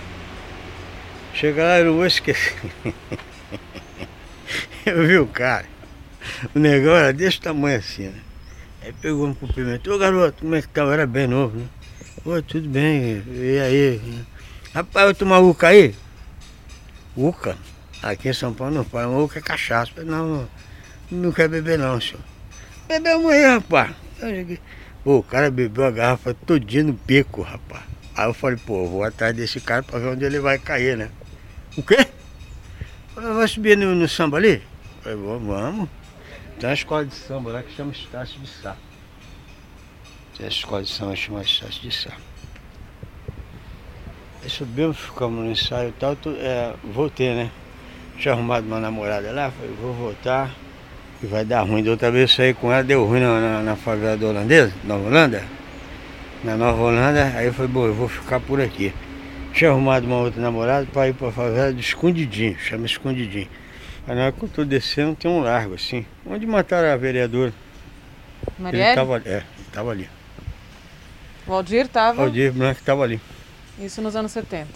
Cheguei 1.35 1.65
lá, 1.65 1.81
eu 1.81 1.87
não 1.87 1.95
vou 1.95 2.07
esquecer. 2.07 2.55
eu 4.87 5.09
vi 5.09 5.19
o 5.19 5.27
cara. 5.27 5.67
O 6.55 6.61
negócio 6.61 6.99
era 6.99 7.13
desse 7.13 7.41
tamanho 7.41 7.79
assim, 7.79 8.11
né? 8.11 8.21
Aí 8.85 8.93
pegou, 8.93 9.27
me 9.27 9.35
cumprimentou. 9.35 9.97
Ô 9.97 9.99
garoto, 9.99 10.41
como 10.41 10.55
é 10.55 10.63
que 10.63 10.69
tá? 10.69 10.83
Era 10.83 11.05
bem 11.05 11.27
novo, 11.27 11.59
né? 11.59 11.67
Ô, 12.25 12.41
tudo 12.43 12.69
bem, 12.69 13.25
e 13.27 13.59
aí? 13.59 14.25
Rapaz, 14.73 15.09
eu 15.09 15.15
tomar 15.17 15.41
Uca 15.41 15.67
aí? 15.67 15.93
Uca? 17.17 17.57
Aqui 18.03 18.29
em 18.29 18.33
São 18.33 18.53
Paulo 18.53 18.75
não 18.75 18.85
faz, 18.85 19.07
Uca 19.09 19.39
é 19.39 19.43
cachaça. 19.43 20.05
Não, 20.05 20.49
não, 21.11 21.33
quer 21.33 21.49
beber 21.49 21.79
não, 21.79 22.01
senhor. 22.01 22.21
Bebeu 22.87 23.17
amanhã, 23.17 23.55
rapaz. 23.55 23.95
Pô, 25.03 25.19
o 25.19 25.23
cara 25.23 25.51
bebeu 25.51 25.85
a 25.85 25.91
garrafa 25.91 26.35
todinha 26.35 26.85
no 26.85 26.93
beco, 26.93 27.43
rapaz. 27.43 27.83
Aí 28.17 28.27
eu 28.27 28.35
falei, 28.35 28.59
pô, 28.59 28.87
vou 28.87 29.05
atrás 29.05 29.35
desse 29.35 29.61
cara 29.61 29.83
pra 29.83 29.99
ver 29.99 30.09
onde 30.09 30.25
ele 30.25 30.41
vai 30.41 30.59
cair, 30.59 30.97
né? 30.97 31.11
O 31.77 31.83
quê? 31.83 32.07
Vai 33.15 33.49
subir 33.49 33.77
no, 33.77 33.95
no 33.95 34.09
samba 34.09 34.37
ali? 34.39 34.63
Falei, 35.03 35.19
vamos. 35.19 35.89
Tem 36.59 36.69
uma 36.69 36.75
escola 36.75 37.05
de 37.05 37.15
samba 37.15 37.53
lá 37.53 37.63
que 37.63 37.75
chama 37.75 37.93
Estácio 37.93 38.41
de 38.41 38.49
Sá. 38.49 38.77
Tem 40.37 40.47
a 40.47 40.49
escola 40.49 40.83
de 40.83 40.91
samba 40.91 41.13
que 41.13 41.21
chama 41.21 41.43
Estácio 41.43 41.83
de 41.83 41.95
Sá. 41.95 42.13
Subimos, 44.49 44.97
ficamos 44.99 45.45
no 45.45 45.51
ensaio 45.51 45.91
e 45.91 45.93
tal, 45.93 46.17
tu, 46.17 46.31
é, 46.39 46.73
voltei, 46.85 47.35
né? 47.35 47.51
Tinha 48.19 48.35
arrumado 48.35 48.67
uma 48.67 48.81
namorada 48.81 49.31
lá, 49.33 49.51
falei, 49.51 49.75
vou 49.81 49.93
voltar, 49.93 50.51
e 51.23 51.27
vai 51.27 51.45
dar 51.45 51.63
ruim. 51.63 51.83
Da 51.83 51.91
outra 51.91 52.11
vez 52.11 52.31
eu 52.31 52.37
saí 52.37 52.55
com 52.55 52.73
ela, 52.73 52.83
deu 52.83 53.05
ruim 53.05 53.21
na, 53.21 53.41
na, 53.41 53.63
na 53.63 53.77
favela 53.77 54.17
da 54.17 54.27
holandesa, 54.27 54.73
Nova 54.85 55.07
Holanda. 55.07 55.45
Na 56.45 56.57
Nova 56.57 56.83
Holanda, 56.83 57.33
aí 57.35 57.47
eu 57.47 57.53
falei, 57.53 57.71
bom, 57.71 57.87
eu 57.87 57.95
vou 57.95 58.09
ficar 58.09 58.41
por 58.41 58.61
aqui. 58.61 58.93
Tinha 59.53 59.71
arrumado 59.71 60.07
uma 60.07 60.17
outra 60.17 60.41
namorada 60.41 60.87
para 60.93 61.09
ir 61.09 61.15
para 61.15 61.29
a 61.29 61.33
favela 61.33 61.73
de 61.73 61.81
Escondidinho, 61.81 62.59
chama 62.59 62.87
Escondidinho. 62.87 63.49
Aí 64.07 64.15
na 64.15 64.25
hora 64.25 64.33
que 64.33 64.43
eu 64.43 64.49
tô 64.49 64.65
descendo 64.65 65.17
tem 65.17 65.31
um 65.31 65.41
largo 65.41 65.75
assim, 65.75 66.07
onde 66.25 66.47
mataram 66.47 66.93
a 66.93 66.97
vereadora. 66.97 67.53
Ele 68.47 68.55
Marielle? 68.59 68.95
tava, 68.95 69.23
é, 69.25 69.37
ele 69.37 69.45
tava 69.73 69.91
ali. 69.91 70.09
O 71.47 71.53
Aldir 71.53 71.87
estava. 71.87 72.23
Aldir 72.23 72.53
Blanc 72.53 72.83
tava 72.83 73.03
ali. 73.03 73.21
Isso 73.79 74.01
nos 74.01 74.17
anos 74.17 74.33
70. 74.33 74.69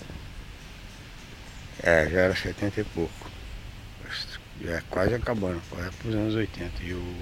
É, 1.83 2.09
já 2.11 2.21
era 2.21 2.37
70 2.37 2.81
e 2.81 2.85
pouco. 2.85 3.31
Já 4.63 4.73
é 4.73 4.83
quase 4.91 5.15
acabando, 5.15 5.61
quase 5.71 5.91
para 5.91 6.09
os 6.09 6.15
anos 6.15 6.35
80. 6.35 6.83
E 6.83 6.93
o... 6.93 7.17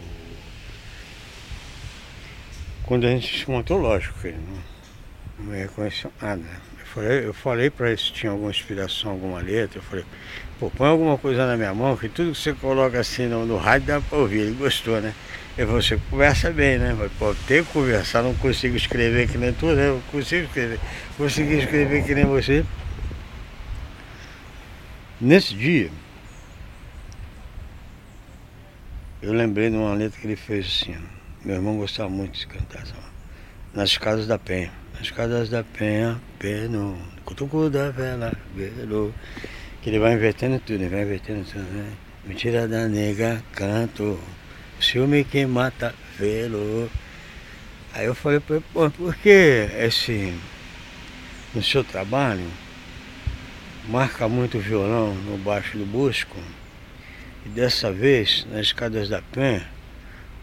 Quando 2.85 3.07
a 3.07 3.11
gente 3.11 3.49
montou, 3.49 3.79
lógico 3.79 4.27
ele 4.27 4.39
não, 4.39 5.45
não 5.45 5.55
reconheceu 5.55 6.13
nada. 6.21 6.43
Eu 6.81 6.87
falei, 6.87 7.27
eu 7.27 7.35
falei 7.35 7.71
para 7.71 7.89
ele 7.89 7.97
se 7.97 8.13
tinha 8.13 8.33
alguma 8.33 8.51
inspiração, 8.51 9.13
alguma 9.13 9.41
letra. 9.41 9.79
Eu 9.79 9.83
falei, 9.83 10.05
pô, 10.59 10.69
põe 10.71 10.89
alguma 10.89 11.17
coisa 11.17 11.47
na 11.47 11.57
minha 11.57 11.73
mão, 11.73 11.97
que 11.97 12.09
tudo 12.09 12.33
que 12.33 12.39
você 12.39 12.53
coloca 12.55 12.99
assim 12.99 13.27
no, 13.27 13.47
no 13.47 13.57
rádio 13.57 13.87
dá 13.87 14.01
para 14.01 14.19
ouvir. 14.19 14.41
Ele 14.41 14.57
gostou, 14.57 15.01
né? 15.01 15.15
Falei, 15.59 15.83
você 15.83 16.01
conversa 16.09 16.53
bem, 16.53 16.79
né? 16.79 16.95
Mas, 16.97 17.11
pô, 17.19 17.35
tem 17.49 17.65
que 17.65 17.73
conversar, 17.73 18.23
não 18.23 18.33
consigo 18.35 18.77
escrever 18.77 19.29
que 19.29 19.37
nem 19.37 19.53
tu, 19.53 19.67
né? 19.67 19.89
Eu 19.89 20.01
consigo 20.13 20.47
escrever. 20.47 20.79
Consegui 21.17 21.59
escrever 21.59 22.05
que 22.05 22.15
nem 22.15 22.25
você. 22.25 22.65
Nesse 25.21 25.55
dia, 25.55 25.91
eu 29.21 29.33
lembrei 29.33 29.69
de 29.69 29.75
uma 29.75 29.95
letra 29.95 30.21
que 30.21 30.29
ele 30.29 30.37
fez 30.37 30.65
assim. 30.65 30.97
Meu 31.45 31.57
irmão 31.57 31.77
gostava 31.77 32.09
muito 32.09 32.39
de 32.39 32.47
cantar 32.47 32.83
essa. 32.83 32.95
Nas 33.75 33.99
casas 33.99 34.29
da 34.29 34.39
Penha. 34.39 34.71
Nas 34.97 35.11
casas 35.11 35.49
da 35.49 35.65
Penha, 35.65 36.21
peno, 36.39 36.97
cutucu 37.25 37.69
da 37.69 37.91
vela, 37.91 38.33
velo. 38.55 39.13
Que 39.83 39.91
ele 39.91 39.99
vai 39.99 40.15
invertendo 40.15 40.61
tudo, 40.61 40.75
ele 40.75 40.89
vai 40.89 41.03
invertendo 41.03 41.45
tudo, 41.45 41.65
né? 41.65 41.91
Mentira 42.25 42.69
da 42.69 42.87
nega, 42.87 43.43
canto. 43.53 44.21
Ciúme 44.81 45.25
que 45.25 45.45
mata, 45.47 45.95
velo. 46.19 46.91
Aí 47.93 48.07
eu 48.07 48.15
falei 48.15 48.41
pra 48.41 48.57
ele, 48.57 48.65
pô, 48.73 48.91
por 48.91 49.15
que 49.17 49.29
esse. 49.79 50.35
No 51.55 51.63
seu 51.63 51.83
trabalho, 51.83 52.47
marca 53.89 54.29
muito 54.29 54.59
violão 54.59 55.15
no 55.15 55.39
baixo 55.39 55.79
do 55.79 55.87
Busco. 55.87 56.37
E 57.47 57.49
dessa 57.49 57.91
vez, 57.91 58.47
nas 58.51 58.67
escadas 58.67 59.09
da 59.09 59.23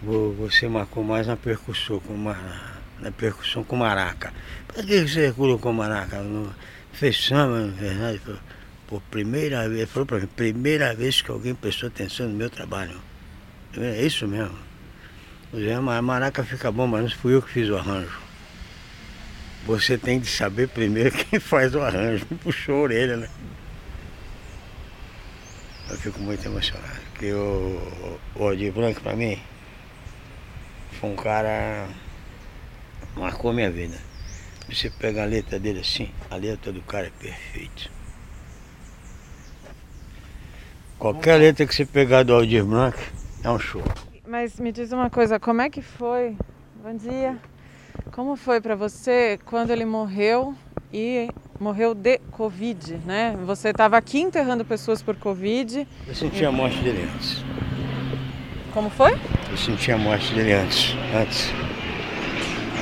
vo- 0.01 0.33
você 0.33 0.67
marcou 0.67 1.03
mais 1.03 1.27
na 1.27 1.37
percussão 1.37 1.99
com, 1.99 2.13
ma- 2.15 2.73
na 2.99 3.11
percussão 3.11 3.63
com 3.63 3.75
maraca. 3.75 4.33
Por 4.67 4.83
que 4.85 5.07
você 5.07 5.31
colocou 5.31 5.71
maraca? 5.71 6.21
Não 6.21 6.51
fez 6.91 7.17
samba, 7.23 7.71
Por 8.87 9.01
primeira 9.03 9.67
vez, 9.67 9.81
ele 9.81 9.85
falou 9.87 10.05
pra 10.07 10.19
mim, 10.19 10.27
primeira 10.27 10.93
vez 10.95 11.21
que 11.21 11.29
alguém 11.31 11.53
prestou 11.55 11.87
atenção 11.87 12.27
no 12.27 12.35
meu 12.35 12.49
trabalho. 12.49 12.99
É 13.77 14.05
isso 14.05 14.27
mesmo. 14.27 14.57
"Ah, 15.53 15.97
a 15.97 16.01
maraca 16.01 16.43
fica 16.43 16.71
bom, 16.71 16.87
mas 16.87 17.01
não 17.03 17.09
fui 17.09 17.33
eu 17.33 17.41
que 17.41 17.51
fiz 17.51 17.69
o 17.69 17.77
arranjo. 17.77 18.19
Você 19.65 19.97
tem 19.97 20.19
de 20.19 20.27
saber 20.27 20.67
primeiro 20.67 21.11
quem 21.25 21.39
faz 21.39 21.73
o 21.73 21.81
arranjo. 21.81 22.25
Puxou 22.43 22.75
a 22.75 22.79
orelha, 22.81 23.17
né? 23.17 23.29
Eu 25.89 25.97
fico 25.97 26.19
muito 26.19 26.45
emocionado. 26.45 26.99
Porque 27.11 27.31
o, 27.33 28.19
Aldir 28.39 28.71
Blanc, 28.71 28.99
pra 28.99 29.15
mim, 29.15 29.39
foi 30.99 31.09
um 31.09 31.15
cara. 31.15 31.87
marcou 33.15 33.53
minha 33.53 33.71
vida. 33.71 33.97
Você 34.69 34.89
pega 34.89 35.23
a 35.23 35.25
letra 35.25 35.59
dele 35.59 35.81
assim, 35.81 36.11
a 36.29 36.35
letra 36.35 36.71
do 36.71 36.81
cara 36.81 37.07
é 37.07 37.11
perfeita. 37.11 37.89
Qualquer 40.97 41.37
letra 41.37 41.67
que 41.67 41.75
você 41.75 41.85
pegar 41.85 42.23
do 42.23 42.33
Aldir 42.33 42.65
Blanc 42.65 42.97
é 43.45 43.51
um 43.51 43.59
show. 43.59 43.83
Mas 44.27 44.59
me 44.59 44.71
diz 44.71 44.91
uma 44.91 45.07
coisa, 45.07 45.39
como 45.39 45.61
é 45.61 45.69
que 45.69 45.81
foi? 45.81 46.35
Bom 46.83 46.95
dia. 46.95 47.37
Como 48.11 48.35
foi 48.35 48.59
para 48.59 48.75
você 48.75 49.39
quando 49.45 49.69
ele 49.69 49.85
morreu 49.85 50.55
e 50.91 51.29
morreu 51.59 51.93
de 51.93 52.17
Covid, 52.31 52.97
né? 53.05 53.37
Você 53.45 53.69
estava 53.69 53.97
aqui 53.97 54.19
enterrando 54.19 54.65
pessoas 54.65 55.03
por 55.03 55.15
Covid. 55.15 55.87
Eu 56.07 56.15
senti 56.15 56.43
a 56.43 56.51
morte 56.51 56.81
dele 56.81 57.07
antes. 57.13 57.43
Como 58.73 58.89
foi? 58.89 59.13
Eu 59.51 59.57
senti 59.57 59.91
a 59.91 59.97
morte 59.97 60.33
dele 60.33 60.53
antes. 60.53 60.95
Antes. 61.15 61.51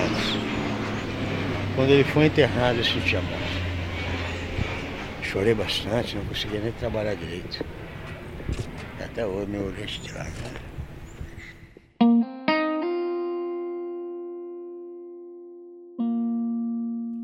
Antes. 0.02 0.34
Quando 1.76 1.90
ele 1.90 2.06
foi 2.06 2.28
internado, 2.28 2.80
eu 2.80 2.86
senti 2.86 3.18
a 3.18 3.22
morte. 3.22 3.64
Chorei 5.24 5.54
bastante, 5.54 6.16
não 6.16 6.24
conseguia 6.26 6.62
nem 6.62 6.72
trabalhar 6.72 7.16
direito. 7.16 7.66
Até 9.14 9.26
hoje. 9.28 9.48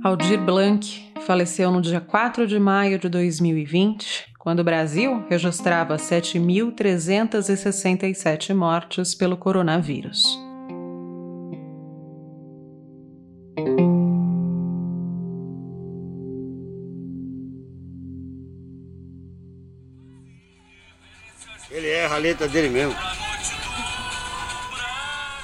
Aldir 0.03 0.39
Blanc 0.39 1.11
faleceu 1.25 1.71
no 1.71 1.81
dia 1.81 1.99
4 1.99 2.45
de 2.45 2.59
maio 2.59 2.99
de 2.99 3.09
2020, 3.09 4.35
quando 4.37 4.59
o 4.59 4.63
Brasil 4.63 5.25
registrava 5.27 5.97
7.367 5.97 8.53
mortes 8.53 9.15
pelo 9.15 9.35
coronavírus. 9.35 10.48
Letra 22.19 22.47
dele 22.47 22.69
mesmo. 22.69 22.95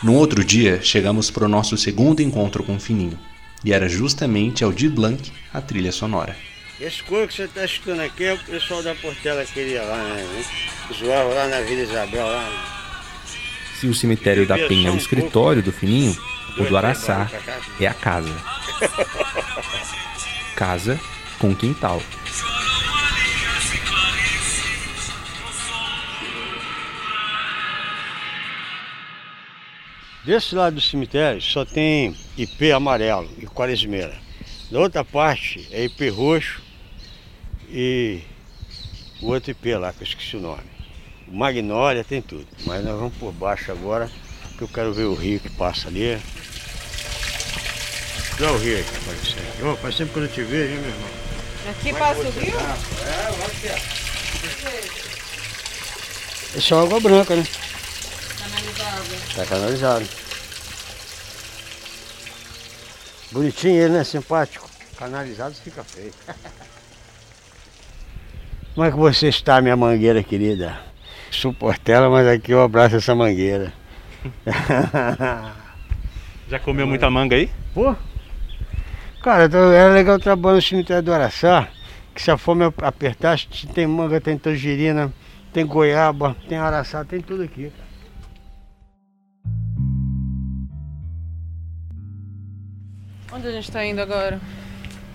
No 0.04 0.14
outro 0.14 0.44
dia, 0.44 0.82
chegamos 0.82 1.32
para 1.32 1.46
o 1.46 1.50
nosso 1.50 1.76
segundo 1.78 2.22
encontro 2.22 2.64
com 2.64 2.76
o 2.76 2.80
Fininho, 2.80 3.18
e 3.64 3.74
era 3.74 3.90
justamente 3.90 4.64
Aldir 4.64 4.92
Blanc 4.92 5.32
a 5.54 5.60
trilha 5.60 5.92
sonora. 5.92 6.36
Esse 6.80 7.02
coro 7.04 7.28
que 7.28 7.34
você 7.34 7.44
está 7.46 7.66
escutando 7.66 8.02
aqui 8.02 8.26
é 8.26 8.34
o 8.34 8.38
pessoal 8.38 8.84
da 8.84 8.94
Portela 8.94 9.44
queria 9.46 9.82
lá, 9.82 9.98
né? 9.98 10.44
Zoava 10.94 11.34
lá 11.34 11.48
na 11.48 11.62
Vila 11.62 11.82
Isabel, 11.82 12.28
lá. 12.28 12.52
Se 13.80 13.88
o 13.88 13.96
cemitério 13.96 14.46
da 14.46 14.56
Penha 14.56 14.90
é 14.90 14.92
o 14.92 14.98
escritório 14.98 15.64
do 15.64 15.72
Fininho, 15.72 16.16
o 16.58 16.64
do 16.66 16.78
Araçá 16.78 17.30
é 17.80 17.88
a 17.88 17.94
casa. 17.94 18.36
Casa 20.56 21.00
com 21.40 21.54
quintal. 21.54 22.02
Desse 30.26 30.56
lado 30.56 30.74
do 30.74 30.82
cemitério 30.82 31.40
só 31.40 31.64
tem 31.64 32.18
IP 32.36 32.72
amarelo 32.72 33.30
e 33.38 33.46
quaresmeira. 33.46 34.16
Da 34.72 34.80
outra 34.80 35.06
parte 35.06 35.68
é 35.72 35.84
IP 35.84 36.10
roxo 36.10 36.64
e 37.70 38.22
o 39.22 39.28
outro 39.28 39.52
IP 39.52 39.76
lá, 39.76 39.94
que 39.94 40.02
eu 40.02 40.08
esqueci 40.08 40.36
o 40.36 40.40
nome. 40.40 40.64
Magnólia 41.28 42.04
tem 42.04 42.24
tudo. 42.24 42.48
Mas 42.66 42.84
nós 42.84 42.98
vamos 42.98 43.14
por 43.18 43.32
baixo 43.32 43.72
agora, 43.72 44.10
que 44.58 44.64
eu 44.64 44.68
quero 44.68 44.92
ver 44.96 45.04
o 45.04 45.14
rio 45.14 45.40
que 45.40 45.50
passa 45.52 45.90
ali. 45.90 46.20
Olha 48.40 48.52
o 48.52 48.58
rio 48.58 48.78
aí 48.78 48.84
que 48.84 48.98
apareceu. 48.98 49.72
Ô, 49.72 49.76
faz 49.78 49.96
tempo 49.96 50.12
que 50.12 50.18
eu 50.18 50.24
não 50.24 50.30
te 50.30 50.42
vejo, 50.42 50.74
hein, 50.74 50.80
meu 50.80 50.90
irmão? 50.90 51.10
Aqui 51.70 51.94
passa 51.94 52.22
o 52.22 52.32
rio? 52.32 52.56
É, 52.58 53.46
acho 53.46 53.62
que 53.62 53.68
é. 53.68 53.80
É 56.58 56.60
só 56.60 56.82
água 56.82 57.00
branca, 57.00 57.36
né? 57.36 57.44
Tá 59.36 59.46
canalizado. 59.46 60.06
Bonitinho 63.32 63.76
ele, 63.76 63.94
né? 63.96 64.04
Simpático. 64.06 64.70
Canalizado 64.98 65.54
fica 65.56 65.84
feio. 65.84 66.14
Como 68.74 68.86
é 68.86 68.92
que 68.92 68.98
você 68.98 69.28
está, 69.28 69.62
minha 69.62 69.76
mangueira 69.76 70.24
querida? 70.24 70.80
Suportela, 71.32 72.10
mas 72.10 72.26
aqui 72.28 72.52
eu 72.52 72.62
abraço 72.62 72.96
essa 72.96 73.14
mangueira. 73.14 73.74
Já 76.48 76.60
comeu 76.60 76.88
muita 76.88 77.10
manga 77.10 77.36
aí? 77.36 77.50
Pô, 77.74 77.96
cara, 79.22 79.44
era 79.46 79.94
legal 79.94 80.18
trabalhar 80.20 80.56
no 80.56 80.62
cemitério 80.62 81.04
do 81.04 81.14
Araçá, 81.14 81.68
que 82.14 82.22
se 82.22 82.32
a 82.32 82.38
fome 82.38 82.64
apertasse, 82.82 83.48
tem 83.74 83.86
manga, 83.88 84.22
tem 84.22 84.38
tangerina, 84.38 85.12
tem 85.52 85.66
goiaba, 85.66 86.36
tem 86.48 86.58
araçá, 86.58 87.04
tem 87.04 87.20
tudo 87.20 87.44
aqui. 87.44 87.72
Onde 93.46 93.58
a 93.58 93.62
gente 93.62 93.72
tá 93.72 93.86
indo 93.86 94.02
agora? 94.02 94.42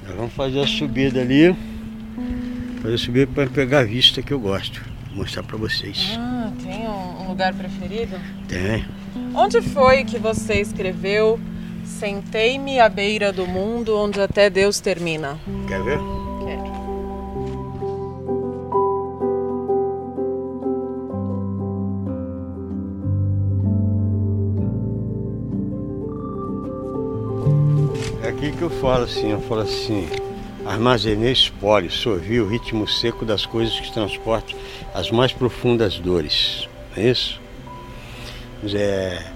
Nós 0.07 0.15
vamos 0.15 0.33
fazer 0.35 0.61
a 0.61 0.67
subida 0.67 1.21
ali. 1.21 1.53
Fazer 2.81 2.95
a 2.95 2.99
subida 2.99 3.33
para 3.35 3.51
pegar 3.51 3.81
a 3.81 3.85
vista 3.85 4.23
que 4.23 4.33
eu 4.33 4.39
gosto. 4.39 4.81
Vou 5.09 5.25
mostrar 5.25 5.43
para 5.43 5.57
vocês. 5.57 6.17
Ah, 6.17 6.53
tem 6.63 6.87
um, 6.87 7.23
um 7.23 7.29
lugar 7.29 7.53
preferido? 7.53 8.17
Tem. 8.47 8.87
Onde 9.35 9.61
foi 9.61 10.05
que 10.05 10.17
você 10.17 10.61
escreveu 10.61 11.41
Sentei-me 11.85 12.79
à 12.79 12.89
beira 12.89 13.33
do 13.33 13.47
mundo 13.47 13.99
onde 13.99 14.21
até 14.21 14.49
Deus 14.49 14.79
termina? 14.79 15.37
Quer 15.67 15.83
ver? 15.83 15.99
Aqui 28.41 28.53
que 28.53 28.63
eu 28.63 28.71
falo 28.71 29.05
assim, 29.05 29.33
eu 29.33 29.41
falo 29.43 29.61
assim, 29.61 30.09
armazenei 30.65 31.31
espólio, 31.31 31.91
sorvi 31.91 32.41
o 32.41 32.49
ritmo 32.49 32.89
seco 32.89 33.23
das 33.23 33.45
coisas 33.45 33.79
que 33.79 33.93
transportam 33.93 34.59
as 34.95 35.11
mais 35.11 35.31
profundas 35.31 35.99
dores. 35.99 36.67
Não 36.97 37.03
é 37.03 37.11
isso? 37.11 37.39
Mas 38.63 38.75
é, 38.75 39.31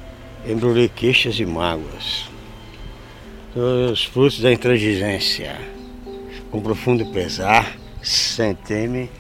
embrulhei 0.49 0.89
queixas 0.89 1.39
e 1.39 1.45
mágoas, 1.45 2.31
os 3.93 4.07
frutos 4.07 4.41
da 4.41 4.51
intransigência. 4.51 5.55
Com 6.51 6.63
profundo 6.63 7.05
pesar, 7.13 7.77
sentei-me 8.03 9.11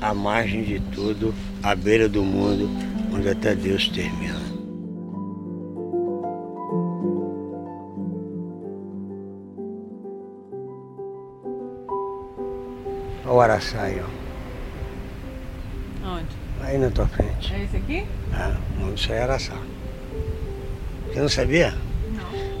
à 0.00 0.14
margem 0.14 0.62
de 0.62 0.78
tudo, 0.78 1.34
à 1.64 1.74
beira 1.74 2.08
do 2.08 2.22
mundo, 2.22 2.70
onde 3.12 3.28
até 3.28 3.56
Deus 3.56 3.88
termina. 3.88 4.41
Olha 13.24 13.32
o 13.34 13.40
araçá 13.40 13.82
aí, 13.82 14.00
ó. 14.00 16.08
Onde? 16.08 16.36
Aí 16.60 16.78
na 16.78 16.90
tua 16.90 17.06
frente. 17.06 17.52
É 17.54 17.64
esse 17.64 17.76
aqui? 17.76 18.06
Ah, 18.32 18.56
o 18.76 18.80
nome 18.80 18.94
disso 18.94 19.12
aí 19.12 19.18
é 19.18 19.22
araçá. 19.22 19.54
Você 21.08 21.20
não 21.20 21.28
sabia? 21.28 21.74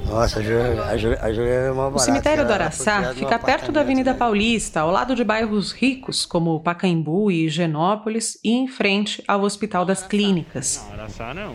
Nossa, 0.06 0.40
a 0.40 0.42
Juliana, 0.42 0.84
a 0.84 0.96
Juliana, 0.96 1.22
a 1.24 1.32
Juliana 1.32 1.66
é 1.66 1.70
uma 1.70 1.86
O 1.86 1.90
barata. 1.92 2.04
cemitério 2.04 2.46
do 2.46 2.52
Araçá 2.52 3.14
fica 3.14 3.38
perto 3.38 3.72
da 3.72 3.80
Avenida 3.80 4.12
né? 4.12 4.18
Paulista, 4.18 4.80
ao 4.80 4.90
lado 4.90 5.14
de 5.14 5.24
bairros 5.24 5.72
ricos 5.72 6.26
como 6.26 6.60
Pacaembu 6.60 7.30
e 7.30 7.46
Higienópolis 7.46 8.36
e 8.44 8.50
em 8.52 8.68
frente 8.68 9.22
ao 9.26 9.42
Hospital 9.42 9.86
das 9.86 10.02
Clínicas. 10.06 10.84
Não, 10.88 10.94
Araçá 11.00 11.32
não. 11.32 11.54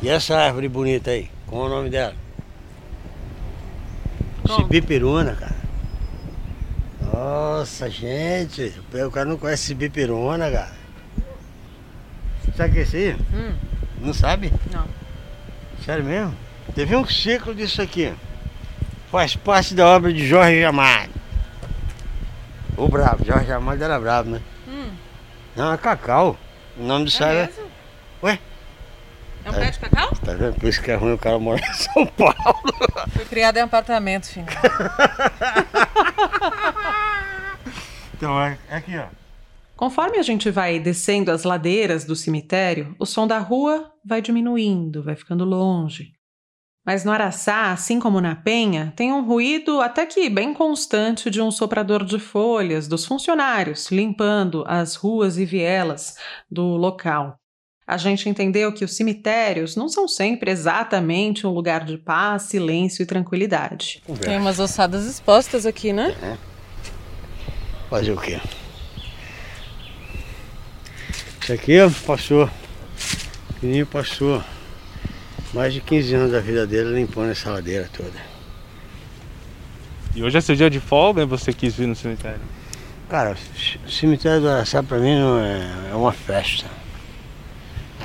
E 0.00 0.08
essa 0.08 0.38
árvore 0.38 0.68
bonita 0.68 1.10
aí? 1.10 1.28
Qual 1.46 1.64
é 1.64 1.66
o 1.66 1.68
nome 1.68 1.90
dela? 1.90 2.14
Como? 4.46 4.62
Cibipiruna, 4.62 5.34
cara. 5.34 5.56
Nossa, 7.22 7.90
gente. 7.90 8.72
O 9.04 9.10
cara 9.10 9.26
não 9.28 9.36
conhece 9.36 9.64
cibipiruna, 9.64 10.48
cara. 10.52 10.70
Sabe 12.56 12.70
o 12.70 12.72
que 12.74 12.78
é 12.78 12.82
isso 12.82 12.96
aí? 12.96 13.16
Hum, 13.34 13.54
Não 14.00 14.14
sabe? 14.14 14.52
não. 14.72 14.86
Sério 15.84 16.04
mesmo? 16.04 16.32
Teve 16.76 16.94
um 16.94 17.04
ciclo 17.04 17.52
disso 17.56 17.82
aqui. 17.82 18.14
Faz 19.10 19.34
parte 19.34 19.74
da 19.74 19.84
obra 19.86 20.12
de 20.12 20.24
Jorge 20.26 20.62
Amado. 20.64 21.10
O 22.76 22.86
brabo, 22.88 23.24
Jorge 23.24 23.50
Amado 23.50 23.82
era 23.82 23.98
brabo, 23.98 24.30
né? 24.30 24.40
Hum, 24.68 24.90
Não, 25.56 25.72
é 25.72 25.76
Cacau. 25.76 26.36
O 26.76 26.84
nome 26.84 27.06
disso 27.06 27.24
é 27.24 27.30
aí 27.30 27.36
é. 27.36 27.46
mesmo? 27.46 27.64
Ué? 28.22 28.38
É 29.44 29.50
um 29.50 29.54
pé 29.54 29.70
de 29.70 29.78
cacau? 29.78 30.10
Tá 30.24 30.34
vendo? 30.34 30.54
Por 30.54 30.68
isso 30.68 30.82
que 30.82 30.90
é 30.90 30.94
ruim 30.94 31.14
o 31.14 31.18
cara 31.18 31.38
morar 31.38 31.60
em 31.68 31.72
São 31.74 32.06
Paulo. 32.06 32.34
Fui 33.12 33.24
criada 33.24 33.58
em 33.58 33.62
apartamento, 33.62 34.26
filho. 34.28 34.46
Então 38.18 38.40
é, 38.42 38.58
é 38.68 38.76
aqui, 38.76 38.98
ó. 38.98 39.06
Conforme 39.76 40.18
a 40.18 40.22
gente 40.22 40.50
vai 40.50 40.80
descendo 40.80 41.30
as 41.30 41.44
ladeiras 41.44 42.04
do 42.04 42.16
cemitério, 42.16 42.96
o 42.98 43.06
som 43.06 43.28
da 43.28 43.38
rua 43.38 43.92
vai 44.04 44.20
diminuindo, 44.20 45.04
vai 45.04 45.14
ficando 45.14 45.44
longe. 45.44 46.12
Mas 46.84 47.04
no 47.04 47.12
Araçá, 47.12 47.70
assim 47.70 48.00
como 48.00 48.20
na 48.20 48.34
Penha, 48.34 48.92
tem 48.96 49.12
um 49.12 49.24
ruído 49.24 49.80
até 49.80 50.04
que 50.04 50.28
bem 50.28 50.52
constante 50.52 51.30
de 51.30 51.40
um 51.40 51.50
soprador 51.52 52.04
de 52.04 52.18
folhas 52.18 52.88
dos 52.88 53.04
funcionários 53.04 53.90
limpando 53.92 54.64
as 54.66 54.96
ruas 54.96 55.38
e 55.38 55.44
vielas 55.44 56.16
do 56.50 56.76
local. 56.76 57.38
A 57.86 57.96
gente 57.96 58.28
entendeu 58.28 58.72
que 58.72 58.84
os 58.84 58.96
cemitérios 58.96 59.76
não 59.76 59.88
são 59.88 60.08
sempre 60.08 60.50
exatamente 60.50 61.46
um 61.46 61.50
lugar 61.50 61.84
de 61.84 61.98
paz, 61.98 62.42
silêncio 62.42 63.02
e 63.02 63.06
tranquilidade. 63.06 64.02
Tem 64.20 64.38
umas 64.38 64.58
ossadas 64.58 65.06
expostas 65.06 65.64
aqui, 65.64 65.92
né? 65.92 66.16
Fazer 67.88 68.12
o 68.12 68.20
quê? 68.20 68.40
Isso 71.40 71.52
aqui 71.52 71.76
passou. 72.06 72.44
O 72.44 73.66
menino 73.66 73.86
passou 73.86 74.42
mais 75.54 75.72
de 75.72 75.80
15 75.80 76.14
anos 76.14 76.32
da 76.32 76.40
vida 76.40 76.66
dele 76.66 76.94
limpando 76.94 77.30
essa 77.30 77.50
ladeira 77.50 77.88
toda. 77.92 78.20
E 80.14 80.22
hoje 80.22 80.36
é 80.36 80.40
seu 80.40 80.54
dia 80.54 80.68
de 80.68 80.80
folga 80.80 81.22
e 81.22 81.26
você 81.26 81.52
quis 81.52 81.74
vir 81.74 81.86
no 81.86 81.96
cemitério? 81.96 82.40
Cara, 83.08 83.36
o 83.86 83.90
cemitério 83.90 84.42
do 84.42 84.48
Araçá 84.48 84.82
pra 84.82 84.98
mim 84.98 85.18
não 85.18 85.38
é, 85.40 85.90
é 85.90 85.94
uma 85.94 86.12
festa. 86.12 86.66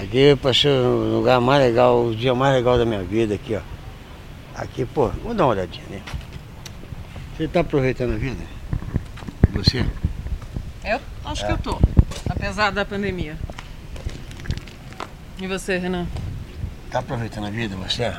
Aqui 0.02 0.18
eu 0.18 0.38
passei 0.38 0.72
o 0.72 1.18
lugar 1.18 1.42
mais 1.42 1.62
legal, 1.62 2.06
o 2.06 2.16
dia 2.16 2.34
mais 2.34 2.56
legal 2.56 2.78
da 2.78 2.86
minha 2.86 3.04
vida 3.04 3.36
aqui, 3.36 3.56
ó. 3.56 3.62
Aqui, 4.56 4.86
pô, 4.86 5.08
vamos 5.08 5.36
dar 5.36 5.44
uma 5.46 5.52
olhadinha, 5.52 5.86
né? 5.90 6.02
Você 7.36 7.48
tá 7.48 7.60
aproveitando 7.60 8.14
a 8.14 8.18
vida? 8.18 8.53
Você? 9.54 9.86
Eu 10.84 11.00
acho 11.26 11.46
que 11.46 11.52
eu 11.52 11.58
tô. 11.58 11.80
Apesar 12.30 12.72
da 12.72 12.84
pandemia. 12.84 13.38
E 15.40 15.48
você, 15.48 15.78
Renan? 15.78 16.08
Tá 16.92 17.00
aproveitando 17.00 17.48
a 17.48 17.50
vida, 17.50 17.76
você? 17.76 18.14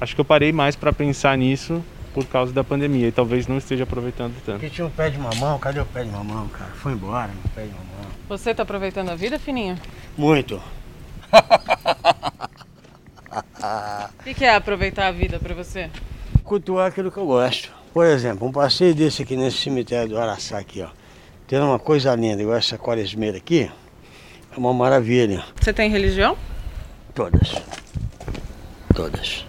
Acho 0.00 0.14
que 0.14 0.20
eu 0.20 0.24
parei 0.24 0.52
mais 0.52 0.76
pra 0.76 0.92
pensar 0.92 1.36
nisso 1.36 1.82
por 2.14 2.24
causa 2.26 2.52
da 2.52 2.64
pandemia 2.64 3.08
e 3.08 3.12
talvez 3.12 3.46
não 3.46 3.58
esteja 3.58 3.84
aproveitando 3.84 4.34
tanto. 4.44 4.56
Aqui 4.56 4.70
tinha 4.70 4.86
um 4.86 4.90
pé 4.90 5.10
de 5.10 5.18
mamão, 5.18 5.58
cadê 5.58 5.80
o 5.80 5.86
pé 5.86 6.04
de 6.04 6.10
mamão, 6.10 6.48
cara? 6.48 6.70
Foi 6.72 6.92
embora, 6.92 7.28
meu 7.28 7.50
pé 7.54 7.62
de 7.62 7.70
mamão. 7.70 8.10
Você 8.28 8.54
tá 8.54 8.62
aproveitando 8.62 9.10
a 9.10 9.14
vida, 9.14 9.38
fininho? 9.38 9.78
Muito. 10.16 10.60
O 14.18 14.24
que, 14.24 14.34
que 14.34 14.44
é 14.44 14.54
aproveitar 14.54 15.06
a 15.06 15.12
vida 15.12 15.38
pra 15.38 15.54
você? 15.54 15.88
Cultuar 16.50 16.88
aquilo 16.88 17.12
que 17.12 17.16
eu 17.16 17.26
gosto. 17.26 17.70
Por 17.94 18.04
exemplo, 18.04 18.48
um 18.48 18.50
passeio 18.50 18.92
desse 18.92 19.22
aqui 19.22 19.36
nesse 19.36 19.58
cemitério 19.58 20.08
do 20.08 20.18
Araçá 20.18 20.58
aqui, 20.58 20.82
ó. 20.82 20.88
Tendo 21.46 21.64
uma 21.64 21.78
coisa 21.78 22.12
linda, 22.16 22.42
igual 22.42 22.56
essa 22.56 22.76
quaresmeira 22.76 23.36
aqui, 23.36 23.70
é 24.50 24.58
uma 24.58 24.74
maravilha. 24.74 25.44
Você 25.60 25.72
tem 25.72 25.88
religião? 25.88 26.36
Todas. 27.14 27.54
Todas. 28.92 29.46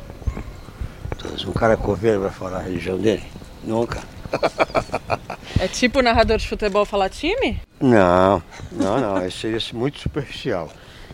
Todas. 1.17 1.43
Um 1.43 1.53
cara 1.53 1.75
coveiro 1.75 2.21
vai 2.21 2.29
falar 2.29 2.59
a 2.59 2.61
religião 2.61 2.99
dele? 2.99 3.23
Nunca. 3.63 3.99
É 5.59 5.67
tipo 5.67 6.01
narrador 6.01 6.37
de 6.37 6.47
futebol 6.47 6.85
falar 6.85 7.09
time? 7.09 7.61
Não, 7.79 8.41
não, 8.71 8.99
não. 8.99 9.27
Isso 9.27 9.39
seria 9.39 9.59
muito 9.73 9.99
superficial. 9.99 10.71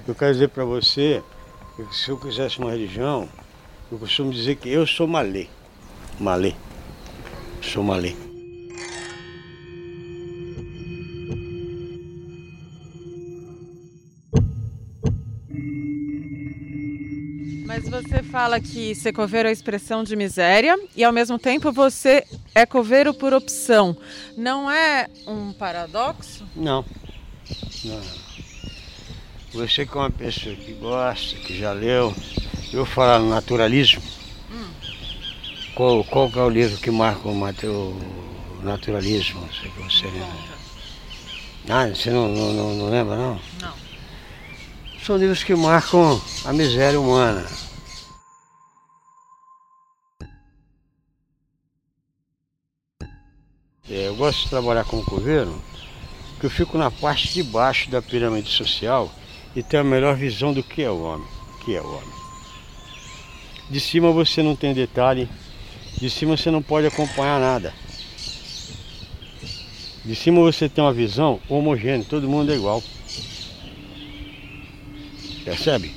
Eu 0.07 0.13
quero 0.13 0.33
dizer 0.33 0.49
para 0.49 0.63
você 0.63 1.21
que 1.75 1.95
se 1.95 2.09
eu 2.09 2.17
quisesse 2.17 2.59
uma 2.59 2.71
religião, 2.71 3.27
eu 3.91 3.97
costumo 3.97 4.31
dizer 4.31 4.55
que 4.55 4.69
eu 4.69 4.85
sou 4.87 5.05
malê. 5.05 5.47
Malê. 6.19 6.53
Sou 7.61 7.83
malê. 7.83 8.15
Mas 17.65 17.87
você 17.89 18.23
fala 18.23 18.59
que 18.59 18.95
ser 18.95 19.13
coveiro 19.13 19.47
é 19.47 19.51
expressão 19.51 20.03
de 20.03 20.15
miséria 20.15 20.75
e 20.95 21.03
ao 21.03 21.13
mesmo 21.13 21.37
tempo 21.37 21.71
você 21.71 22.23
é 22.55 22.65
coveiro 22.65 23.13
por 23.13 23.33
opção. 23.33 23.95
Não 24.35 24.71
é 24.71 25.07
um 25.27 25.53
paradoxo? 25.53 26.47
Não. 26.55 26.83
Não. 27.85 28.01
Você 29.53 29.85
que 29.85 29.95
é 29.95 29.99
uma 29.99 30.09
pessoa 30.09 30.55
que 30.55 30.73
gosta, 30.73 31.35
que 31.37 31.57
já 31.57 31.71
leu, 31.71 32.15
eu 32.73 32.85
falar 32.85 33.19
no 33.19 33.29
naturalismo. 33.29 34.16
Qual, 35.77 36.03
qual 36.05 36.31
é 36.35 36.39
o 36.39 36.49
livro 36.49 36.75
que 36.79 36.89
marca 36.89 37.27
o, 37.27 37.31
o 37.31 38.63
naturalismo? 38.63 39.47
Você 39.77 40.07
lembra. 40.07 40.57
Ah, 41.69 41.87
você 41.87 42.09
não, 42.09 42.27
não, 42.27 42.73
não, 42.73 42.89
lembra 42.89 43.15
não? 43.15 43.39
Não. 43.61 43.73
São 45.05 45.17
livros 45.17 45.43
que 45.43 45.53
marcam 45.55 46.19
a 46.45 46.51
miséria 46.51 46.99
humana. 46.99 47.45
É, 53.87 54.07
eu 54.07 54.15
gosto 54.15 54.45
de 54.45 54.49
trabalhar 54.49 54.83
como 54.83 55.05
coveiro, 55.05 55.61
porque 56.31 56.47
eu 56.47 56.49
fico 56.49 56.75
na 56.79 56.89
parte 56.89 57.31
de 57.31 57.43
baixo 57.43 57.87
da 57.91 58.01
pirâmide 58.01 58.49
social 58.49 59.11
e 59.55 59.61
tenho 59.61 59.83
a 59.83 59.85
melhor 59.85 60.15
visão 60.15 60.51
do 60.51 60.63
que 60.63 60.81
é 60.81 60.89
o 60.89 61.03
homem. 61.03 61.27
Que 61.63 61.75
é 61.75 61.81
o 61.81 61.87
homem. 61.87 62.17
De 63.69 63.79
cima 63.79 64.11
você 64.11 64.41
não 64.41 64.55
tem 64.55 64.73
detalhe, 64.73 65.29
de 65.97 66.09
cima 66.09 66.37
você 66.37 66.51
não 66.51 66.61
pode 66.61 66.87
acompanhar 66.87 67.39
nada. 67.39 67.73
De 70.05 70.15
cima 70.15 70.41
você 70.41 70.69
tem 70.69 70.83
uma 70.83 70.93
visão 70.93 71.39
homogênea, 71.49 72.05
todo 72.07 72.29
mundo 72.29 72.51
é 72.51 72.55
igual. 72.55 72.81
Percebe? 75.43 75.93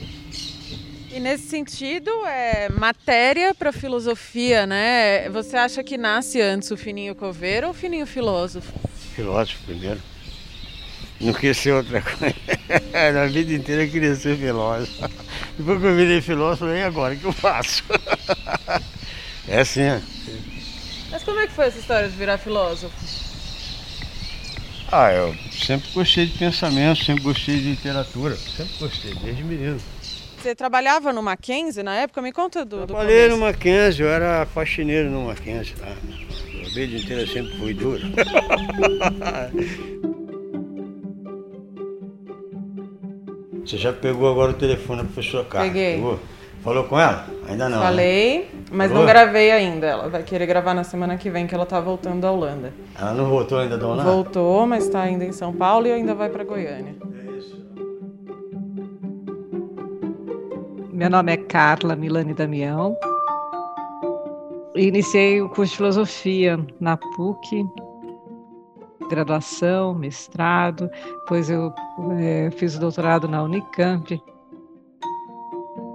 E 1.13 1.19
nesse 1.19 1.49
sentido, 1.49 2.11
é 2.27 2.69
matéria 2.69 3.53
para 3.55 3.73
filosofia, 3.73 4.67
né? 4.67 5.29
Você 5.31 5.57
acha 5.57 5.83
que 5.83 5.99
nasce 5.99 6.41
antes 6.41 6.71
o 6.71 6.77
fininho 6.77 7.15
coveiro 7.15 7.67
ou 7.67 7.73
o 7.73 7.75
fininho 7.75 8.07
filósofo? 8.07 8.73
Filósofo 9.15 9.63
primeiro. 9.65 10.01
Não 11.21 11.35
quis 11.35 11.57
ser 11.59 11.73
outra 11.73 12.01
coisa. 12.03 12.35
Na 13.13 13.27
vida 13.27 13.53
inteira 13.53 13.85
eu 13.85 13.91
queria 13.91 14.15
ser 14.15 14.39
filósofo. 14.39 15.11
Depois 15.59 15.81
que 15.81 15.87
eu 15.87 15.97
virei 15.97 16.21
filósofo, 16.21 16.67
e 16.67 16.83
agora 16.83 17.15
o 17.15 17.19
que 17.19 17.25
eu 17.25 17.33
faço? 17.33 17.85
É 19.51 19.61
assim. 19.61 19.81
é. 19.83 20.01
Mas 21.11 21.23
como 21.25 21.41
é 21.41 21.47
que 21.47 21.53
foi 21.53 21.67
essa 21.67 21.79
história 21.79 22.09
de 22.09 22.17
virar 22.17 22.39
filósofo? 22.39 22.95
Ah, 24.93 25.13
eu 25.13 25.35
sempre 25.53 25.89
gostei 25.93 26.27
de 26.27 26.39
pensamento, 26.39 27.05
sempre 27.05 27.23
gostei 27.23 27.57
de 27.59 27.71
literatura. 27.71 28.37
Sempre 28.37 28.73
gostei, 28.79 29.15
desde 29.15 29.43
menino. 29.45 29.81
Você 30.41 30.55
trabalhava 30.55 31.13
no 31.13 31.23
Mackenzie 31.23 31.83
na 31.83 31.95
época? 31.97 32.23
Me 32.23 32.33
conta 32.33 32.65
do, 32.65 32.81
do 32.81 32.87
Trabalhei 32.87 33.25
começo. 33.25 33.37
no 33.37 33.45
Mackenzie, 33.45 34.05
eu 34.05 34.09
era 34.09 34.47
faxineiro 34.47 35.11
no 35.11 35.27
Mackenzie. 35.27 35.75
Tá? 35.75 35.87
A 35.87 36.69
vida 36.75 36.97
inteira 36.97 37.27
sempre 37.27 37.57
foi 37.59 37.75
dura. 37.75 38.03
Você 43.65 43.77
já 43.77 43.93
pegou 43.93 44.29
agora 44.31 44.51
o 44.53 44.55
telefone 44.55 45.03
da 45.03 45.09
professora 45.09 45.45
Carla? 45.45 45.69
Peguei. 45.69 45.95
Pegou? 45.97 46.19
Falou 46.63 46.85
com 46.85 46.99
ela? 46.99 47.27
Ainda 47.49 47.69
não. 47.69 47.79
né? 47.79 47.85
Falei, 47.85 48.51
mas 48.71 48.89
Falou? 48.91 49.05
não 49.05 49.11
gravei 49.11 49.51
ainda. 49.51 49.87
Ela 49.87 50.09
vai 50.09 50.23
querer 50.23 50.47
gravar 50.47 50.75
na 50.75 50.85
semana 50.85 51.17
que 51.17 51.31
vem, 51.31 51.47
que 51.47 51.55
ela 51.55 51.65
tá 51.65 51.81
voltando 51.81 52.21
da 52.21 52.31
Holanda. 52.31 52.73
Ela 52.99 53.15
não 53.15 53.27
voltou 53.31 53.59
ainda 53.59 53.79
da 53.79 53.87
Holanda? 53.87 54.11
Voltou, 54.11 54.67
mas 54.67 54.89
tá 54.89 55.01
ainda 55.01 55.25
em 55.25 55.33
São 55.33 55.53
Paulo 55.55 55.87
e 55.87 55.93
ainda 55.93 56.15
vai 56.15 56.29
para 56.29 56.45
Goiânia. 56.45 56.95
Meu 60.93 61.09
nome 61.09 61.33
é 61.33 61.37
Carla 61.39 61.97
Milani 61.97 62.35
Damião. 62.35 62.95
Iniciei 64.77 65.41
o 65.41 65.49
curso 65.49 65.73
de 65.73 65.77
filosofia 65.79 66.59
na 66.79 66.97
PUC, 66.97 67.65
graduação, 69.09 69.95
mestrado, 69.95 70.89
depois 71.21 71.51
eu 71.51 71.73
eh, 72.21 72.51
fiz 72.53 72.77
o 72.77 72.81
doutorado 72.81 73.27
na 73.27 73.43
Unicamp. 73.43 74.23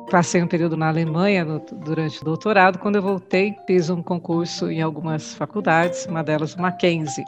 Passei 0.09 0.41
um 0.41 0.47
período 0.47 0.77
na 0.77 0.87
Alemanha 0.87 1.43
no- 1.43 1.59
durante 1.59 2.21
o 2.21 2.25
doutorado. 2.25 2.77
Quando 2.79 2.95
eu 2.97 3.01
voltei, 3.01 3.55
fiz 3.65 3.89
um 3.89 4.01
concurso 4.03 4.69
em 4.71 4.81
algumas 4.81 5.33
faculdades, 5.33 6.05
uma 6.05 6.23
delas 6.23 6.53
o 6.53 6.61
Mackenzie. 6.61 7.25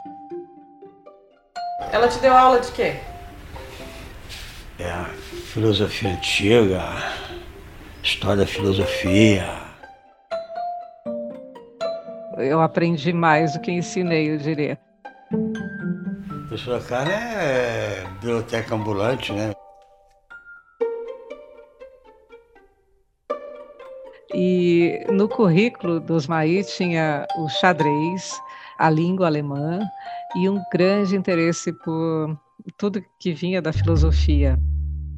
Ela 1.92 2.08
te 2.08 2.18
deu 2.20 2.32
aula 2.36 2.60
de 2.60 2.70
quê? 2.72 2.94
É, 4.78 4.90
a 4.90 5.04
filosofia 5.52 6.10
antiga, 6.10 6.82
história 8.02 8.36
da 8.38 8.46
filosofia. 8.46 9.44
Eu 12.36 12.60
aprendi 12.60 13.12
mais 13.12 13.54
do 13.54 13.60
que 13.60 13.72
ensinei, 13.72 14.30
eu 14.32 14.38
diria. 14.38 14.78
A 15.32 16.48
professora 16.48 16.80
Carla 16.80 17.12
é 17.12 18.06
biblioteca 18.20 18.74
ambulante, 18.74 19.32
né? 19.32 19.52
E 24.34 25.04
no 25.10 25.28
currículo 25.28 26.00
dos 26.00 26.26
MAI 26.26 26.62
tinha 26.62 27.26
o 27.38 27.48
xadrez, 27.48 28.38
a 28.78 28.90
língua 28.90 29.26
alemã 29.26 29.80
e 30.36 30.48
um 30.48 30.60
grande 30.72 31.16
interesse 31.16 31.72
por 31.72 32.38
tudo 32.76 33.02
que 33.18 33.32
vinha 33.32 33.62
da 33.62 33.72
filosofia. 33.72 34.58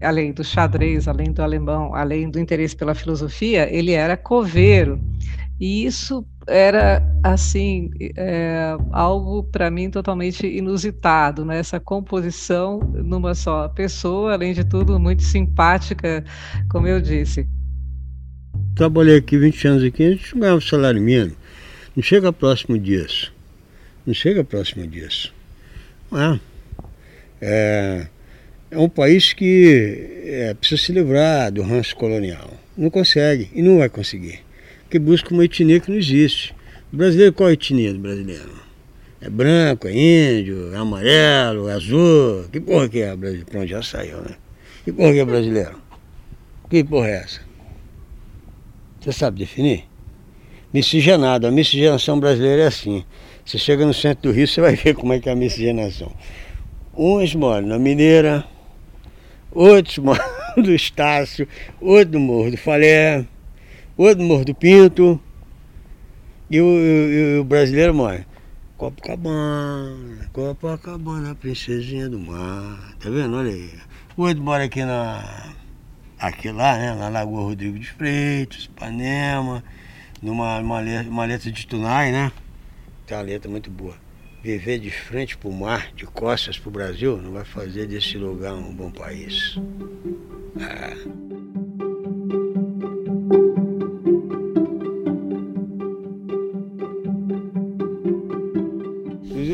Além 0.02 0.32
do 0.32 0.42
xadrez, 0.42 1.08
além 1.08 1.32
do 1.32 1.42
alemão, 1.42 1.94
além 1.94 2.30
do 2.30 2.38
interesse 2.38 2.74
pela 2.74 2.94
filosofia, 2.94 3.68
ele 3.70 3.92
era 3.92 4.16
coveiro. 4.16 4.98
E 5.60 5.84
isso 5.84 6.24
era, 6.46 7.02
assim, 7.22 7.90
é, 8.16 8.76
algo 8.92 9.42
para 9.44 9.70
mim 9.70 9.90
totalmente 9.90 10.46
inusitado, 10.46 11.44
né? 11.44 11.58
essa 11.58 11.78
composição 11.78 12.78
numa 12.78 13.34
só 13.34 13.68
pessoa, 13.68 14.32
além 14.32 14.54
de 14.54 14.64
tudo, 14.64 14.98
muito 14.98 15.22
simpática, 15.22 16.24
como 16.70 16.86
eu 16.86 16.98
disse. 16.98 17.46
Trabalhei 18.80 19.18
aqui 19.18 19.36
20 19.36 19.68
anos 19.68 19.84
aqui, 19.84 20.02
a 20.02 20.10
gente 20.12 20.32
não 20.32 20.40
ganhava 20.40 20.60
salário 20.62 21.02
mínimo. 21.02 21.36
Não 21.94 22.02
chega 22.02 22.32
próximo 22.32 22.78
disso. 22.78 23.30
Não 24.06 24.14
chega 24.14 24.42
próximo 24.42 24.86
disso. 24.86 25.34
É. 26.10 26.40
É, 27.42 28.06
é 28.70 28.78
um 28.78 28.88
país 28.88 29.34
que 29.34 30.22
é, 30.24 30.54
precisa 30.54 30.80
se 30.80 30.92
livrar 30.92 31.52
do 31.52 31.60
ranço 31.60 31.94
colonial. 31.94 32.58
Não 32.74 32.88
consegue 32.88 33.50
e 33.54 33.60
não 33.60 33.80
vai 33.80 33.90
conseguir. 33.90 34.40
Porque 34.84 34.98
busca 34.98 35.34
uma 35.34 35.44
etnia 35.44 35.78
que 35.78 35.90
não 35.90 35.98
existe. 35.98 36.54
O 36.90 36.96
brasileiro, 36.96 37.34
qual 37.34 37.50
é 37.50 37.52
a 37.52 37.52
etnia 37.52 37.92
do 37.92 37.98
brasileiro? 37.98 38.62
É 39.20 39.28
branco, 39.28 39.88
é 39.88 39.92
índio, 39.92 40.72
é 40.72 40.78
amarelo, 40.78 41.68
é 41.68 41.74
azul. 41.74 42.46
Que 42.50 42.58
porra 42.58 42.88
que 42.88 43.00
é 43.00 43.14
brasileiro? 43.14 43.50
Pronto, 43.50 43.66
já 43.66 43.82
saiu, 43.82 44.22
né? 44.22 44.36
Que 44.86 44.90
porra 44.90 45.12
que 45.12 45.18
é 45.18 45.24
brasileiro? 45.26 45.78
Que 46.70 46.82
porra 46.82 47.08
é 47.08 47.16
essa? 47.16 47.49
Você 49.00 49.12
sabe 49.12 49.38
definir? 49.38 49.84
Miscigenado. 50.72 51.46
A 51.46 51.50
miscigenação 51.50 52.20
brasileira 52.20 52.62
é 52.62 52.66
assim. 52.66 53.04
Você 53.44 53.56
chega 53.56 53.86
no 53.86 53.94
centro 53.94 54.30
do 54.30 54.36
Rio, 54.36 54.46
você 54.46 54.60
vai 54.60 54.76
ver 54.76 54.94
como 54.94 55.12
é 55.12 55.18
que 55.18 55.28
é 55.28 55.32
a 55.32 55.36
miscigenação. 55.36 56.12
Uns 56.94 57.34
moram 57.34 57.66
na 57.66 57.78
Mineira, 57.78 58.44
outros 59.50 59.96
moram 60.04 60.22
do 60.56 60.72
Estácio, 60.74 61.48
outros 61.80 62.12
do 62.12 62.20
Morro 62.20 62.50
do 62.50 62.56
Falé, 62.58 63.24
outros 63.96 64.18
do 64.18 64.24
Morro 64.24 64.44
do 64.44 64.54
Pinto. 64.54 65.18
E 66.50 66.60
o, 66.60 66.64
e 66.66 67.38
o 67.38 67.44
brasileiro 67.44 67.94
mora 67.94 68.26
Copacabana, 68.76 70.28
Copacabana, 70.32 71.34
princesinha 71.34 72.08
do 72.08 72.18
mar. 72.18 72.94
Tá 72.98 73.08
vendo? 73.08 73.36
Olha 73.36 73.50
aí. 73.50 73.70
Outro 74.16 74.42
mora 74.42 74.64
aqui 74.64 74.84
na, 74.84 75.54
aqui 76.20 76.52
lá, 76.52 76.76
né, 76.76 76.94
na 76.94 77.08
Lagoa 77.08 77.42
Rodrigo 77.42 77.78
de 77.78 77.90
Freitas, 77.90 78.64
Ipanema, 78.64 79.64
numa 80.22 80.58
uma 80.58 80.78
letra, 80.78 81.10
uma 81.10 81.24
letra 81.24 81.50
de 81.50 81.66
Tunai, 81.66 82.12
né? 82.12 82.30
Tem 83.06 83.16
uma 83.16 83.24
letra 83.24 83.50
muito 83.50 83.70
boa. 83.70 83.94
Viver 84.42 84.78
de 84.78 84.90
frente 84.90 85.36
para 85.36 85.48
o 85.48 85.52
mar, 85.52 85.92
de 85.94 86.04
costas 86.06 86.58
para 86.58 86.68
o 86.68 86.72
Brasil, 86.72 87.16
não 87.16 87.32
vai 87.32 87.44
fazer 87.44 87.86
desse 87.86 88.18
lugar 88.18 88.52
um 88.52 88.74
bom 88.74 88.90
país. 88.90 89.58
É. 90.58 91.40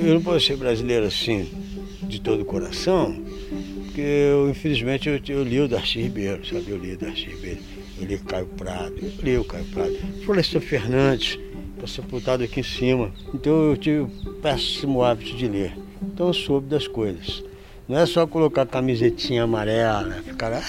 Eu 0.06 0.14
não 0.14 0.22
posso 0.22 0.46
ser 0.46 0.56
brasileiro 0.56 1.06
assim, 1.06 1.50
de 2.02 2.20
todo 2.20 2.42
o 2.42 2.44
coração, 2.44 3.24
porque 3.96 4.02
eu, 4.02 4.50
infelizmente, 4.50 5.08
eu, 5.08 5.18
eu 5.26 5.42
li 5.42 5.58
o 5.58 5.66
Darcy 5.66 6.02
Ribeiro, 6.02 6.46
sabe? 6.46 6.66
Eu 6.68 6.76
li 6.76 6.92
o 6.92 6.98
Darcy 6.98 7.28
Ribeiro, 7.30 7.60
eu 7.98 8.06
li 8.06 8.18
Caio 8.18 8.44
Prado, 8.44 8.94
eu 9.00 9.24
li 9.24 9.38
o 9.38 9.44
Caio 9.44 9.64
Prado. 9.72 9.96
Florestan 10.22 10.60
Fernandes, 10.60 11.38
está 11.74 11.86
sepultado 11.86 12.44
aqui 12.44 12.60
em 12.60 12.62
cima. 12.62 13.10
Então 13.32 13.70
eu 13.70 13.76
tive 13.78 14.00
o 14.00 14.08
péssimo 14.42 15.02
hábito 15.02 15.34
de 15.34 15.48
ler. 15.48 15.72
Então 16.02 16.26
eu 16.26 16.34
soube 16.34 16.68
das 16.68 16.86
coisas. 16.86 17.42
Não 17.88 17.98
é 17.98 18.04
só 18.04 18.26
colocar 18.26 18.66
camisetinha 18.66 19.44
amarela, 19.44 20.22
ficar 20.22 20.50
lá. 20.50 20.60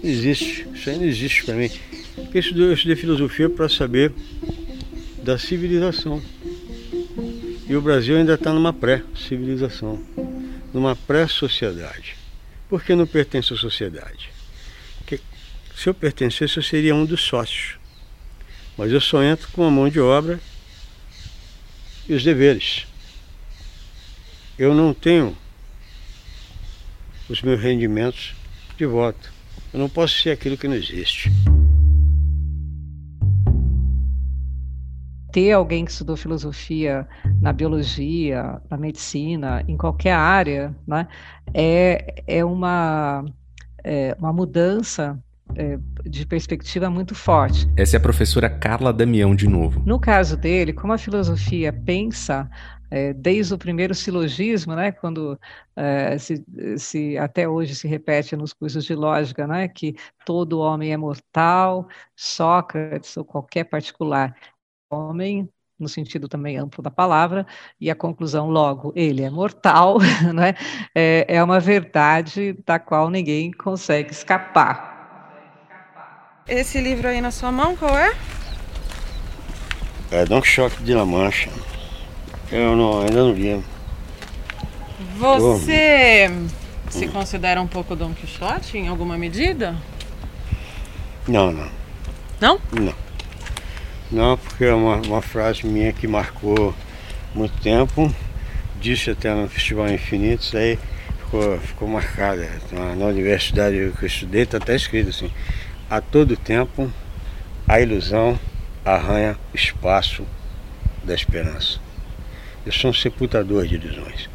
Não 0.00 0.08
existe, 0.08 0.68
isso 0.72 0.88
aí 0.88 0.98
não 0.98 1.04
existe 1.04 1.44
para 1.46 1.54
mim. 1.56 1.70
Porque 2.14 2.38
eu 2.38 2.72
estudei 2.72 2.94
filosofia 2.94 3.50
para 3.50 3.68
saber 3.68 4.12
da 5.20 5.36
civilização. 5.36 6.22
E 7.68 7.76
o 7.76 7.82
Brasil 7.82 8.16
ainda 8.16 8.32
está 8.32 8.50
numa 8.50 8.72
pré-civilização, 8.72 10.00
numa 10.78 10.94
pré-sociedade. 10.94 12.14
Por 12.68 12.82
que 12.82 12.94
não 12.94 13.06
pertence 13.06 13.52
à 13.52 13.56
sociedade? 13.56 14.30
Porque 14.98 15.20
se 15.76 15.88
eu 15.88 15.94
pertencesse, 15.94 16.56
eu 16.56 16.62
seria 16.62 16.94
um 16.94 17.04
dos 17.04 17.20
sócios. 17.22 17.76
Mas 18.76 18.92
eu 18.92 19.00
só 19.00 19.22
entro 19.22 19.48
com 19.48 19.64
a 19.64 19.70
mão 19.70 19.88
de 19.88 19.98
obra 19.98 20.38
e 22.08 22.14
os 22.14 22.22
deveres. 22.22 22.86
Eu 24.56 24.72
não 24.72 24.94
tenho 24.94 25.36
os 27.28 27.42
meus 27.42 27.60
rendimentos 27.60 28.34
de 28.76 28.86
voto. 28.86 29.32
Eu 29.72 29.80
não 29.80 29.88
posso 29.88 30.20
ser 30.20 30.30
aquilo 30.30 30.56
que 30.56 30.68
não 30.68 30.76
existe. 30.76 31.30
Ter 35.38 35.52
alguém 35.52 35.84
que 35.84 35.92
estudou 35.92 36.16
filosofia 36.16 37.06
na 37.40 37.52
biologia, 37.52 38.60
na 38.68 38.76
medicina, 38.76 39.62
em 39.68 39.76
qualquer 39.76 40.14
área, 40.14 40.74
né, 40.84 41.06
é, 41.54 42.24
é, 42.26 42.44
uma, 42.44 43.24
é 43.84 44.16
uma 44.18 44.32
mudança 44.32 45.16
é, 45.54 45.78
de 46.04 46.26
perspectiva 46.26 46.90
muito 46.90 47.14
forte. 47.14 47.70
Essa 47.76 47.94
é 47.94 47.98
a 47.98 48.00
professora 48.00 48.50
Carla 48.50 48.92
Damião 48.92 49.32
de 49.32 49.46
novo. 49.46 49.80
No 49.86 50.00
caso 50.00 50.36
dele, 50.36 50.72
como 50.72 50.92
a 50.92 50.98
filosofia 50.98 51.72
pensa 51.72 52.50
é, 52.90 53.12
desde 53.12 53.54
o 53.54 53.58
primeiro 53.58 53.94
silogismo, 53.94 54.74
né, 54.74 54.90
quando 54.90 55.38
é, 55.76 56.18
se, 56.18 56.44
se, 56.76 57.16
até 57.16 57.48
hoje 57.48 57.76
se 57.76 57.86
repete 57.86 58.34
nos 58.34 58.52
cursos 58.52 58.84
de 58.84 58.94
lógica, 58.96 59.46
né, 59.46 59.68
que 59.68 59.94
todo 60.26 60.58
homem 60.58 60.92
é 60.92 60.96
mortal, 60.96 61.86
Sócrates 62.16 63.16
ou 63.16 63.24
qualquer 63.24 63.62
particular 63.62 64.34
homem 64.90 65.48
no 65.78 65.88
sentido 65.88 66.28
também 66.28 66.56
amplo 66.56 66.82
da 66.82 66.90
palavra, 66.90 67.46
e 67.80 67.90
a 67.90 67.94
conclusão 67.94 68.50
logo, 68.50 68.92
ele 68.96 69.22
é 69.22 69.30
mortal, 69.30 69.98
né? 70.34 70.54
é, 70.94 71.24
é 71.28 71.42
uma 71.42 71.60
verdade 71.60 72.56
da 72.66 72.78
qual 72.78 73.08
ninguém 73.08 73.52
consegue 73.52 74.10
escapar. 74.10 74.96
Esse 76.48 76.80
livro 76.80 77.06
aí 77.06 77.20
na 77.20 77.30
sua 77.30 77.52
mão, 77.52 77.76
qual 77.76 77.96
é? 77.96 78.12
É 80.10 80.24
Don 80.24 80.40
Quixote 80.40 80.82
de 80.82 80.94
La 80.94 81.04
Mancha. 81.04 81.50
Eu 82.50 82.74
não, 82.74 83.02
ainda 83.02 83.22
não 83.22 83.34
vi. 83.34 83.62
Você 85.18 86.30
se 86.88 87.06
considera 87.08 87.60
um 87.60 87.66
pouco 87.66 87.94
Don 87.94 88.14
Quixote 88.14 88.78
em 88.78 88.88
alguma 88.88 89.18
medida? 89.18 89.76
Não, 91.28 91.52
não. 91.52 91.70
Não? 92.40 92.60
Não. 92.72 93.07
Não, 94.10 94.38
porque 94.38 94.64
é 94.64 94.72
uma, 94.72 94.96
uma 94.96 95.20
frase 95.20 95.66
minha 95.66 95.92
que 95.92 96.06
marcou 96.06 96.74
muito 97.34 97.60
tempo. 97.60 98.12
Disse 98.80 99.10
até 99.10 99.34
no 99.34 99.48
Festival 99.48 99.90
Infinitos, 99.90 100.54
aí 100.54 100.78
ficou, 101.20 101.58
ficou 101.58 101.88
marcada. 101.88 102.48
Na, 102.72 102.94
na 102.94 103.06
universidade 103.06 103.92
que 103.98 104.04
eu 104.04 104.06
estudei 104.06 104.42
está 104.42 104.56
até 104.56 104.74
escrito 104.74 105.10
assim, 105.10 105.30
a 105.90 106.00
todo 106.00 106.36
tempo 106.36 106.90
a 107.66 107.80
ilusão 107.82 108.40
arranha 108.82 109.36
espaço 109.52 110.24
da 111.04 111.14
esperança. 111.14 111.78
Eu 112.64 112.72
sou 112.72 112.90
um 112.90 112.94
sepultador 112.94 113.66
de 113.66 113.74
ilusões. 113.74 114.30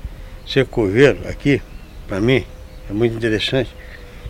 Ser 0.46 0.68
coveiro 0.68 1.28
aqui, 1.28 1.60
para 2.08 2.20
mim, 2.20 2.46
é 2.88 2.94
muito 2.94 3.16
interessante. 3.16 3.72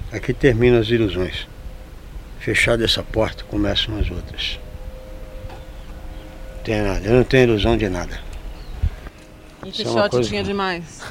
Aqui 0.10 0.34
terminam 0.34 0.80
as 0.80 0.88
ilusões. 0.88 1.48
Fechada 2.40 2.86
essa 2.86 3.04
porta, 3.04 3.44
começam 3.44 3.98
as 4.00 4.10
outras. 4.10 4.60
Tem 6.64 6.82
nada, 6.82 7.06
eu 7.06 7.14
não 7.16 7.24
tenho 7.24 7.44
ilusão 7.44 7.76
de 7.76 7.90
nada. 7.90 8.20
E 9.66 9.72
que 9.72 9.84
shot 9.84 10.10
coisa... 10.10 10.30
tinha 10.30 10.44
demais? 10.44 11.02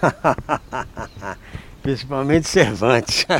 Principalmente 1.82 2.48
Cervantes. 2.48 3.26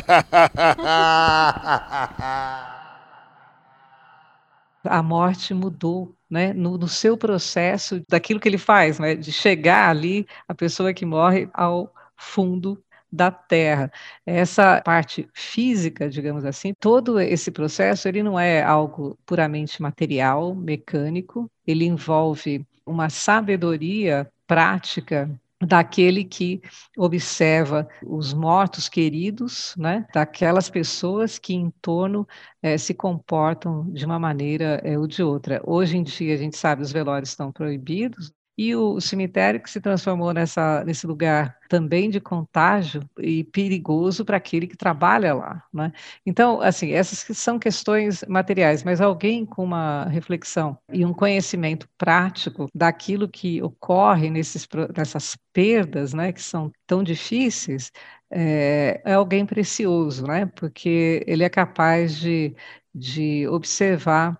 a 4.83 5.01
morte 5.01 5.53
mudou, 5.53 6.13
né, 6.29 6.51
no, 6.53 6.77
no, 6.77 6.87
seu 6.89 7.17
processo 7.17 8.03
daquilo 8.09 8.39
que 8.39 8.49
ele 8.49 8.57
faz, 8.57 8.99
né, 8.99 9.15
de 9.15 9.31
chegar 9.31 9.89
ali, 9.89 10.27
a 10.47 10.53
pessoa 10.53 10.93
que 10.93 11.05
morre 11.05 11.49
ao 11.53 11.93
fundo 12.17 12.82
da 13.13 13.29
Terra. 13.29 13.91
Essa 14.25 14.81
parte 14.81 15.29
física, 15.33 16.09
digamos 16.09 16.43
assim, 16.43 16.73
todo 16.79 17.19
esse 17.19 17.51
processo, 17.51 18.07
ele 18.07 18.23
não 18.23 18.39
é 18.39 18.63
algo 18.63 19.17
puramente 19.25 19.81
material, 19.81 20.55
mecânico, 20.55 21.49
ele 21.65 21.85
envolve 21.85 22.65
uma 22.85 23.09
sabedoria 23.09 24.27
prática 24.47 25.29
daquele 25.61 26.25
que 26.25 26.61
observa 26.97 27.87
os 28.03 28.33
mortos 28.33 28.89
queridos, 28.89 29.73
né, 29.77 30.05
daquelas 30.13 30.69
pessoas 30.69 31.39
que 31.39 31.53
em 31.53 31.71
torno 31.81 32.27
é, 32.61 32.77
se 32.77 32.93
comportam 32.93 33.89
de 33.91 34.05
uma 34.05 34.19
maneira 34.19 34.81
é, 34.83 34.97
ou 34.97 35.07
de 35.07 35.23
outra. 35.23 35.61
Hoje 35.63 35.97
em 35.97 36.03
dia, 36.03 36.33
a 36.33 36.37
gente 36.37 36.57
sabe, 36.57 36.81
os 36.81 36.91
velórios 36.91 37.29
estão 37.29 37.51
proibidos, 37.51 38.33
e 38.57 38.75
o 38.75 39.01
cemitério 39.01 39.59
que 39.59 39.69
se 39.69 39.81
transformou 39.81 40.31
nessa, 40.33 40.83
nesse 40.83 41.07
lugar 41.07 41.57
também 41.67 42.09
de 42.09 42.19
contágio 42.19 43.01
e 43.17 43.43
perigoso 43.45 44.23
para 44.23 44.37
aquele 44.37 44.67
que 44.67 44.77
trabalha 44.77 45.33
lá. 45.33 45.63
Né? 45.73 45.91
Então, 46.25 46.61
assim, 46.61 46.91
essas 46.91 47.25
são 47.37 47.57
questões 47.57 48.23
materiais, 48.27 48.83
mas 48.83 49.01
alguém 49.01 49.45
com 49.45 49.63
uma 49.63 50.05
reflexão 50.05 50.77
e 50.91 51.03
um 51.03 51.13
conhecimento 51.13 51.89
prático 51.97 52.67
daquilo 52.73 53.27
que 53.27 53.61
ocorre 53.61 54.29
nesses, 54.29 54.67
nessas 54.95 55.35
perdas, 55.51 56.13
né, 56.13 56.31
que 56.31 56.41
são 56.41 56.71
tão 56.85 57.03
difíceis, 57.03 57.91
é, 58.29 59.01
é 59.05 59.13
alguém 59.13 59.45
precioso, 59.45 60.25
né? 60.27 60.45
porque 60.55 61.23
ele 61.27 61.43
é 61.43 61.49
capaz 61.49 62.17
de, 62.17 62.55
de 62.93 63.47
observar 63.47 64.37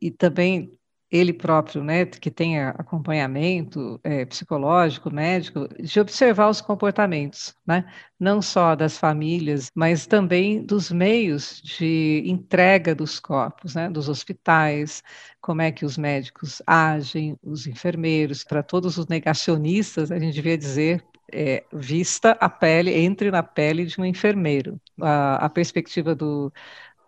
e 0.00 0.10
também 0.10 0.70
ele 1.14 1.32
próprio, 1.32 1.84
né, 1.84 2.04
que 2.04 2.28
tenha 2.28 2.70
acompanhamento 2.70 4.00
é, 4.02 4.24
psicológico, 4.24 5.14
médico, 5.14 5.68
de 5.80 6.00
observar 6.00 6.48
os 6.48 6.60
comportamentos, 6.60 7.54
né, 7.64 7.84
não 8.18 8.42
só 8.42 8.74
das 8.74 8.98
famílias, 8.98 9.70
mas 9.76 10.08
também 10.08 10.66
dos 10.66 10.90
meios 10.90 11.62
de 11.62 12.24
entrega 12.26 12.96
dos 12.96 13.20
corpos, 13.20 13.76
né, 13.76 13.88
dos 13.88 14.08
hospitais, 14.08 15.04
como 15.40 15.62
é 15.62 15.70
que 15.70 15.84
os 15.84 15.96
médicos 15.96 16.60
agem, 16.66 17.38
os 17.44 17.68
enfermeiros, 17.68 18.42
para 18.42 18.60
todos 18.60 18.98
os 18.98 19.06
negacionistas, 19.06 20.10
a 20.10 20.18
gente 20.18 20.34
devia 20.34 20.58
dizer 20.58 21.04
é, 21.32 21.62
vista 21.72 22.32
a 22.40 22.48
pele, 22.48 22.92
entre 22.92 23.30
na 23.30 23.42
pele 23.42 23.86
de 23.86 24.00
um 24.00 24.04
enfermeiro. 24.04 24.80
A, 25.00 25.46
a 25.46 25.48
perspectiva 25.48 26.12
do, 26.12 26.52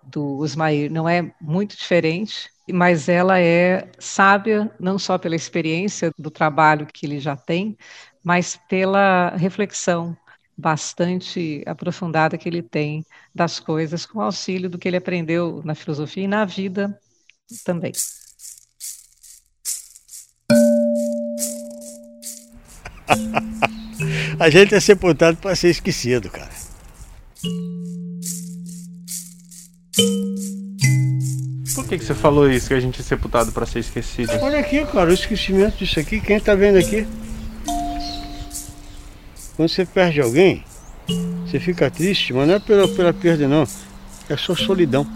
do 0.04 0.38
Osmair 0.38 0.92
não 0.92 1.08
é 1.08 1.34
muito 1.40 1.76
diferente, 1.76 2.50
mas 2.72 3.08
ela 3.08 3.40
é 3.40 3.88
sábia 3.98 4.70
não 4.78 4.98
só 4.98 5.18
pela 5.18 5.36
experiência 5.36 6.10
do 6.18 6.30
trabalho 6.30 6.86
que 6.86 7.06
ele 7.06 7.20
já 7.20 7.36
tem, 7.36 7.76
mas 8.22 8.58
pela 8.68 9.30
reflexão 9.36 10.16
bastante 10.56 11.62
aprofundada 11.66 12.38
que 12.38 12.48
ele 12.48 12.62
tem 12.62 13.04
das 13.34 13.60
coisas, 13.60 14.06
com 14.06 14.20
auxílio 14.20 14.70
do 14.70 14.78
que 14.78 14.88
ele 14.88 14.96
aprendeu 14.96 15.62
na 15.64 15.74
filosofia 15.74 16.24
e 16.24 16.28
na 16.28 16.44
vida 16.44 16.98
também. 17.64 17.92
A 24.38 24.50
gente 24.50 24.74
é 24.74 24.80
sepultado 24.80 25.38
para 25.38 25.56
ser 25.56 25.70
esquecido, 25.70 26.28
cara. 26.28 26.50
Por 31.76 31.86
que, 31.86 31.98
que 31.98 32.04
você 32.06 32.14
falou 32.14 32.50
isso, 32.50 32.68
que 32.68 32.74
a 32.74 32.80
gente 32.80 33.02
é 33.02 33.04
sepultado 33.04 33.52
para 33.52 33.66
ser 33.66 33.80
esquecido? 33.80 34.32
Olha 34.40 34.60
aqui, 34.60 34.82
cara, 34.86 35.10
o 35.10 35.12
esquecimento 35.12 35.76
disso 35.76 36.00
aqui, 36.00 36.22
quem 36.22 36.40
tá 36.40 36.54
vendo 36.54 36.78
aqui? 36.78 37.06
Quando 39.54 39.68
você 39.68 39.84
perde 39.84 40.22
alguém, 40.22 40.64
você 41.44 41.60
fica 41.60 41.90
triste, 41.90 42.32
mas 42.32 42.48
não 42.48 42.54
é 42.54 42.58
pela, 42.58 42.88
pela 42.88 43.12
perda 43.12 43.46
não, 43.46 43.68
é 44.26 44.36
só 44.38 44.56
solidão. 44.56 45.06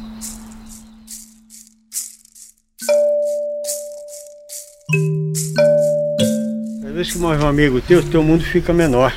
Às 6.85 6.93
vezes 6.93 7.13
que 7.15 7.19
morre 7.19 7.43
um 7.43 7.47
amigo 7.47 7.81
teu, 7.81 8.03
teu 8.03 8.23
mundo 8.23 8.45
fica 8.45 8.71
menor. 8.71 9.17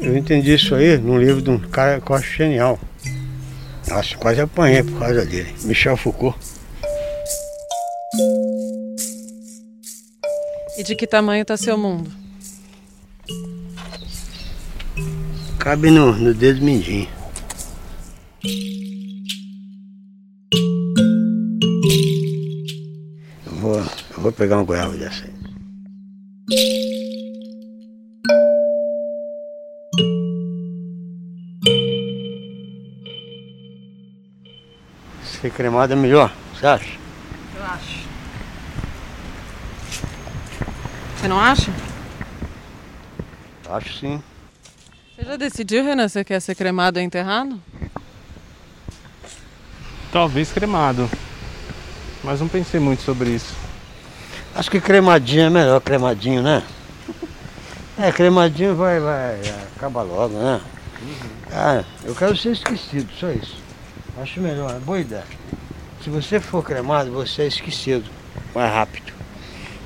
Eu 0.00 0.16
entendi 0.16 0.54
isso 0.54 0.74
aí 0.74 0.96
num 0.96 1.18
livro 1.18 1.42
de 1.42 1.50
um 1.50 1.58
cara 1.58 2.00
que 2.00 2.10
eu 2.10 2.16
acho 2.16 2.32
genial. 2.34 2.80
Nossa, 3.90 4.16
quase 4.16 4.40
apanhei 4.40 4.84
por 4.84 5.00
causa 5.00 5.26
dele. 5.26 5.52
Michel 5.64 5.96
Foucault. 5.96 6.38
E 10.78 10.84
de 10.84 10.94
que 10.94 11.08
tamanho 11.08 11.42
está 11.42 11.56
seu 11.56 11.76
mundo? 11.76 12.08
Cabe 15.58 15.90
no, 15.90 16.12
no 16.12 16.32
dedo 16.32 16.62
mindinho. 16.62 17.08
Eu 23.44 23.52
vou, 23.56 23.76
eu 23.76 24.22
vou 24.22 24.32
pegar 24.32 24.56
uma 24.56 24.64
goiaba 24.64 24.96
dessa 24.96 25.24
aí. 25.24 26.79
Ser 35.40 35.50
cremado 35.50 35.92
é 35.92 35.96
melhor, 35.96 36.30
você 36.54 36.66
acha? 36.66 36.98
Eu 37.56 37.64
acho. 37.64 38.00
Você 41.16 41.28
não 41.28 41.40
acha? 41.40 41.72
Acho 43.68 43.98
sim. 43.98 44.22
Você 45.16 45.24
já 45.24 45.36
decidiu, 45.36 45.82
Renan, 45.82 46.08
se 46.08 46.22
quer 46.24 46.40
ser 46.40 46.54
cremado 46.54 46.98
ou 46.98 47.04
enterrado? 47.04 47.58
Talvez 50.12 50.52
cremado. 50.52 51.08
Mas 52.22 52.40
não 52.40 52.48
pensei 52.48 52.78
muito 52.78 53.02
sobre 53.02 53.30
isso. 53.30 53.54
Acho 54.54 54.70
que 54.70 54.80
cremadinho 54.80 55.44
é 55.44 55.50
melhor, 55.50 55.80
cremadinho, 55.80 56.42
né? 56.42 56.62
É, 57.98 58.12
cremadinho 58.12 58.74
vai, 58.74 59.00
vai, 59.00 59.40
acaba 59.76 60.02
logo, 60.02 60.36
né? 60.36 60.60
Ah, 61.52 61.84
eu 62.04 62.14
quero 62.14 62.36
ser 62.36 62.52
esquecido, 62.52 63.10
só 63.18 63.30
isso. 63.30 63.69
Acho 64.20 64.38
melhor, 64.38 64.76
é 64.76 64.78
boa 64.78 65.00
ideia. 65.00 65.24
Se 66.04 66.10
você 66.10 66.38
for 66.38 66.62
cremado, 66.62 67.10
você 67.10 67.42
é 67.42 67.46
esquecido 67.46 68.04
mais 68.54 68.70
rápido. 68.70 69.14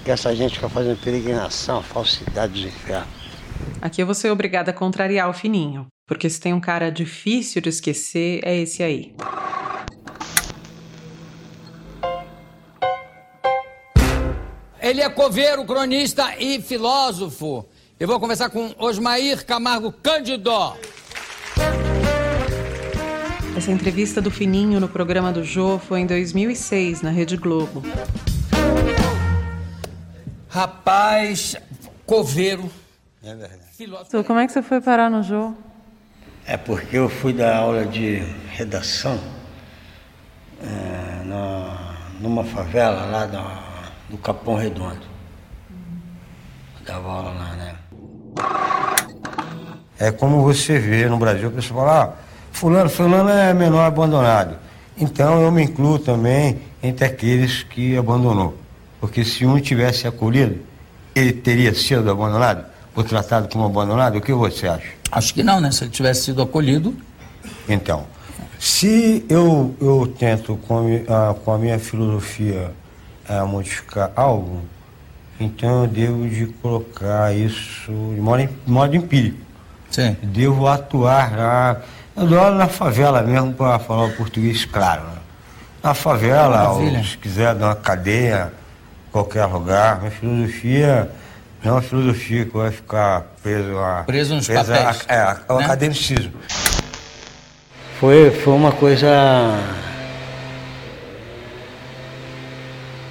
Que 0.04 0.10
essa 0.10 0.34
gente 0.34 0.56
fica 0.56 0.68
fazendo 0.68 1.00
peregrinação, 1.00 1.80
falsidade 1.80 2.52
dos 2.52 2.64
infernos. 2.64 3.08
Aqui 3.80 4.02
eu 4.02 4.06
vou 4.06 4.14
ser 4.14 4.30
obrigada 4.30 4.72
a 4.72 4.74
contrariar 4.74 5.30
o 5.30 5.32
fininho, 5.32 5.86
porque 6.04 6.28
se 6.28 6.40
tem 6.40 6.52
um 6.52 6.60
cara 6.60 6.90
difícil 6.90 7.62
de 7.62 7.68
esquecer, 7.68 8.40
é 8.42 8.56
esse 8.56 8.82
aí. 8.82 9.14
Ele 14.80 15.00
é 15.00 15.08
coveiro, 15.08 15.64
cronista 15.64 16.34
e 16.40 16.60
filósofo. 16.60 17.64
Eu 18.00 18.08
vou 18.08 18.18
conversar 18.18 18.50
com 18.50 18.74
Osmair 18.78 19.46
Camargo 19.46 19.92
Cândido. 19.92 20.74
Essa 23.56 23.70
entrevista 23.70 24.20
do 24.20 24.30
Fininho 24.30 24.80
no 24.80 24.88
programa 24.88 25.32
do 25.32 25.44
Jô 25.44 25.78
foi 25.78 26.00
em 26.00 26.06
2006, 26.06 27.02
na 27.02 27.10
Rede 27.10 27.36
Globo. 27.36 27.82
Rapaz, 30.48 31.56
coveiro. 32.04 32.70
É 33.22 33.34
verdade. 33.34 34.24
Como 34.26 34.38
é 34.38 34.46
que 34.46 34.52
você 34.52 34.62
foi 34.62 34.80
parar 34.80 35.10
no 35.10 35.22
Jô? 35.22 35.52
É 36.46 36.56
porque 36.56 36.96
eu 36.98 37.08
fui 37.08 37.32
dar 37.32 37.56
aula 37.56 37.86
de 37.86 38.16
redação 38.50 39.18
é, 40.62 41.24
na- 41.24 41.96
numa 42.20 42.44
favela 42.44 43.04
lá 43.06 43.26
da- 43.26 43.62
do 44.08 44.16
Capão 44.18 44.54
Redondo. 44.56 45.00
Eu 46.80 46.86
dava 46.86 47.08
aula 47.08 47.30
lá, 47.32 47.52
né? 47.56 47.74
É 49.98 50.10
como 50.12 50.42
você 50.42 50.78
vê 50.78 51.06
no 51.08 51.16
Brasil, 51.18 51.48
o 51.48 51.52
pessoal 51.52 51.80
fala, 51.86 52.02
ah, 52.04 52.23
fulano, 52.54 52.88
fulano 52.88 53.28
é 53.28 53.52
menor 53.52 53.84
abandonado. 53.84 54.56
Então 54.96 55.42
eu 55.42 55.50
me 55.50 55.64
incluo 55.64 55.98
também 55.98 56.58
entre 56.82 57.04
aqueles 57.04 57.62
que 57.64 57.96
abandonou. 57.96 58.56
Porque 59.00 59.24
se 59.24 59.44
um 59.44 59.60
tivesse 59.60 60.06
acolhido, 60.06 60.58
ele 61.14 61.32
teria 61.32 61.74
sido 61.74 62.10
abandonado 62.10 62.64
ou 62.94 63.02
tratado 63.04 63.48
como 63.48 63.66
abandonado? 63.66 64.16
O 64.16 64.20
que 64.20 64.32
você 64.32 64.68
acha? 64.68 64.92
Acho 65.10 65.34
que 65.34 65.42
não, 65.42 65.60
né? 65.60 65.70
Se 65.70 65.84
ele 65.84 65.90
tivesse 65.90 66.22
sido 66.22 66.40
acolhido. 66.40 66.96
Então, 67.68 68.06
se 68.58 69.24
eu, 69.28 69.74
eu 69.80 70.14
tento 70.18 70.56
com 70.68 71.04
a, 71.08 71.34
com 71.34 71.52
a 71.52 71.58
minha 71.58 71.78
filosofia 71.78 72.70
modificar 73.48 74.12
algo, 74.14 74.62
então 75.40 75.82
eu 75.82 75.88
devo 75.88 76.28
de 76.28 76.46
colocar 76.62 77.34
isso 77.34 77.90
de 78.14 78.20
modo, 78.20 78.46
de 78.46 78.70
modo 78.70 78.94
empírico. 78.94 79.38
Sim. 79.90 80.16
Devo 80.22 80.66
atuar 80.66 81.36
lá. 81.36 81.82
Eu 82.16 82.26
dou 82.26 82.38
aula 82.38 82.56
na 82.56 82.68
favela 82.68 83.22
mesmo 83.22 83.52
para 83.52 83.78
falar 83.78 84.04
o 84.04 84.12
português 84.12 84.64
claro. 84.64 85.02
né? 85.02 85.18
Na 85.82 85.94
favela, 85.94 86.70
ou 86.70 86.80
se 87.04 87.18
quiser 87.18 87.54
dar 87.54 87.66
uma 87.66 87.74
cadeia, 87.74 88.52
qualquer 89.12 89.44
lugar. 89.46 89.98
Minha 89.98 90.10
filosofia 90.10 91.10
não 91.62 91.72
é 91.72 91.74
uma 91.74 91.82
filosofia 91.82 92.44
que 92.46 92.56
vai 92.56 92.70
ficar 92.70 93.24
preso 93.42 93.76
a. 93.78 94.04
Preso 94.04 94.34
nos 94.36 94.46
presa 94.46 94.74
a- 94.74 94.84
papéis, 94.84 95.04
é, 95.08 95.36
ao 95.48 95.58
né? 95.58 95.64
academicismo. 95.64 96.32
Foi, 98.00 98.30
foi 98.30 98.52
uma 98.54 98.72
coisa 98.72 99.08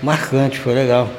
marcante, 0.02 0.60
foi 0.60 0.74
legal. 0.74 1.10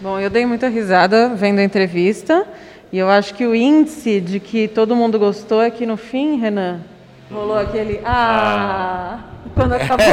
Bom, 0.00 0.18
eu 0.18 0.30
dei 0.30 0.46
muita 0.46 0.68
risada 0.68 1.30
vendo 1.34 1.58
a 1.58 1.64
entrevista 1.64 2.46
e 2.92 2.98
eu 2.98 3.08
acho 3.08 3.34
que 3.34 3.46
o 3.46 3.54
índice 3.54 4.20
de 4.20 4.40
que 4.40 4.66
todo 4.66 4.96
mundo 4.96 5.18
gostou 5.18 5.62
é 5.62 5.70
que 5.70 5.86
no 5.86 5.96
fim, 5.96 6.38
Renan, 6.40 6.80
rolou 7.30 7.56
aquele 7.58 8.00
ah, 8.04 9.20
quando 9.54 9.74
acabou. 9.74 10.06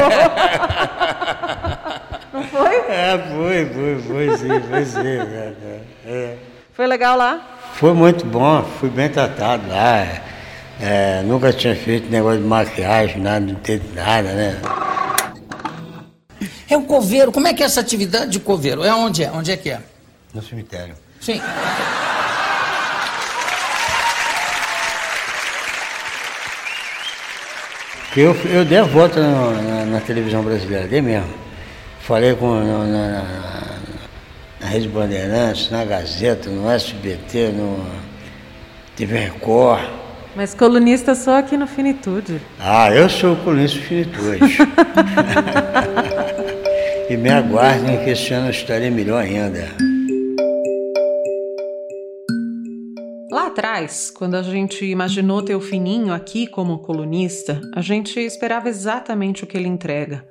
Não 2.33 2.43
foi? 2.43 2.75
É, 2.87 3.17
foi, 3.17 3.65
foi, 3.65 4.01
foi 4.01 4.37
sim, 4.37 4.59
foi 4.69 4.85
sim. 4.85 4.99
é, 4.99 5.53
é. 6.05 6.37
Foi 6.71 6.85
legal 6.85 7.17
lá? 7.17 7.41
Foi 7.73 7.93
muito 7.93 8.23
bom, 8.25 8.61
fui 8.79 8.89
bem 8.89 9.09
tratado 9.09 9.67
lá. 9.67 10.05
é, 10.79 11.23
nunca 11.23 11.51
tinha 11.51 11.75
feito 11.75 12.11
negócio 12.11 12.39
de 12.39 12.47
maquiagem, 12.47 13.19
nada, 13.19 13.39
não 13.39 13.55
teve 13.55 13.95
nada, 13.95 14.33
né? 14.33 14.61
É 16.69 16.77
um 16.77 16.83
coveiro. 16.83 17.31
Como 17.31 17.47
é 17.47 17.53
que 17.53 17.63
é 17.63 17.65
essa 17.65 17.79
atividade 17.79 18.31
de 18.31 18.39
coveiro? 18.39 18.83
É 18.83 18.93
onde 18.93 19.23
é? 19.23 19.31
Onde 19.31 19.51
é 19.51 19.57
que 19.57 19.71
é? 19.71 19.79
No 20.33 20.43
cemitério. 20.43 20.95
Sim. 21.19 21.41
Eu, 28.21 28.35
eu 28.51 28.65
dei 28.65 28.77
a 28.79 28.83
volta 28.83 29.21
na, 29.21 29.51
na- 29.61 29.85
na 29.85 29.99
televisão 30.01 30.43
brasileira, 30.43 30.87
dei 30.87 31.01
mesmo. 31.01 31.29
Falei 32.01 32.33
com, 32.35 32.53
na, 32.55 32.77
na- 32.85 33.07
na- 33.09 33.23
na 34.61 34.67
Rede 34.67 34.87
Bandeirantes, 34.87 35.69
na 35.69 35.83
Gazeta, 35.85 36.49
no 36.49 36.69
SBT, 36.69 37.49
no 37.49 37.85
TV 38.95 39.17
Record. 39.19 39.81
Mas 40.35 40.53
colunista 40.53 41.15
só 41.15 41.39
aqui 41.39 41.57
no 41.57 41.67
Finitude. 41.67 42.39
Ah, 42.59 42.91
eu 42.91 43.09
sou 43.09 43.33
o 43.33 43.35
colunista 43.37 43.79
Finitude. 43.79 44.39
e 47.09 47.17
me 47.17 47.29
aguardem 47.29 48.03
que 48.03 48.09
esse 48.11 48.33
ano 48.33 48.49
história 48.49 48.85
é 48.85 48.89
melhor 48.89 49.23
ainda. 49.23 49.67
Atrás, 53.77 54.09
quando 54.09 54.33
a 54.35 54.41
gente 54.41 54.83
imaginou 54.85 55.43
ter 55.43 55.55
o 55.55 55.61
Fininho 55.61 56.11
aqui 56.11 56.47
como 56.47 56.79
colunista, 56.79 57.61
a 57.75 57.81
gente 57.81 58.19
esperava 58.19 58.67
exatamente 58.67 59.43
o 59.43 59.47
que 59.47 59.55
ele 59.55 59.67
entrega. 59.67 60.25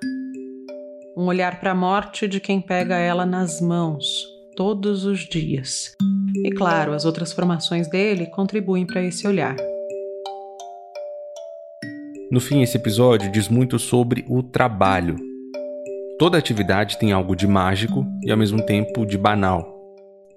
Um 1.17 1.27
olhar 1.27 1.61
para 1.61 1.71
a 1.71 1.75
morte 1.75 2.27
de 2.27 2.41
quem 2.41 2.61
pega 2.61 2.97
ela 2.97 3.25
nas 3.25 3.61
mãos, 3.61 4.27
todos 4.57 5.05
os 5.05 5.21
dias. 5.21 5.95
E 6.45 6.51
claro, 6.51 6.93
as 6.93 7.05
outras 7.05 7.33
formações 7.33 7.89
dele 7.89 8.27
contribuem 8.27 8.85
para 8.85 9.03
esse 9.03 9.29
olhar. 9.29 9.55
No 12.31 12.41
fim, 12.41 12.63
esse 12.63 12.77
episódio 12.77 13.31
diz 13.31 13.49
muito 13.49 13.79
sobre 13.79 14.25
o 14.29 14.43
trabalho. 14.43 15.17
Toda 16.19 16.37
atividade 16.37 16.99
tem 16.99 17.13
algo 17.13 17.37
de 17.37 17.47
mágico 17.47 18.05
e 18.25 18.31
ao 18.33 18.37
mesmo 18.37 18.61
tempo 18.67 19.07
de 19.07 19.17
banal. 19.17 19.73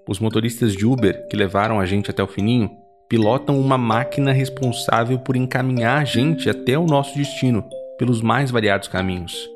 Os 0.07 0.19
motoristas 0.19 0.73
de 0.73 0.85
Uber 0.85 1.27
que 1.27 1.35
levaram 1.35 1.79
a 1.79 1.85
gente 1.87 2.11
até 2.11 2.21
o 2.21 2.27
fininho 2.27 2.78
pilotam 3.09 3.59
uma 3.59 3.77
máquina 3.77 4.31
responsável 4.31 5.17
por 5.17 5.35
encaminhar 5.35 5.99
a 5.99 6.05
gente 6.05 6.47
até 6.47 6.77
o 6.77 6.85
nosso 6.85 7.17
destino 7.17 7.67
pelos 7.97 8.21
mais 8.21 8.51
variados 8.51 8.87
caminhos. 8.87 9.49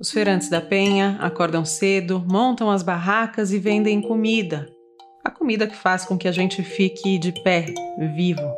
Os 0.00 0.10
feirantes 0.10 0.50
da 0.50 0.60
Penha 0.60 1.16
acordam 1.20 1.64
cedo, 1.64 2.24
montam 2.28 2.68
as 2.68 2.82
barracas 2.82 3.52
e 3.52 3.58
vendem 3.58 4.02
comida. 4.02 4.66
A 5.22 5.30
comida 5.30 5.68
que 5.68 5.76
faz 5.76 6.04
com 6.04 6.18
que 6.18 6.26
a 6.26 6.32
gente 6.32 6.62
fique 6.62 7.16
de 7.18 7.32
pé, 7.42 7.66
vivo. 8.16 8.54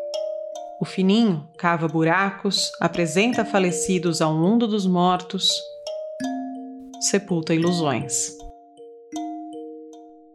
O 0.81 0.85
fininho 0.85 1.47
cava 1.59 1.87
buracos, 1.87 2.71
apresenta 2.81 3.45
falecidos 3.45 4.23
ao 4.23 4.35
mundo 4.35 4.67
dos 4.67 4.87
mortos, 4.87 5.49
sepulta 7.01 7.53
ilusões. 7.53 8.33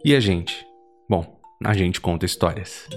E 0.03 0.13
a 0.13 0.19
gente? 0.19 0.66
A 1.63 1.73
gente 1.73 1.99
conta 1.99 2.25
histórias. 2.25 2.87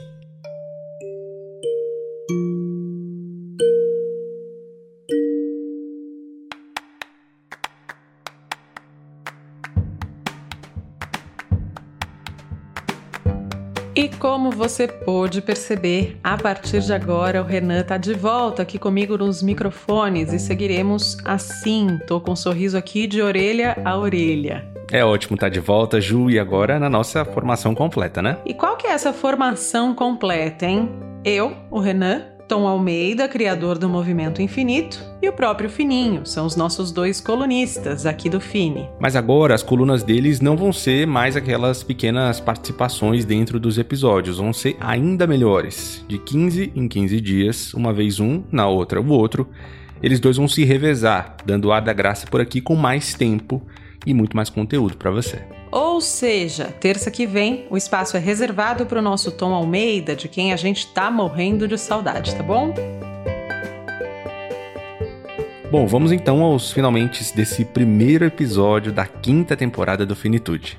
E 13.97 14.09
como 14.09 14.51
você 14.51 14.87
pôde 14.87 15.43
perceber, 15.43 16.19
a 16.23 16.37
partir 16.37 16.81
de 16.81 16.93
agora 16.93 17.43
o 17.43 17.45
Renan 17.45 17.83
tá 17.83 17.97
de 17.97 18.15
volta 18.15 18.63
aqui 18.63 18.79
comigo 18.79 19.17
nos 19.17 19.43
microfones 19.43 20.33
e 20.33 20.39
seguiremos 20.39 21.17
assim. 21.25 21.99
Tô 22.07 22.21
com 22.21 22.33
um 22.33 22.37
sorriso 22.37 22.77
aqui 22.77 23.07
de 23.07 23.21
orelha 23.21 23.77
a 23.85 23.97
orelha. 23.99 24.70
É 24.93 25.05
ótimo 25.05 25.37
estar 25.37 25.49
de 25.49 25.61
volta, 25.61 26.01
Ju, 26.01 26.29
e 26.29 26.37
agora 26.37 26.81
na 26.81 26.91
nossa 26.91 27.25
formação 27.25 27.77
completa, 27.77 28.21
né? 28.21 28.39
E 28.45 28.53
qual 28.53 28.77
que 28.77 28.89
é 28.89 28.91
essa 28.91 29.13
formação 29.13 29.95
completa, 29.95 30.67
hein? 30.67 30.91
Eu, 31.25 31.57
o 31.71 31.79
Renan, 31.79 32.23
Tom 32.49 32.67
Almeida, 32.67 33.29
criador 33.29 33.79
do 33.79 33.89
Movimento 33.89 34.43
Infinito, 34.43 35.01
e 35.23 35.29
o 35.29 35.33
próprio 35.33 35.71
Fininho, 35.71 36.27
são 36.27 36.45
os 36.45 36.57
nossos 36.57 36.91
dois 36.91 37.21
colunistas 37.21 38.05
aqui 38.05 38.29
do 38.29 38.41
Fini. 38.41 38.89
Mas 38.99 39.15
agora 39.15 39.55
as 39.55 39.63
colunas 39.63 40.03
deles 40.03 40.41
não 40.41 40.57
vão 40.57 40.73
ser 40.73 41.07
mais 41.07 41.37
aquelas 41.37 41.85
pequenas 41.85 42.41
participações 42.41 43.25
dentro 43.25 43.61
dos 43.61 43.79
episódios, 43.79 44.39
vão 44.39 44.53
ser 44.53 44.77
ainda 44.81 45.25
melhores. 45.25 46.05
De 46.09 46.19
15 46.19 46.73
em 46.75 46.89
15 46.89 47.21
dias, 47.21 47.75
uma 47.75 47.93
vez 47.93 48.19
um, 48.19 48.43
na 48.51 48.67
outra 48.67 49.01
o 49.01 49.09
outro, 49.11 49.49
eles 50.03 50.19
dois 50.19 50.37
vão 50.37 50.49
se 50.49 50.65
revezar, 50.65 51.37
dando 51.47 51.71
ar 51.71 51.83
da 51.83 51.93
graça 51.93 52.27
por 52.27 52.41
aqui 52.41 52.61
com 52.61 52.75
mais 52.75 53.15
tempo 53.15 53.63
e 54.07 54.15
muito 54.15 54.37
mais 54.37 54.51
conteúdo 54.51 54.97
para 54.97 55.11
você. 55.11 55.43
Ou 55.71 56.01
seja, 56.01 56.67
terça 56.81 57.11
que 57.11 57.27
vem 57.27 57.67
o 57.71 57.77
espaço 57.77 58.17
é 58.17 58.21
reservado 58.21 58.87
para 58.87 58.99
o 58.99 59.03
nosso 59.03 59.31
Tom 59.31 59.55
Almeida, 59.55 60.17
de 60.17 60.29
quem 60.29 60.53
a 60.53 60.57
gente 60.57 60.87
tá 60.89 61.11
morrendo 61.11 61.69
de 61.69 61.79
saudade, 61.79 62.35
tá 62.35 62.43
bom? 62.43 62.75
Bom, 65.71 65.87
vamos 65.87 66.11
então 66.11 66.43
aos 66.43 66.73
finalmente 66.73 67.33
desse 67.35 67.65
primeiro 67.65 68.25
episódio 68.25 68.93
da 68.93 69.07
quinta 69.07 69.57
temporada 69.57 70.05
do 70.05 70.17
Finitude. 70.17 70.77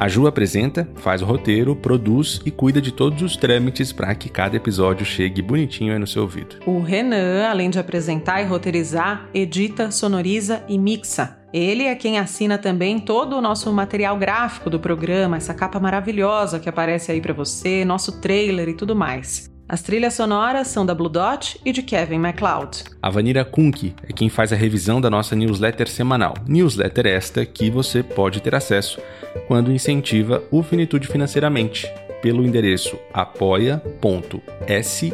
A 0.00 0.06
Ju 0.06 0.28
apresenta, 0.28 0.88
faz 0.94 1.22
o 1.22 1.24
roteiro, 1.24 1.74
produz 1.74 2.40
e 2.46 2.52
cuida 2.52 2.80
de 2.80 2.92
todos 2.92 3.20
os 3.20 3.36
trâmites 3.36 3.92
para 3.92 4.14
que 4.14 4.28
cada 4.28 4.56
episódio 4.56 5.04
chegue 5.04 5.42
bonitinho 5.42 5.92
aí 5.92 5.98
no 5.98 6.06
seu 6.06 6.22
ouvido. 6.22 6.54
O 6.64 6.78
Renan, 6.80 7.48
além 7.48 7.68
de 7.68 7.80
apresentar 7.80 8.40
e 8.40 8.44
roteirizar, 8.44 9.28
edita, 9.34 9.90
sonoriza 9.90 10.62
e 10.68 10.78
mixa. 10.78 11.36
Ele 11.52 11.82
é 11.82 11.96
quem 11.96 12.16
assina 12.16 12.56
também 12.56 13.00
todo 13.00 13.34
o 13.34 13.40
nosso 13.40 13.72
material 13.72 14.16
gráfico 14.16 14.70
do 14.70 14.78
programa, 14.78 15.36
essa 15.36 15.52
capa 15.52 15.80
maravilhosa 15.80 16.60
que 16.60 16.68
aparece 16.68 17.10
aí 17.10 17.20
para 17.20 17.34
você, 17.34 17.84
nosso 17.84 18.20
trailer 18.20 18.68
e 18.68 18.74
tudo 18.74 18.94
mais. 18.94 19.50
As 19.68 19.82
trilhas 19.82 20.14
sonoras 20.14 20.68
são 20.68 20.86
da 20.86 20.94
Blue 20.94 21.10
Dot 21.10 21.60
e 21.62 21.72
de 21.72 21.82
Kevin 21.82 22.18
MacLeod. 22.18 22.84
A 23.02 23.10
Vanira 23.10 23.44
Kunk 23.44 23.94
é 24.08 24.12
quem 24.14 24.30
faz 24.30 24.50
a 24.50 24.56
revisão 24.56 24.98
da 24.98 25.10
nossa 25.10 25.36
newsletter 25.36 25.90
semanal. 25.90 26.32
Newsletter 26.48 27.06
esta 27.06 27.44
que 27.44 27.68
você 27.68 28.02
pode 28.02 28.40
ter 28.40 28.54
acesso 28.54 28.98
quando 29.46 29.70
incentiva 29.70 30.42
o 30.50 30.62
Finitude 30.62 31.06
financeiramente 31.06 31.86
pelo 32.22 32.46
endereço 32.46 32.98
apoia.se 33.12 35.12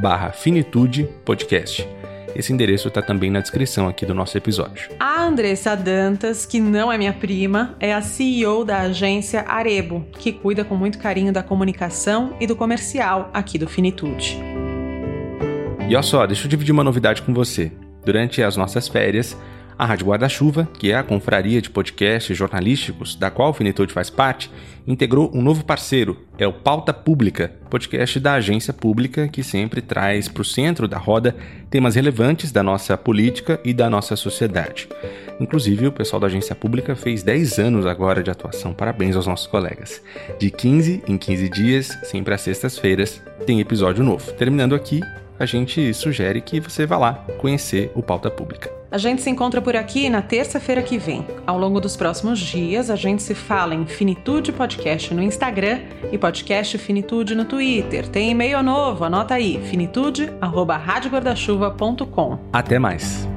barra 0.00 0.32
Finitude 0.32 1.06
Podcast. 1.22 1.86
Esse 2.38 2.52
endereço 2.52 2.88
está 2.88 3.00
também 3.00 3.30
na 3.30 3.40
descrição 3.40 3.88
aqui 3.88 4.04
do 4.04 4.14
nosso 4.14 4.36
episódio. 4.36 4.90
A 5.00 5.24
Andressa 5.24 5.74
Dantas, 5.74 6.44
que 6.44 6.60
não 6.60 6.92
é 6.92 6.98
minha 6.98 7.14
prima, 7.14 7.74
é 7.80 7.94
a 7.94 8.02
CEO 8.02 8.62
da 8.62 8.80
agência 8.80 9.42
Arebo, 9.48 10.06
que 10.12 10.32
cuida 10.32 10.62
com 10.62 10.76
muito 10.76 10.98
carinho 10.98 11.32
da 11.32 11.42
comunicação 11.42 12.36
e 12.38 12.46
do 12.46 12.54
comercial 12.54 13.30
aqui 13.32 13.56
do 13.56 13.66
Finitude. 13.66 14.38
E 15.88 15.94
olha 15.94 16.02
só, 16.02 16.26
deixa 16.26 16.44
eu 16.44 16.50
dividir 16.50 16.72
uma 16.72 16.84
novidade 16.84 17.22
com 17.22 17.32
você. 17.32 17.72
Durante 18.04 18.42
as 18.42 18.54
nossas 18.54 18.86
férias, 18.86 19.34
a 19.78 19.84
Rádio 19.84 20.06
Guarda-Chuva, 20.06 20.68
que 20.78 20.90
é 20.90 20.96
a 20.96 21.02
confraria 21.02 21.60
de 21.60 21.68
podcasts 21.68 22.36
jornalísticos 22.36 23.14
da 23.14 23.30
qual 23.30 23.50
o 23.50 23.54
Finitude 23.54 23.92
faz 23.92 24.08
parte, 24.08 24.50
integrou 24.86 25.30
um 25.34 25.42
novo 25.42 25.64
parceiro, 25.64 26.16
é 26.38 26.46
o 26.46 26.52
Pauta 26.52 26.94
Pública, 26.94 27.52
podcast 27.68 28.18
da 28.20 28.34
agência 28.34 28.72
pública 28.72 29.28
que 29.28 29.42
sempre 29.42 29.82
traz 29.82 30.28
para 30.28 30.42
o 30.42 30.44
centro 30.44 30.86
da 30.86 30.96
roda 30.96 31.36
temas 31.68 31.94
relevantes 31.94 32.52
da 32.52 32.62
nossa 32.62 32.96
política 32.96 33.60
e 33.64 33.74
da 33.74 33.90
nossa 33.90 34.16
sociedade. 34.16 34.88
Inclusive, 35.38 35.88
o 35.88 35.92
pessoal 35.92 36.20
da 36.20 36.26
agência 36.28 36.54
pública 36.54 36.96
fez 36.96 37.22
10 37.22 37.58
anos 37.58 37.84
agora 37.86 38.22
de 38.22 38.30
atuação. 38.30 38.72
Parabéns 38.72 39.16
aos 39.16 39.26
nossos 39.26 39.46
colegas. 39.46 40.00
De 40.38 40.50
15 40.50 41.02
em 41.06 41.18
15 41.18 41.48
dias, 41.50 41.98
sempre 42.04 42.32
às 42.32 42.40
sextas-feiras, 42.40 43.22
tem 43.44 43.60
episódio 43.60 44.02
novo. 44.02 44.32
Terminando 44.32 44.74
aqui, 44.74 45.02
a 45.38 45.46
gente 45.46 45.92
sugere 45.94 46.40
que 46.40 46.60
você 46.60 46.86
vá 46.86 46.98
lá 46.98 47.14
conhecer 47.38 47.90
o 47.94 48.02
Pauta 48.02 48.30
Pública. 48.30 48.70
A 48.90 48.98
gente 48.98 49.20
se 49.20 49.28
encontra 49.28 49.60
por 49.60 49.76
aqui 49.76 50.08
na 50.08 50.22
terça-feira 50.22 50.82
que 50.82 50.96
vem. 50.96 51.26
Ao 51.46 51.58
longo 51.58 51.80
dos 51.80 51.96
próximos 51.96 52.38
dias, 52.38 52.88
a 52.88 52.96
gente 52.96 53.22
se 53.22 53.34
fala 53.34 53.74
em 53.74 53.84
Finitude 53.84 54.52
Podcast 54.52 55.12
no 55.12 55.22
Instagram 55.22 55.80
e 56.12 56.16
Podcast 56.16 56.78
Finitude 56.78 57.34
no 57.34 57.44
Twitter. 57.44 58.08
Tem 58.08 58.30
e-mail 58.30 58.62
novo, 58.62 59.04
anota 59.04 59.34
aí, 59.34 59.60
finitude.com. 59.64 60.38
Até 62.52 62.78
mais! 62.78 63.35